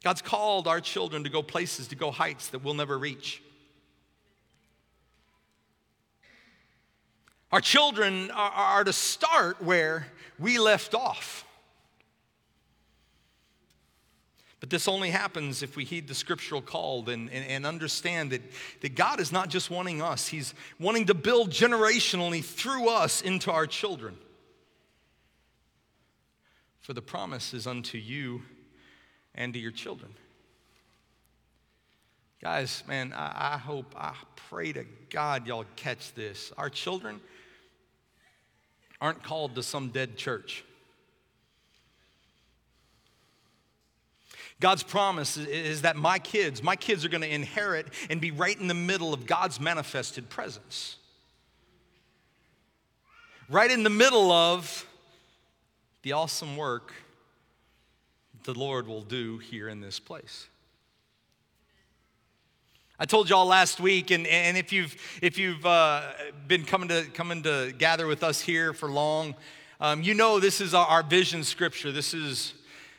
God's 0.04 0.22
called 0.22 0.68
our 0.68 0.80
children 0.80 1.24
to 1.24 1.30
go 1.30 1.42
places, 1.42 1.88
to 1.88 1.96
go 1.96 2.10
heights 2.10 2.48
that 2.48 2.62
we'll 2.62 2.74
never 2.74 2.96
reach. 2.96 3.42
Our 7.50 7.60
children 7.60 8.30
are, 8.30 8.50
are 8.50 8.84
to 8.84 8.92
start 8.92 9.62
where 9.62 10.06
we 10.38 10.58
left 10.58 10.94
off. 10.94 11.44
But 14.60 14.70
this 14.70 14.88
only 14.88 15.10
happens 15.10 15.62
if 15.62 15.76
we 15.76 15.84
heed 15.84 16.08
the 16.08 16.14
scriptural 16.14 16.60
call 16.60 17.08
and, 17.08 17.30
and, 17.30 17.46
and, 17.46 17.64
understand 17.64 18.32
that, 18.32 18.42
that 18.80 18.96
God 18.96 19.20
is 19.20 19.30
not 19.30 19.48
just 19.48 19.70
wanting 19.70 20.02
us, 20.02 20.26
He's 20.26 20.52
wanting 20.80 21.06
to 21.06 21.14
build 21.14 21.50
generationally 21.50 22.44
through 22.44 22.88
us 22.88 23.22
into 23.22 23.52
our 23.52 23.66
children. 23.66 24.16
For 26.80 26.92
the 26.92 27.02
promise 27.02 27.54
is 27.54 27.66
unto 27.66 27.98
you 27.98 28.42
and 29.34 29.52
to 29.54 29.60
your 29.60 29.70
children. 29.70 30.12
Guys, 32.42 32.82
man, 32.88 33.12
I, 33.14 33.54
I 33.54 33.58
hope, 33.58 33.94
I 33.96 34.14
pray 34.48 34.72
to 34.72 34.84
God 35.10 35.46
y'all 35.46 35.66
catch 35.76 36.14
this. 36.14 36.52
Our 36.56 36.70
children, 36.70 37.20
aren't 39.00 39.22
called 39.22 39.54
to 39.54 39.62
some 39.62 39.88
dead 39.88 40.16
church. 40.16 40.64
God's 44.60 44.82
promise 44.82 45.36
is 45.36 45.82
that 45.82 45.96
my 45.96 46.18
kids, 46.18 46.62
my 46.62 46.74
kids 46.74 47.04
are 47.04 47.08
going 47.08 47.22
to 47.22 47.32
inherit 47.32 47.86
and 48.10 48.20
be 48.20 48.32
right 48.32 48.58
in 48.58 48.66
the 48.66 48.74
middle 48.74 49.14
of 49.14 49.24
God's 49.24 49.60
manifested 49.60 50.28
presence. 50.28 50.96
Right 53.48 53.70
in 53.70 53.84
the 53.84 53.90
middle 53.90 54.32
of 54.32 54.84
the 56.02 56.12
awesome 56.12 56.56
work 56.56 56.92
the 58.44 58.54
Lord 58.54 58.88
will 58.88 59.02
do 59.02 59.38
here 59.38 59.68
in 59.68 59.80
this 59.80 60.00
place. 60.00 60.48
I 63.00 63.04
told 63.04 63.30
y'all 63.30 63.46
last 63.46 63.78
week, 63.78 64.10
and, 64.10 64.26
and 64.26 64.56
if 64.56 64.72
you've, 64.72 64.96
if 65.22 65.38
you've 65.38 65.64
uh, 65.64 66.02
been 66.48 66.64
coming 66.64 66.88
to, 66.88 67.04
coming 67.14 67.44
to 67.44 67.72
gather 67.78 68.08
with 68.08 68.24
us 68.24 68.40
here 68.40 68.72
for 68.72 68.90
long, 68.90 69.36
um, 69.80 70.02
you 70.02 70.14
know 70.14 70.40
this 70.40 70.60
is 70.60 70.74
our, 70.74 70.84
our 70.84 71.02
vision 71.04 71.44
scripture. 71.44 71.92
This 71.92 72.12
is 72.12 72.54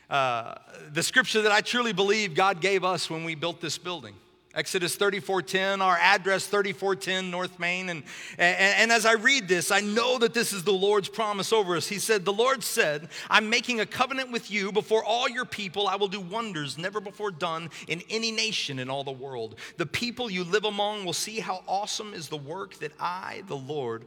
uh, 0.08 0.54
the 0.90 1.02
scripture 1.02 1.42
that 1.42 1.52
I 1.52 1.60
truly 1.60 1.92
believe 1.92 2.34
God 2.34 2.62
gave 2.62 2.82
us 2.82 3.10
when 3.10 3.24
we 3.24 3.34
built 3.34 3.60
this 3.60 3.76
building. 3.76 4.14
Exodus 4.52 4.96
34:10, 4.96 5.80
our 5.80 5.96
address 5.96 6.46
3410 6.46 7.30
North 7.30 7.60
Main. 7.60 7.88
And, 7.88 8.02
and, 8.36 8.56
and, 8.58 8.92
as 8.92 9.06
I 9.06 9.12
read 9.12 9.46
this, 9.46 9.70
I 9.70 9.80
know 9.80 10.18
that 10.18 10.34
this 10.34 10.52
is 10.52 10.64
the 10.64 10.72
Lord's 10.72 11.08
promise 11.08 11.52
over 11.52 11.76
us. 11.76 11.86
He 11.86 12.00
said, 12.00 12.24
The 12.24 12.32
Lord 12.32 12.64
said, 12.64 13.08
I'm 13.28 13.48
making 13.48 13.78
a 13.78 13.86
covenant 13.86 14.32
with 14.32 14.50
you 14.50 14.72
before 14.72 15.04
all 15.04 15.28
your 15.28 15.44
people. 15.44 15.86
I 15.86 15.94
will 15.94 16.08
do 16.08 16.20
wonders 16.20 16.78
never 16.78 17.00
before 17.00 17.30
done 17.30 17.70
in 17.86 18.02
any 18.10 18.32
nation 18.32 18.80
in 18.80 18.90
all 18.90 19.04
the 19.04 19.12
world. 19.12 19.54
The 19.76 19.86
people 19.86 20.28
you 20.28 20.42
live 20.42 20.64
among 20.64 21.04
will 21.04 21.12
see 21.12 21.38
how 21.38 21.62
awesome 21.68 22.12
is 22.12 22.28
the 22.28 22.36
work 22.36 22.74
that 22.80 22.92
I, 22.98 23.44
the 23.46 23.56
Lord, 23.56 24.04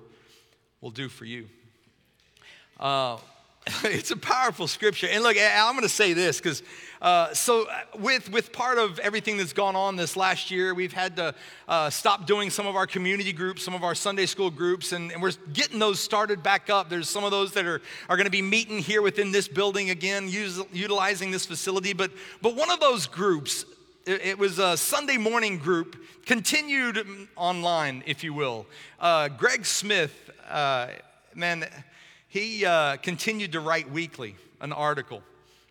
will 0.81 0.91
do 0.91 1.07
for 1.07 1.23
you. 1.23 1.47
Uh, 2.77 3.17
it's 3.83 4.11
a 4.11 4.17
powerful 4.17 4.67
scripture. 4.67 5.07
And 5.09 5.23
look, 5.23 5.37
I'm 5.39 5.73
going 5.73 5.83
to 5.83 5.89
say 5.89 6.11
this 6.11 6.37
because 6.37 6.63
uh, 7.01 7.33
so 7.33 7.67
uh, 7.67 7.79
with 7.97 8.29
with 8.29 8.51
part 8.51 8.77
of 8.77 8.99
everything 8.99 9.37
that's 9.37 9.53
gone 9.53 9.75
on 9.75 9.95
this 9.95 10.17
last 10.17 10.51
year, 10.51 10.73
we've 10.73 10.91
had 10.91 11.15
to 11.15 11.35
uh, 11.67 11.89
stop 11.89 12.25
doing 12.25 12.49
some 12.49 12.67
of 12.67 12.75
our 12.75 12.87
community 12.87 13.31
groups, 13.31 13.63
some 13.63 13.73
of 13.73 13.83
our 13.83 13.95
Sunday 13.95 14.25
school 14.25 14.49
groups, 14.49 14.91
and, 14.91 15.11
and 15.13 15.21
we're 15.21 15.31
getting 15.53 15.79
those 15.79 16.01
started 16.01 16.43
back 16.43 16.69
up. 16.69 16.89
There's 16.89 17.09
some 17.09 17.23
of 17.23 17.31
those 17.31 17.53
that 17.53 17.65
are 17.65 17.81
are 18.09 18.17
going 18.17 18.25
to 18.25 18.31
be 18.31 18.41
meeting 18.41 18.79
here 18.79 19.01
within 19.01 19.31
this 19.31 19.47
building 19.47 19.91
again, 19.91 20.27
use, 20.27 20.61
utilizing 20.73 21.31
this 21.31 21.45
facility. 21.45 21.93
But 21.93 22.11
but 22.41 22.55
one 22.55 22.69
of 22.69 22.81
those 22.81 23.07
groups, 23.07 23.63
it, 24.05 24.21
it 24.25 24.37
was 24.37 24.59
a 24.59 24.75
Sunday 24.75 25.17
morning 25.17 25.57
group, 25.57 25.95
continued 26.25 27.05
online, 27.37 28.03
if 28.05 28.25
you 28.25 28.33
will. 28.33 28.65
Uh, 28.99 29.29
Greg 29.29 29.65
Smith, 29.65 30.31
uh, 30.49 30.87
man 31.33 31.65
he 32.33 32.65
uh, 32.65 32.97
continued 32.97 33.51
to 33.51 33.59
write 33.59 33.91
weekly 33.91 34.35
an 34.59 34.73
article 34.73 35.21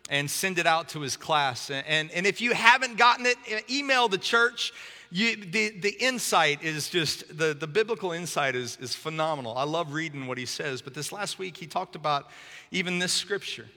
and 0.09 0.31
send 0.31 0.57
it 0.57 0.65
out 0.65 0.87
to 0.87 1.01
his 1.01 1.17
class. 1.17 1.69
And, 1.69 2.09
and 2.09 2.25
if 2.25 2.39
you 2.39 2.53
haven't 2.53 2.97
gotten 2.97 3.25
it, 3.25 3.35
email 3.69 4.07
the 4.07 4.17
church. 4.17 4.71
You, 5.11 5.35
the, 5.35 5.71
the 5.71 5.89
insight 5.99 6.63
is 6.63 6.87
just, 6.87 7.37
the, 7.37 7.53
the 7.53 7.67
biblical 7.67 8.13
insight 8.13 8.55
is, 8.55 8.77
is 8.79 8.95
phenomenal. 8.95 9.57
I 9.57 9.65
love 9.65 9.91
reading 9.91 10.25
what 10.25 10.37
he 10.37 10.45
says. 10.45 10.81
But 10.81 10.93
this 10.93 11.11
last 11.11 11.37
week, 11.37 11.57
he 11.57 11.67
talked 11.67 11.97
about 11.97 12.29
even 12.71 12.97
this 12.97 13.11
scripture. 13.11 13.67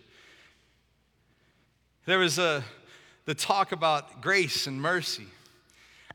There 2.04 2.20
was 2.20 2.38
a, 2.38 2.62
the 3.24 3.34
talk 3.34 3.72
about 3.72 4.22
grace 4.22 4.68
and 4.68 4.80
mercy 4.80 5.26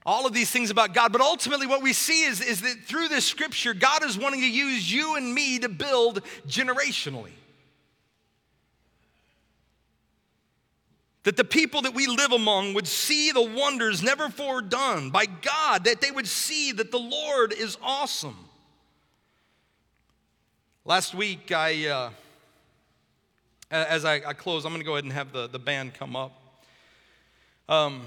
all 0.05 0.25
of 0.25 0.33
these 0.33 0.49
things 0.49 0.69
about 0.69 0.93
God. 0.93 1.11
But 1.11 1.21
ultimately, 1.21 1.67
what 1.67 1.81
we 1.81 1.93
see 1.93 2.23
is, 2.23 2.41
is 2.41 2.61
that 2.61 2.83
through 2.85 3.07
this 3.07 3.25
scripture, 3.25 3.73
God 3.73 4.03
is 4.03 4.17
wanting 4.17 4.41
to 4.41 4.49
use 4.49 4.91
you 4.91 5.15
and 5.15 5.33
me 5.33 5.59
to 5.59 5.69
build 5.69 6.23
generationally. 6.47 7.31
That 11.23 11.37
the 11.37 11.43
people 11.43 11.83
that 11.83 11.93
we 11.93 12.07
live 12.07 12.31
among 12.31 12.73
would 12.73 12.87
see 12.87 13.31
the 13.31 13.43
wonders 13.43 14.01
never 14.01 14.27
before 14.27 14.61
done 14.61 15.11
by 15.11 15.27
God, 15.27 15.83
that 15.83 16.01
they 16.01 16.09
would 16.09 16.27
see 16.27 16.71
that 16.71 16.89
the 16.89 16.99
Lord 16.99 17.53
is 17.53 17.77
awesome. 17.81 18.37
Last 20.83 21.13
week, 21.13 21.51
I, 21.51 21.87
uh, 21.87 22.09
as 23.69 24.03
I, 24.03 24.15
I, 24.15 24.33
close, 24.33 24.65
I'm 24.65 24.71
going 24.71 24.81
to 24.81 24.85
go 24.85 24.93
ahead 24.93 25.03
and 25.03 25.13
have 25.13 25.31
the, 25.31 25.47
the 25.47 25.59
band 25.59 25.93
come 25.93 26.15
up. 26.15 26.31
Um, 27.69 28.01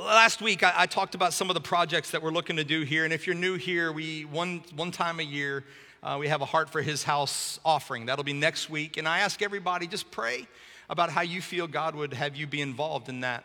Last 0.00 0.42
week, 0.42 0.64
I, 0.64 0.72
I, 0.76 0.86
talked 0.86 1.14
about 1.14 1.32
some 1.32 1.50
of 1.50 1.54
the 1.54 1.60
projects 1.60 2.10
that 2.10 2.22
we're 2.22 2.32
looking 2.32 2.56
to 2.56 2.64
do 2.64 2.82
here. 2.82 3.04
And 3.04 3.12
if 3.12 3.28
you're 3.28 3.36
new 3.36 3.54
here, 3.54 3.92
we 3.92 4.24
one, 4.24 4.64
one 4.74 4.90
time 4.90 5.20
a 5.20 5.22
year, 5.22 5.62
uh, 6.02 6.16
we 6.18 6.26
have 6.26 6.40
a 6.40 6.44
Heart 6.44 6.68
for 6.68 6.82
His 6.82 7.04
House 7.04 7.60
offering. 7.64 8.06
That'll 8.06 8.24
be 8.24 8.32
next 8.32 8.68
week. 8.68 8.96
And 8.96 9.06
I 9.06 9.20
ask 9.20 9.40
everybody 9.40 9.86
just 9.86 10.10
pray 10.10 10.48
about 10.90 11.10
how 11.10 11.20
you 11.20 11.40
feel 11.40 11.68
God 11.68 11.94
would 11.94 12.12
have 12.12 12.34
you 12.34 12.48
be 12.48 12.60
involved 12.60 13.08
in 13.08 13.20
that. 13.20 13.44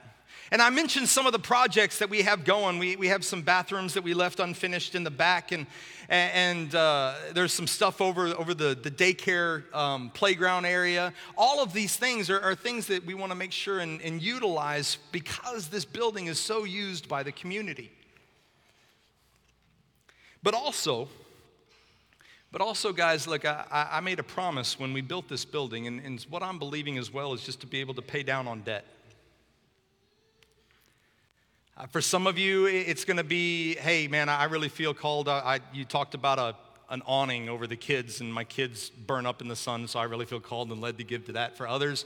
And 0.52 0.62
I 0.62 0.70
mentioned 0.70 1.08
some 1.08 1.26
of 1.28 1.32
the 1.32 1.40
projects 1.40 2.00
that 2.00 2.10
we 2.10 2.24
have 2.24 2.44
going. 2.44 2.80
We, 2.80 2.96
we 2.96 3.08
have 3.08 3.24
some 3.24 3.42
bathrooms 3.42 3.94
that 3.94 4.04
we 4.04 4.14
left 4.14 4.40
unfinished 4.40 4.96
in 4.96 5.04
the 5.04 5.12
back, 5.12 5.52
and, 5.52 5.68
and 6.10 6.74
uh, 6.74 7.14
there's 7.34 7.54
some 7.54 7.68
stuff 7.68 8.02
over, 8.02 8.28
over 8.28 8.54
the, 8.54 8.76
the 8.76 8.90
daycare 8.90 9.72
um, 9.76 10.10
playground 10.10 10.66
area. 10.66 11.14
All 11.38 11.62
of 11.62 11.72
these 11.74 11.96
things 11.96 12.30
are, 12.30 12.40
are 12.42 12.56
things 12.56 12.88
that 12.88 13.06
we 13.06 13.14
want 13.14 13.32
to 13.32 13.36
make 13.36 13.52
sure 13.52 13.80
and, 13.80 14.02
and 14.02 14.22
utilize 14.22 14.98
because 15.12 15.68
this 15.68 15.86
building 15.86 16.28
is 16.28 16.40
so 16.40 16.64
used 16.64 17.08
by 17.08 17.22
the 17.22 17.32
community. 17.32 17.92
But 20.42 20.54
also, 20.54 21.10
but 22.52 22.62
also, 22.62 22.92
guys, 22.92 23.28
look, 23.28 23.46
I, 23.46 23.66
I 23.92 24.00
made 24.00 24.18
a 24.18 24.24
promise 24.24 24.80
when 24.80 24.94
we 24.94 25.02
built 25.02 25.28
this 25.28 25.46
building, 25.46 25.86
and, 25.86 26.00
and 26.00 26.20
what 26.30 26.42
I'm 26.42 26.58
believing 26.58 26.98
as 26.98 27.14
well 27.14 27.34
is 27.34 27.44
just 27.44 27.62
to 27.62 27.68
be 27.68 27.80
able 27.80 27.94
to 27.94 28.02
pay 28.02 28.24
down 28.24 28.48
on 28.48 28.62
debt. 28.62 28.86
Uh, 31.80 31.88
for 31.88 32.02
some 32.02 32.28
of 32.28 32.38
you, 32.38 32.66
it's 32.66 33.06
going 33.06 33.16
to 33.16 33.24
be, 33.24 33.76
hey, 33.76 34.06
man, 34.10 34.28
I 34.28 34.46
really 34.46 34.68
feel 34.68 34.94
called. 34.94 35.30
I, 35.30 35.62
you 35.72 35.86
talked 35.86 36.14
about 36.14 36.38
a, 36.38 36.54
an 36.94 37.02
awning 37.06 37.48
over 37.48 37.68
the 37.68 37.78
kids, 37.78 38.20
and 38.20 38.34
my 38.34 38.44
kids 38.44 38.90
burn 38.90 39.26
up 39.26 39.42
in 39.42 39.48
the 39.48 39.56
sun, 39.56 39.88
so 39.88 39.98
I 39.98 40.04
really 40.04 40.26
feel 40.26 40.42
called 40.42 40.72
and 40.72 40.82
led 40.82 40.98
to 40.98 41.06
give 41.06 41.28
to 41.28 41.32
that. 41.34 41.56
For 41.56 41.66
others, 41.66 42.04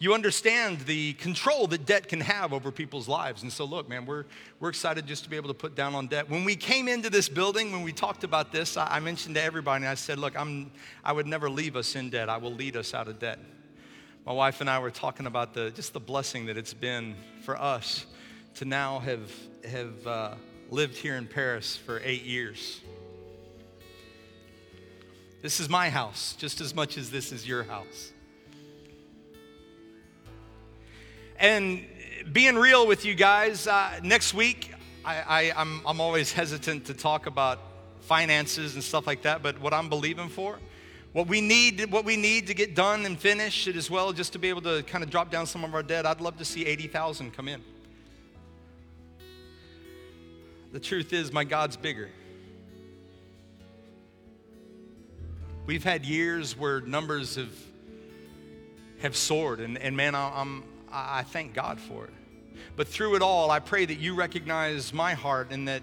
you 0.00 0.12
understand 0.12 0.80
the 0.80 1.12
control 1.12 1.68
that 1.68 1.86
debt 1.86 2.08
can 2.08 2.20
have 2.20 2.52
over 2.52 2.72
people's 2.72 3.06
lives. 3.06 3.44
And 3.44 3.52
so, 3.52 3.64
look, 3.64 3.88
man, 3.88 4.06
we're, 4.06 4.24
we're 4.58 4.70
excited 4.70 5.06
just 5.06 5.22
to 5.22 5.30
be 5.30 5.36
able 5.36 5.50
to 5.50 5.54
put 5.54 5.76
down 5.76 5.94
on 5.94 6.08
debt. 6.08 6.28
When 6.28 6.44
we 6.44 6.56
came 6.56 6.88
into 6.88 7.08
this 7.08 7.28
building, 7.28 7.70
when 7.70 7.84
we 7.84 7.92
talked 7.92 8.24
about 8.24 8.50
this, 8.50 8.76
I, 8.76 8.96
I 8.96 8.98
mentioned 8.98 9.36
to 9.36 9.42
everybody, 9.42 9.84
and 9.84 9.90
I 9.90 9.94
said, 9.94 10.18
look, 10.18 10.36
I'm, 10.36 10.72
I 11.04 11.12
would 11.12 11.28
never 11.28 11.48
leave 11.48 11.76
us 11.76 11.94
in 11.94 12.10
debt. 12.10 12.28
I 12.28 12.38
will 12.38 12.54
lead 12.54 12.76
us 12.76 12.92
out 12.92 13.06
of 13.06 13.20
debt. 13.20 13.38
My 14.26 14.32
wife 14.32 14.60
and 14.60 14.68
I 14.68 14.80
were 14.80 14.90
talking 14.90 15.26
about 15.26 15.54
the, 15.54 15.70
just 15.70 15.92
the 15.92 16.00
blessing 16.00 16.46
that 16.46 16.56
it's 16.56 16.74
been 16.74 17.14
for 17.44 17.56
us 17.56 18.06
to 18.54 18.64
now 18.64 18.98
have, 19.00 19.32
have 19.64 20.06
uh, 20.06 20.34
lived 20.70 20.96
here 20.96 21.16
in 21.16 21.26
Paris 21.26 21.76
for 21.76 22.00
eight 22.04 22.24
years. 22.24 22.80
This 25.40 25.58
is 25.58 25.68
my 25.68 25.90
house 25.90 26.34
just 26.38 26.60
as 26.60 26.74
much 26.74 26.96
as 26.96 27.10
this 27.10 27.32
is 27.32 27.46
your 27.46 27.64
house. 27.64 28.12
And 31.38 31.84
being 32.32 32.54
real 32.54 32.86
with 32.86 33.04
you 33.04 33.14
guys, 33.14 33.66
uh, 33.66 33.98
next 34.02 34.34
week, 34.34 34.72
I, 35.04 35.16
I, 35.16 35.52
I'm, 35.56 35.80
I'm 35.84 36.00
always 36.00 36.32
hesitant 36.32 36.86
to 36.86 36.94
talk 36.94 37.26
about 37.26 37.58
finances 38.00 38.74
and 38.74 38.84
stuff 38.84 39.06
like 39.06 39.22
that, 39.22 39.42
but 39.42 39.60
what 39.60 39.74
I'm 39.74 39.88
believing 39.88 40.28
for, 40.28 40.58
what 41.12 41.26
we 41.26 41.40
need, 41.40 41.90
what 41.90 42.04
we 42.04 42.16
need 42.16 42.46
to 42.46 42.54
get 42.54 42.76
done 42.76 43.06
and 43.06 43.18
finished, 43.18 43.66
as 43.66 43.90
well, 43.90 44.12
just 44.12 44.32
to 44.34 44.38
be 44.38 44.48
able 44.48 44.62
to 44.62 44.82
kind 44.84 45.02
of 45.02 45.10
drop 45.10 45.30
down 45.30 45.46
some 45.46 45.64
of 45.64 45.74
our 45.74 45.82
debt, 45.82 46.06
I'd 46.06 46.20
love 46.20 46.36
to 46.38 46.44
see 46.44 46.66
80,000 46.66 47.32
come 47.32 47.48
in. 47.48 47.62
The 50.72 50.80
truth 50.80 51.12
is, 51.12 51.34
my 51.34 51.44
God's 51.44 51.76
bigger. 51.76 52.08
We've 55.66 55.84
had 55.84 56.06
years 56.06 56.56
where 56.56 56.80
numbers 56.80 57.36
have 57.36 57.52
have 59.02 59.14
soared, 59.14 59.60
and, 59.60 59.76
and 59.76 59.94
man, 59.94 60.14
I, 60.14 60.40
I'm 60.40 60.64
I 60.90 61.24
thank 61.24 61.52
God 61.52 61.78
for 61.78 62.06
it. 62.06 62.12
But 62.74 62.88
through 62.88 63.16
it 63.16 63.22
all, 63.22 63.50
I 63.50 63.58
pray 63.58 63.84
that 63.84 63.98
you 63.98 64.14
recognize 64.14 64.94
my 64.94 65.12
heart 65.12 65.48
and 65.50 65.68
that 65.68 65.82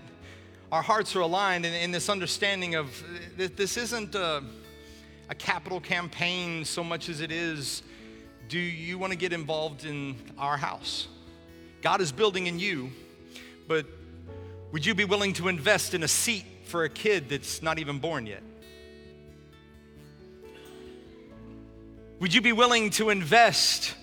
our 0.71 0.81
hearts 0.81 1.15
are 1.15 1.19
aligned 1.19 1.67
in, 1.67 1.73
in 1.75 1.91
this 1.91 2.09
understanding 2.09 2.73
of 2.73 3.03
that 3.37 3.57
this 3.57 3.77
isn't 3.77 4.15
a, 4.15 4.43
a 5.29 5.35
capital 5.35 5.79
campaign 5.79 6.65
so 6.65 6.83
much 6.83 7.09
as 7.09 7.21
it 7.21 7.31
is 7.31 7.83
do 8.47 8.57
you 8.57 8.97
want 8.97 9.13
to 9.13 9.17
get 9.17 9.33
involved 9.33 9.85
in 9.85 10.15
our 10.39 10.57
house? 10.57 11.07
God 11.83 12.01
is 12.01 12.11
building 12.11 12.47
in 12.47 12.57
you, 12.57 12.89
but 13.67 13.85
would 14.71 14.85
you 14.85 14.93
be 14.93 15.05
willing 15.05 15.33
to 15.33 15.47
invest 15.47 15.93
in 15.93 16.03
a 16.03 16.07
seat 16.07 16.45
for 16.63 16.83
a 16.83 16.89
kid 16.89 17.29
that's 17.29 17.61
not 17.61 17.79
even 17.79 17.99
born 17.99 18.27
yet? 18.27 18.43
Would 22.19 22.33
you 22.33 22.41
be 22.41 22.51
willing 22.51 22.89
to 22.91 23.09
invest 23.09 23.95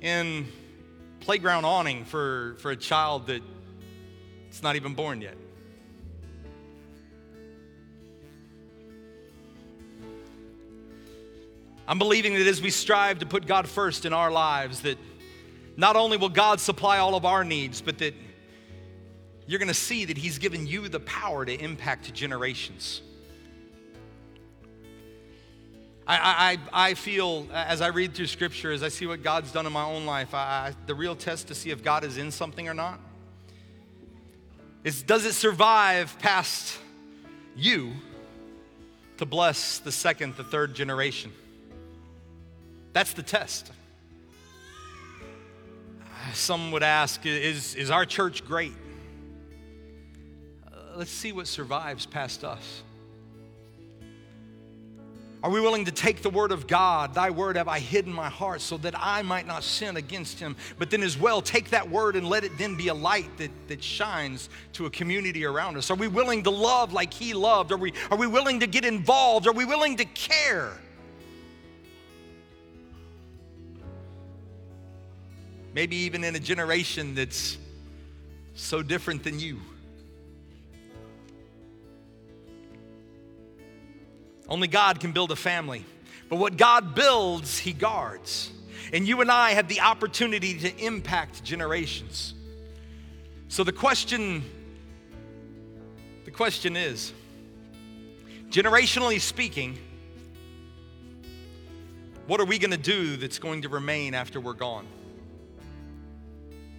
in 0.00 0.48
playground 1.20 1.64
awning 1.64 2.04
for, 2.04 2.56
for 2.58 2.72
a 2.72 2.76
child 2.76 3.28
that's 3.28 4.62
not 4.62 4.76
even 4.76 4.94
born 4.94 5.22
yet? 5.22 5.36
I'm 11.88 11.98
believing 11.98 12.34
that 12.34 12.46
as 12.46 12.60
we 12.60 12.70
strive 12.70 13.20
to 13.20 13.26
put 13.26 13.46
God 13.46 13.66
first 13.66 14.04
in 14.04 14.12
our 14.12 14.30
lives, 14.30 14.82
that 14.82 14.98
not 15.76 15.96
only 15.96 16.16
will 16.16 16.28
God 16.28 16.60
supply 16.60 16.98
all 16.98 17.14
of 17.14 17.24
our 17.24 17.44
needs, 17.44 17.80
but 17.80 17.98
that 17.98 18.14
you're 19.52 19.58
gonna 19.58 19.74
see 19.74 20.06
that 20.06 20.16
He's 20.16 20.38
given 20.38 20.66
you 20.66 20.88
the 20.88 21.00
power 21.00 21.44
to 21.44 21.52
impact 21.52 22.12
generations. 22.14 23.02
I, 26.06 26.58
I, 26.72 26.88
I 26.88 26.94
feel 26.94 27.46
as 27.52 27.82
I 27.82 27.88
read 27.88 28.14
through 28.14 28.28
scripture, 28.28 28.72
as 28.72 28.82
I 28.82 28.88
see 28.88 29.06
what 29.06 29.22
God's 29.22 29.52
done 29.52 29.66
in 29.66 29.72
my 29.72 29.84
own 29.84 30.06
life, 30.06 30.32
I, 30.32 30.72
the 30.86 30.94
real 30.94 31.14
test 31.14 31.48
to 31.48 31.54
see 31.54 31.68
if 31.68 31.84
God 31.84 32.02
is 32.02 32.16
in 32.16 32.30
something 32.30 32.66
or 32.66 32.72
not 32.72 32.98
is 34.84 35.02
does 35.02 35.26
it 35.26 35.34
survive 35.34 36.18
past 36.18 36.78
you 37.54 37.92
to 39.18 39.26
bless 39.26 39.80
the 39.80 39.92
second, 39.92 40.34
the 40.36 40.44
third 40.44 40.74
generation? 40.74 41.30
That's 42.94 43.12
the 43.12 43.22
test. 43.22 43.70
Some 46.32 46.72
would 46.72 46.82
ask, 46.82 47.26
is, 47.26 47.74
is 47.74 47.90
our 47.90 48.06
church 48.06 48.46
great? 48.46 48.72
Let's 50.94 51.10
see 51.10 51.32
what 51.32 51.46
survives 51.46 52.06
past 52.06 52.44
us. 52.44 52.82
Are 55.42 55.50
we 55.50 55.60
willing 55.60 55.86
to 55.86 55.92
take 55.92 56.22
the 56.22 56.30
word 56.30 56.52
of 56.52 56.68
God, 56.68 57.14
thy 57.14 57.30
word 57.30 57.56
have 57.56 57.66
I 57.66 57.80
hid 57.80 58.06
in 58.06 58.12
my 58.12 58.28
heart 58.28 58.60
so 58.60 58.76
that 58.78 58.94
I 58.96 59.22
might 59.22 59.44
not 59.44 59.64
sin 59.64 59.96
against 59.96 60.38
him? 60.38 60.54
But 60.78 60.90
then 60.90 61.02
as 61.02 61.18
well, 61.18 61.42
take 61.42 61.70
that 61.70 61.90
word 61.90 62.14
and 62.14 62.28
let 62.28 62.44
it 62.44 62.56
then 62.58 62.76
be 62.76 62.88
a 62.88 62.94
light 62.94 63.36
that, 63.38 63.50
that 63.66 63.82
shines 63.82 64.50
to 64.74 64.86
a 64.86 64.90
community 64.90 65.44
around 65.44 65.76
us. 65.76 65.90
Are 65.90 65.96
we 65.96 66.06
willing 66.06 66.44
to 66.44 66.50
love 66.50 66.92
like 66.92 67.12
he 67.12 67.34
loved? 67.34 67.72
Are 67.72 67.76
we, 67.76 67.92
are 68.12 68.16
we 68.16 68.28
willing 68.28 68.60
to 68.60 68.68
get 68.68 68.84
involved? 68.84 69.48
Are 69.48 69.52
we 69.52 69.64
willing 69.64 69.96
to 69.96 70.04
care? 70.04 70.78
Maybe 75.74 75.96
even 75.96 76.22
in 76.22 76.36
a 76.36 76.40
generation 76.40 77.16
that's 77.16 77.58
so 78.54 78.80
different 78.80 79.24
than 79.24 79.40
you. 79.40 79.58
Only 84.48 84.68
God 84.68 85.00
can 85.00 85.12
build 85.12 85.30
a 85.30 85.36
family. 85.36 85.84
But 86.28 86.36
what 86.36 86.56
God 86.56 86.94
builds, 86.94 87.58
He 87.58 87.72
guards. 87.72 88.50
And 88.92 89.06
you 89.06 89.20
and 89.20 89.30
I 89.30 89.50
have 89.52 89.68
the 89.68 89.80
opportunity 89.80 90.58
to 90.58 90.84
impact 90.84 91.42
generations. 91.42 92.34
So 93.48 93.64
the 93.64 93.72
question 93.72 94.44
the 96.24 96.30
question 96.30 96.76
is 96.76 97.12
generationally 98.48 99.20
speaking, 99.20 99.78
what 102.26 102.40
are 102.40 102.44
we 102.44 102.58
going 102.58 102.70
to 102.70 102.76
do 102.76 103.16
that's 103.16 103.38
going 103.38 103.62
to 103.62 103.68
remain 103.68 104.14
after 104.14 104.40
we're 104.40 104.52
gone? 104.52 104.86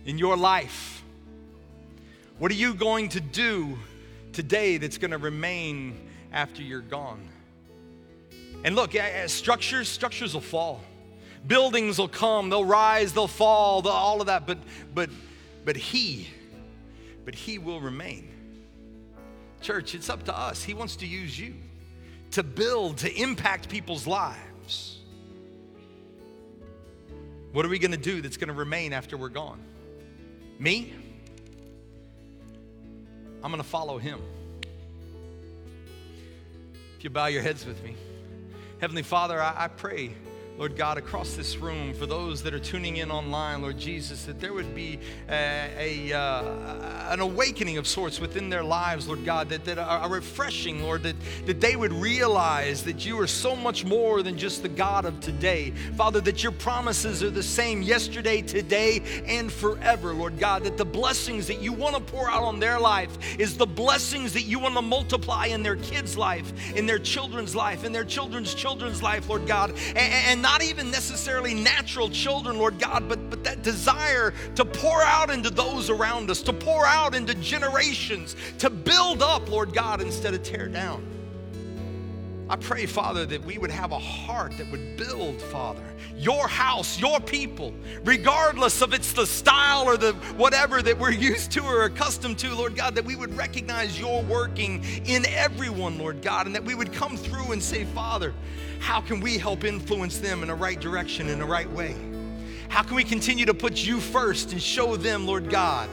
In 0.06 0.18
your 0.18 0.38
life, 0.38 1.04
what 2.40 2.52
are 2.52 2.56
you 2.56 2.74
going 2.74 3.10
to 3.10 3.20
do 3.20 3.78
today 4.32 4.78
that's 4.78 4.98
going 4.98 5.12
to 5.12 5.18
remain 5.18 6.10
after 6.32 6.62
you're 6.62 6.82
gone? 6.82 7.28
And 8.64 8.76
look, 8.76 8.94
structures, 9.28 9.90
structures 9.90 10.34
will 10.34 10.42
fall. 10.42 10.82
Buildings 11.46 12.00
will 12.00 12.08
come, 12.08 12.50
they'll 12.50 12.64
rise, 12.64 13.12
they'll 13.12 13.28
fall, 13.28 13.82
they'll, 13.82 13.92
all 13.92 14.22
of 14.22 14.28
that. 14.28 14.48
But, 14.48 14.60
but, 14.94 15.10
but 15.66 15.76
He, 15.76 16.30
but 17.26 17.36
He 17.36 17.58
will 17.58 17.82
remain. 17.82 18.30
Church, 19.62 19.96
it's 19.96 20.10
up 20.10 20.24
to 20.24 20.38
us. 20.38 20.64
He 20.64 20.74
wants 20.74 20.96
to 20.98 21.06
use 21.06 21.38
you 21.38 21.56
to 22.32 22.44
build, 22.44 22.98
to 23.00 23.14
impact 23.14 23.68
people's 23.70 24.08
lives. 24.08 25.00
What 27.52 27.66
are 27.66 27.70
we 27.70 27.80
going 27.80 27.92
to 27.92 27.98
do 27.98 28.22
that's 28.22 28.38
going 28.38 28.48
to 28.48 28.54
remain 28.54 28.94
after 28.94 29.18
we're 29.18 29.30
gone? 29.30 29.60
Me? 30.58 30.94
I'm 33.44 33.52
going 33.52 33.62
to 33.62 33.68
follow 33.68 33.98
Him. 33.98 34.22
If 36.98 37.04
you 37.04 37.10
bow 37.10 37.26
your 37.26 37.42
heads 37.42 37.66
with 37.66 37.84
me. 37.84 37.96
Heavenly 38.84 39.04
Father, 39.04 39.42
I, 39.42 39.54
I, 39.64 39.68
pray, 39.70 40.12
Lord 40.58 40.76
God, 40.76 41.00
across 41.00 41.34
this 41.34 41.58
room, 41.58 41.96
for 41.96 42.06
those 42.06 42.44
that 42.44 42.54
are 42.54 42.60
tuning 42.60 42.98
in 42.98 43.10
online, 43.10 43.64
Lord 43.64 43.78
Jesus, 43.78 44.26
that 44.26 44.40
there 44.40 44.54
would 44.54 44.76
be 44.76 45.00
a, 45.28 46.12
a 46.12 46.14
uh, 46.14 47.12
an 47.12 47.22
awakening 47.22 47.80
of 47.80 47.88
sorts 47.88 48.20
within 48.20 48.50
their 48.50 48.64
lives, 48.64 49.08
Lord 49.08 49.26
God, 49.26 49.50
that, 49.50 49.66
that 49.66 49.80
are 49.80 50.08
refreshing, 50.10 50.84
Lord, 50.84 51.02
that, 51.04 51.16
that 51.48 51.60
they 51.60 51.76
would 51.76 51.92
realize 51.92 52.84
that 52.84 53.04
you 53.04 53.20
are 53.20 53.26
so 53.26 53.56
much 53.56 53.84
more 53.84 54.22
than 54.22 54.38
just 54.38 54.62
the 54.62 54.70
God 54.70 55.06
of 55.06 55.20
today. 55.22 55.72
Father, 55.98 56.22
that 56.22 56.44
your 56.44 56.52
promises 56.52 57.24
are 57.24 57.32
the 57.32 57.42
same 57.42 57.82
yesterday, 57.82 58.42
today, 58.42 59.02
and 59.26 59.52
forever, 59.52 60.14
Lord 60.14 60.38
God, 60.38 60.64
that 60.66 60.78
the 60.78 60.86
blessings 60.86 61.48
that 61.48 61.62
you 61.62 61.74
want 61.74 61.96
to 61.96 62.02
pour 62.02 62.30
out 62.30 62.44
on 62.44 62.60
their 62.60 62.80
life 62.80 63.40
is 63.40 63.58
the 63.58 63.66
blessings 63.66 64.34
that 64.34 64.44
you 64.44 64.60
want 64.60 64.76
to 64.76 64.84
multiply 64.84 65.48
in 65.48 65.64
their 65.64 65.78
kids' 65.78 66.16
life, 66.16 66.54
in 66.76 66.86
their 66.86 67.00
children's 67.00 67.56
life, 67.56 67.84
in 67.84 67.92
their 67.92 68.04
children's 68.04 68.54
children's 68.54 69.02
life, 69.02 69.28
Lord 69.28 69.48
God, 69.48 69.72
and, 69.72 69.98
and 69.98 70.43
not 70.44 70.62
even 70.62 70.92
necessarily 70.92 71.54
natural 71.54 72.10
children, 72.10 72.58
Lord 72.60 72.78
God, 72.78 73.08
but, 73.08 73.30
but 73.30 73.44
that 73.46 73.64
desire 73.64 74.34
to 74.56 74.66
pour 74.66 75.02
out 75.02 75.32
into 75.32 75.50
those 75.50 75.90
around 75.90 76.30
us, 76.30 76.42
to 76.44 76.54
pour 76.54 76.86
out 76.86 77.16
into 77.16 77.34
generations, 77.36 78.36
to 78.60 78.70
build 78.70 79.24
up, 79.24 79.50
Lord 79.50 79.74
God, 79.74 80.02
instead 80.02 80.34
of 80.34 80.44
tear 80.44 80.68
down. 80.68 81.13
I 82.54 82.56
pray, 82.56 82.86
Father, 82.86 83.26
that 83.26 83.44
we 83.44 83.58
would 83.58 83.72
have 83.72 83.94
a 83.94 83.98
heart 83.98 84.56
that 84.60 84.70
would 84.70 84.96
build, 84.96 85.42
Father, 85.42 85.82
your 86.16 86.48
house, 86.48 87.00
your 87.00 87.20
people, 87.20 87.74
regardless 88.04 88.84
of 88.84 88.94
it's 88.94 89.12
the 89.12 89.26
style 89.26 89.90
or 89.90 89.98
the 89.98 90.14
whatever 90.38 90.84
that 90.84 91.00
we're 91.00 91.10
used 91.32 91.52
to 91.54 91.64
or 91.64 91.86
accustomed 91.86 92.38
to, 92.38 92.54
Lord 92.54 92.76
God, 92.76 92.94
that 92.94 93.06
we 93.06 93.16
would 93.16 93.36
recognize 93.36 94.00
your 94.00 94.22
working 94.22 94.84
in 95.06 95.26
everyone, 95.26 95.98
Lord 95.98 96.22
God, 96.22 96.46
and 96.46 96.54
that 96.54 96.64
we 96.64 96.76
would 96.76 96.94
come 96.94 97.18
through 97.18 97.54
and 97.54 97.64
say, 97.64 97.86
Father, 97.86 98.36
how 98.80 99.02
can 99.02 99.20
we 99.20 99.40
help 99.40 99.64
influence 99.64 100.20
them 100.20 100.44
in 100.44 100.50
the 100.50 100.54
right 100.54 100.80
direction, 100.80 101.30
in 101.30 101.40
the 101.40 101.46
right 101.46 101.72
way? 101.72 101.96
How 102.70 102.84
can 102.84 102.96
we 102.96 103.04
continue 103.04 103.48
to 103.48 103.56
put 103.56 103.84
you 103.84 104.00
first 104.00 104.52
and 104.52 104.62
show 104.62 104.96
them, 104.96 105.26
Lord 105.26 105.50
God, 105.50 105.90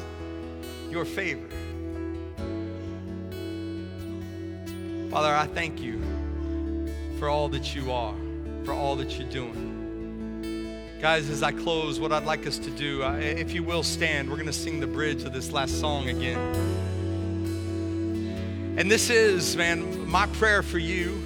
your 0.91 1.07
favor? 1.07 1.49
Father, 5.09 5.35
I 5.35 5.47
thank 5.47 5.81
you 5.81 6.20
for 7.21 7.29
all 7.29 7.51
that 7.51 7.75
you 7.75 7.93
are, 7.93 8.15
for 8.65 8.73
all 8.73 8.97
that 8.97 9.19
you're 9.19 9.29
doing. 9.29 10.97
Guys, 11.03 11.29
as 11.29 11.43
I 11.43 11.53
close, 11.53 12.01
what 12.01 12.13
I'd 12.13 12.25
like 12.25 12.47
us 12.47 12.57
to 12.57 12.71
do, 12.71 13.03
uh, 13.03 13.13
if 13.17 13.53
you 13.53 13.63
will 13.63 13.83
stand, 13.83 14.31
we're 14.31 14.37
going 14.37 14.47
to 14.47 14.55
sing 14.55 14.81
the 14.81 14.87
bridge 14.87 15.23
of 15.25 15.35
this 15.35 15.53
last 15.53 15.79
song 15.79 16.09
again. 16.09 16.39
And 18.79 18.91
this 18.91 19.11
is, 19.11 19.55
man, 19.55 20.09
my 20.09 20.29
prayer 20.29 20.63
for 20.63 20.79
you, 20.79 21.23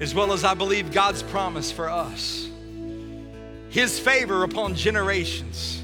as 0.00 0.16
well 0.16 0.32
as 0.32 0.42
I 0.42 0.54
believe 0.54 0.90
God's 0.90 1.22
promise 1.22 1.70
for 1.70 1.88
us. 1.88 2.48
His 3.68 4.00
favor 4.00 4.42
upon 4.42 4.74
generations. 4.74 5.80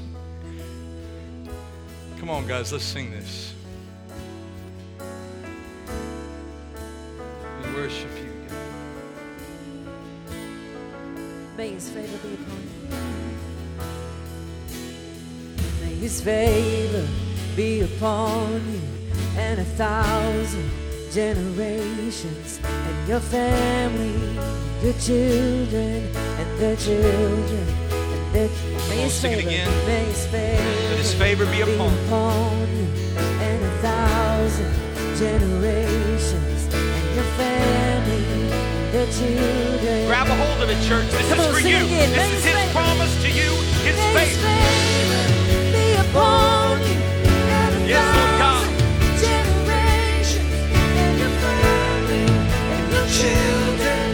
Come 2.19 2.29
on, 2.29 2.45
guys, 2.47 2.73
let's 2.73 2.83
sing 2.83 3.11
this. 3.11 3.53
We 7.63 7.73
worship 7.75 8.09
you. 8.17 8.22
May 11.57 11.69
his 11.71 11.89
favor 11.89 12.17
be 12.27 12.33
upon 12.33 12.61
you. 12.63 12.97
May 15.85 15.93
his 15.95 16.21
favor 16.21 17.07
be 17.55 17.81
upon 17.81 18.53
you 18.71 18.81
and 19.37 19.59
a 19.59 19.63
thousand 19.63 20.69
generations 21.11 22.59
and 22.63 23.07
your 23.07 23.19
family, 23.19 24.35
your 24.83 24.93
children 24.99 26.07
and 26.15 26.59
their 26.59 26.75
children 26.75 27.67
and 27.91 28.35
their 28.35 28.49
May 28.89 29.01
his 29.03 29.13
sing 29.13 29.33
it 29.33 29.37
favor, 29.37 29.49
again. 29.49 29.85
may 29.87 30.05
his 30.05 30.25
favor, 30.27 30.89
Let 30.89 30.97
his 30.97 31.13
favor 31.13 31.45
be 31.45 31.61
upon 31.61 31.91
you. 31.93 32.05
upon 32.07 32.67
you 32.77 32.87
and 33.19 33.63
a 33.63 33.77
thousand 33.81 34.73
generations 35.17 36.33
and 36.33 36.47
your 36.49 36.52
children. 38.93 40.05
Grab 40.05 40.27
a 40.27 40.35
hold 40.35 40.61
of 40.61 40.69
it, 40.69 40.77
church. 40.85 41.09
This 41.09 41.27
Come 41.29 41.39
is 41.39 41.45
on, 41.47 41.53
for 41.53 41.59
you. 41.59 41.79
This 41.89 42.15
May 42.15 42.29
is 42.29 42.43
his 42.45 42.53
favor- 42.53 42.71
promise 42.73 43.13
to 43.23 43.29
you, 43.29 43.49
his 43.81 43.97
May 44.13 44.29
favor. 44.29 44.45
favor 44.45 45.25
be 45.73 45.85
upon 46.05 46.77
you 46.85 47.01
Yes, 47.89 48.05
Lord 48.15 48.33
God. 48.37 48.65
generations 49.17 50.53
and 51.01 51.13
your 51.19 51.33
family 51.41 52.25
and 52.73 52.85
your 52.93 53.07
children. 53.09 54.09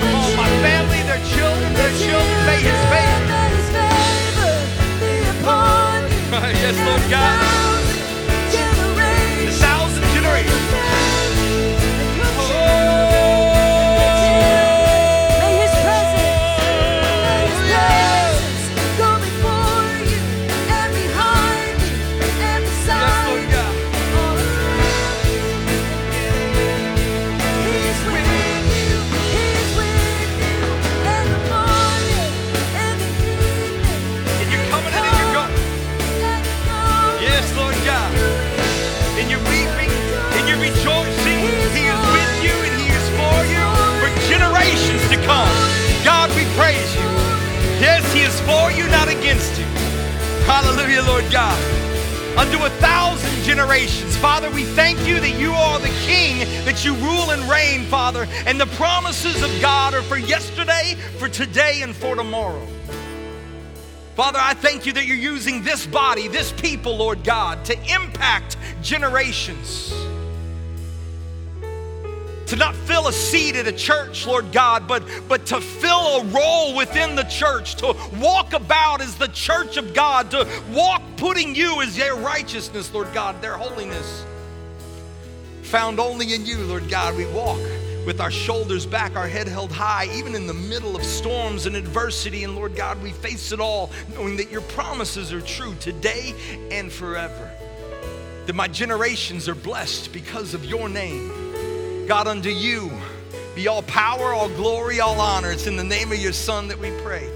Come 0.00 0.14
on, 0.14 0.30
my 0.36 0.50
family, 0.60 1.00
their 1.08 1.22
children, 1.32 1.72
their 1.72 1.94
children, 1.96 2.46
may 2.46 2.60
his 2.68 2.80
favor. 2.92 3.24
May 3.32 3.48
his 3.56 3.68
favor 3.76 4.56
be 5.00 5.12
upon 5.40 5.96
you. 6.04 6.20
yes, 6.62 6.76
Lord 6.86 7.04
God. 7.10 7.57
Using 65.18 65.62
this 65.62 65.86
body, 65.86 66.28
this 66.28 66.52
people, 66.52 66.96
Lord 66.96 67.24
God, 67.24 67.64
to 67.66 67.94
impact 67.94 68.56
generations. 68.82 69.92
To 72.46 72.56
not 72.56 72.74
fill 72.74 73.08
a 73.08 73.12
seat 73.12 73.56
at 73.56 73.66
a 73.66 73.72
church, 73.72 74.26
Lord 74.26 74.52
God, 74.52 74.88
but, 74.88 75.02
but 75.28 75.44
to 75.46 75.60
fill 75.60 76.20
a 76.20 76.24
role 76.24 76.74
within 76.74 77.14
the 77.14 77.24
church, 77.24 77.74
to 77.76 77.94
walk 78.18 78.54
about 78.54 79.02
as 79.02 79.16
the 79.16 79.28
church 79.28 79.76
of 79.76 79.92
God, 79.92 80.30
to 80.30 80.48
walk 80.72 81.02
putting 81.18 81.54
you 81.54 81.82
as 81.82 81.94
their 81.96 82.14
righteousness, 82.14 82.92
Lord 82.94 83.12
God, 83.12 83.42
their 83.42 83.58
holiness. 83.58 84.24
Found 85.64 86.00
only 86.00 86.32
in 86.32 86.46
you, 86.46 86.58
Lord 86.58 86.88
God, 86.88 87.14
we 87.14 87.26
walk 87.26 87.60
with 88.06 88.20
our 88.20 88.30
shoulders 88.30 88.86
back, 88.86 89.16
our 89.16 89.28
head 89.28 89.48
held 89.48 89.72
high, 89.72 90.08
even 90.14 90.34
in 90.34 90.46
the 90.46 90.54
middle 90.54 90.96
of 90.96 91.04
storms 91.04 91.66
and 91.66 91.76
adversity. 91.76 92.44
And 92.44 92.54
Lord 92.54 92.74
God, 92.74 93.02
we 93.02 93.10
face 93.10 93.52
it 93.52 93.60
all 93.60 93.90
knowing 94.14 94.36
that 94.36 94.50
your 94.50 94.62
promises 94.62 95.32
are 95.32 95.40
true 95.40 95.74
today 95.80 96.34
and 96.70 96.90
forever. 96.90 97.50
That 98.46 98.54
my 98.54 98.68
generations 98.68 99.48
are 99.48 99.54
blessed 99.54 100.12
because 100.12 100.54
of 100.54 100.64
your 100.64 100.88
name. 100.88 102.06
God, 102.06 102.26
unto 102.26 102.48
you 102.48 102.90
be 103.54 103.66
all 103.66 103.82
power, 103.82 104.32
all 104.32 104.48
glory, 104.50 105.00
all 105.00 105.20
honor. 105.20 105.50
It's 105.50 105.66
in 105.66 105.76
the 105.76 105.84
name 105.84 106.12
of 106.12 106.18
your 106.18 106.32
Son 106.32 106.68
that 106.68 106.78
we 106.78 106.92
pray. 107.02 107.28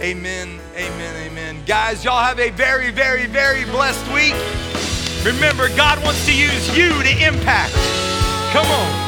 Amen, 0.00 0.60
amen, 0.76 1.30
amen. 1.30 1.64
Guys, 1.66 2.04
y'all 2.04 2.22
have 2.22 2.38
a 2.38 2.50
very, 2.50 2.90
very, 2.90 3.26
very 3.26 3.64
blessed 3.64 4.06
week. 4.12 4.34
Remember, 5.24 5.68
God 5.76 6.02
wants 6.04 6.24
to 6.26 6.34
use 6.34 6.76
you 6.76 6.90
to 6.90 7.26
impact. 7.26 7.74
Come 8.52 8.66
on. 8.66 8.99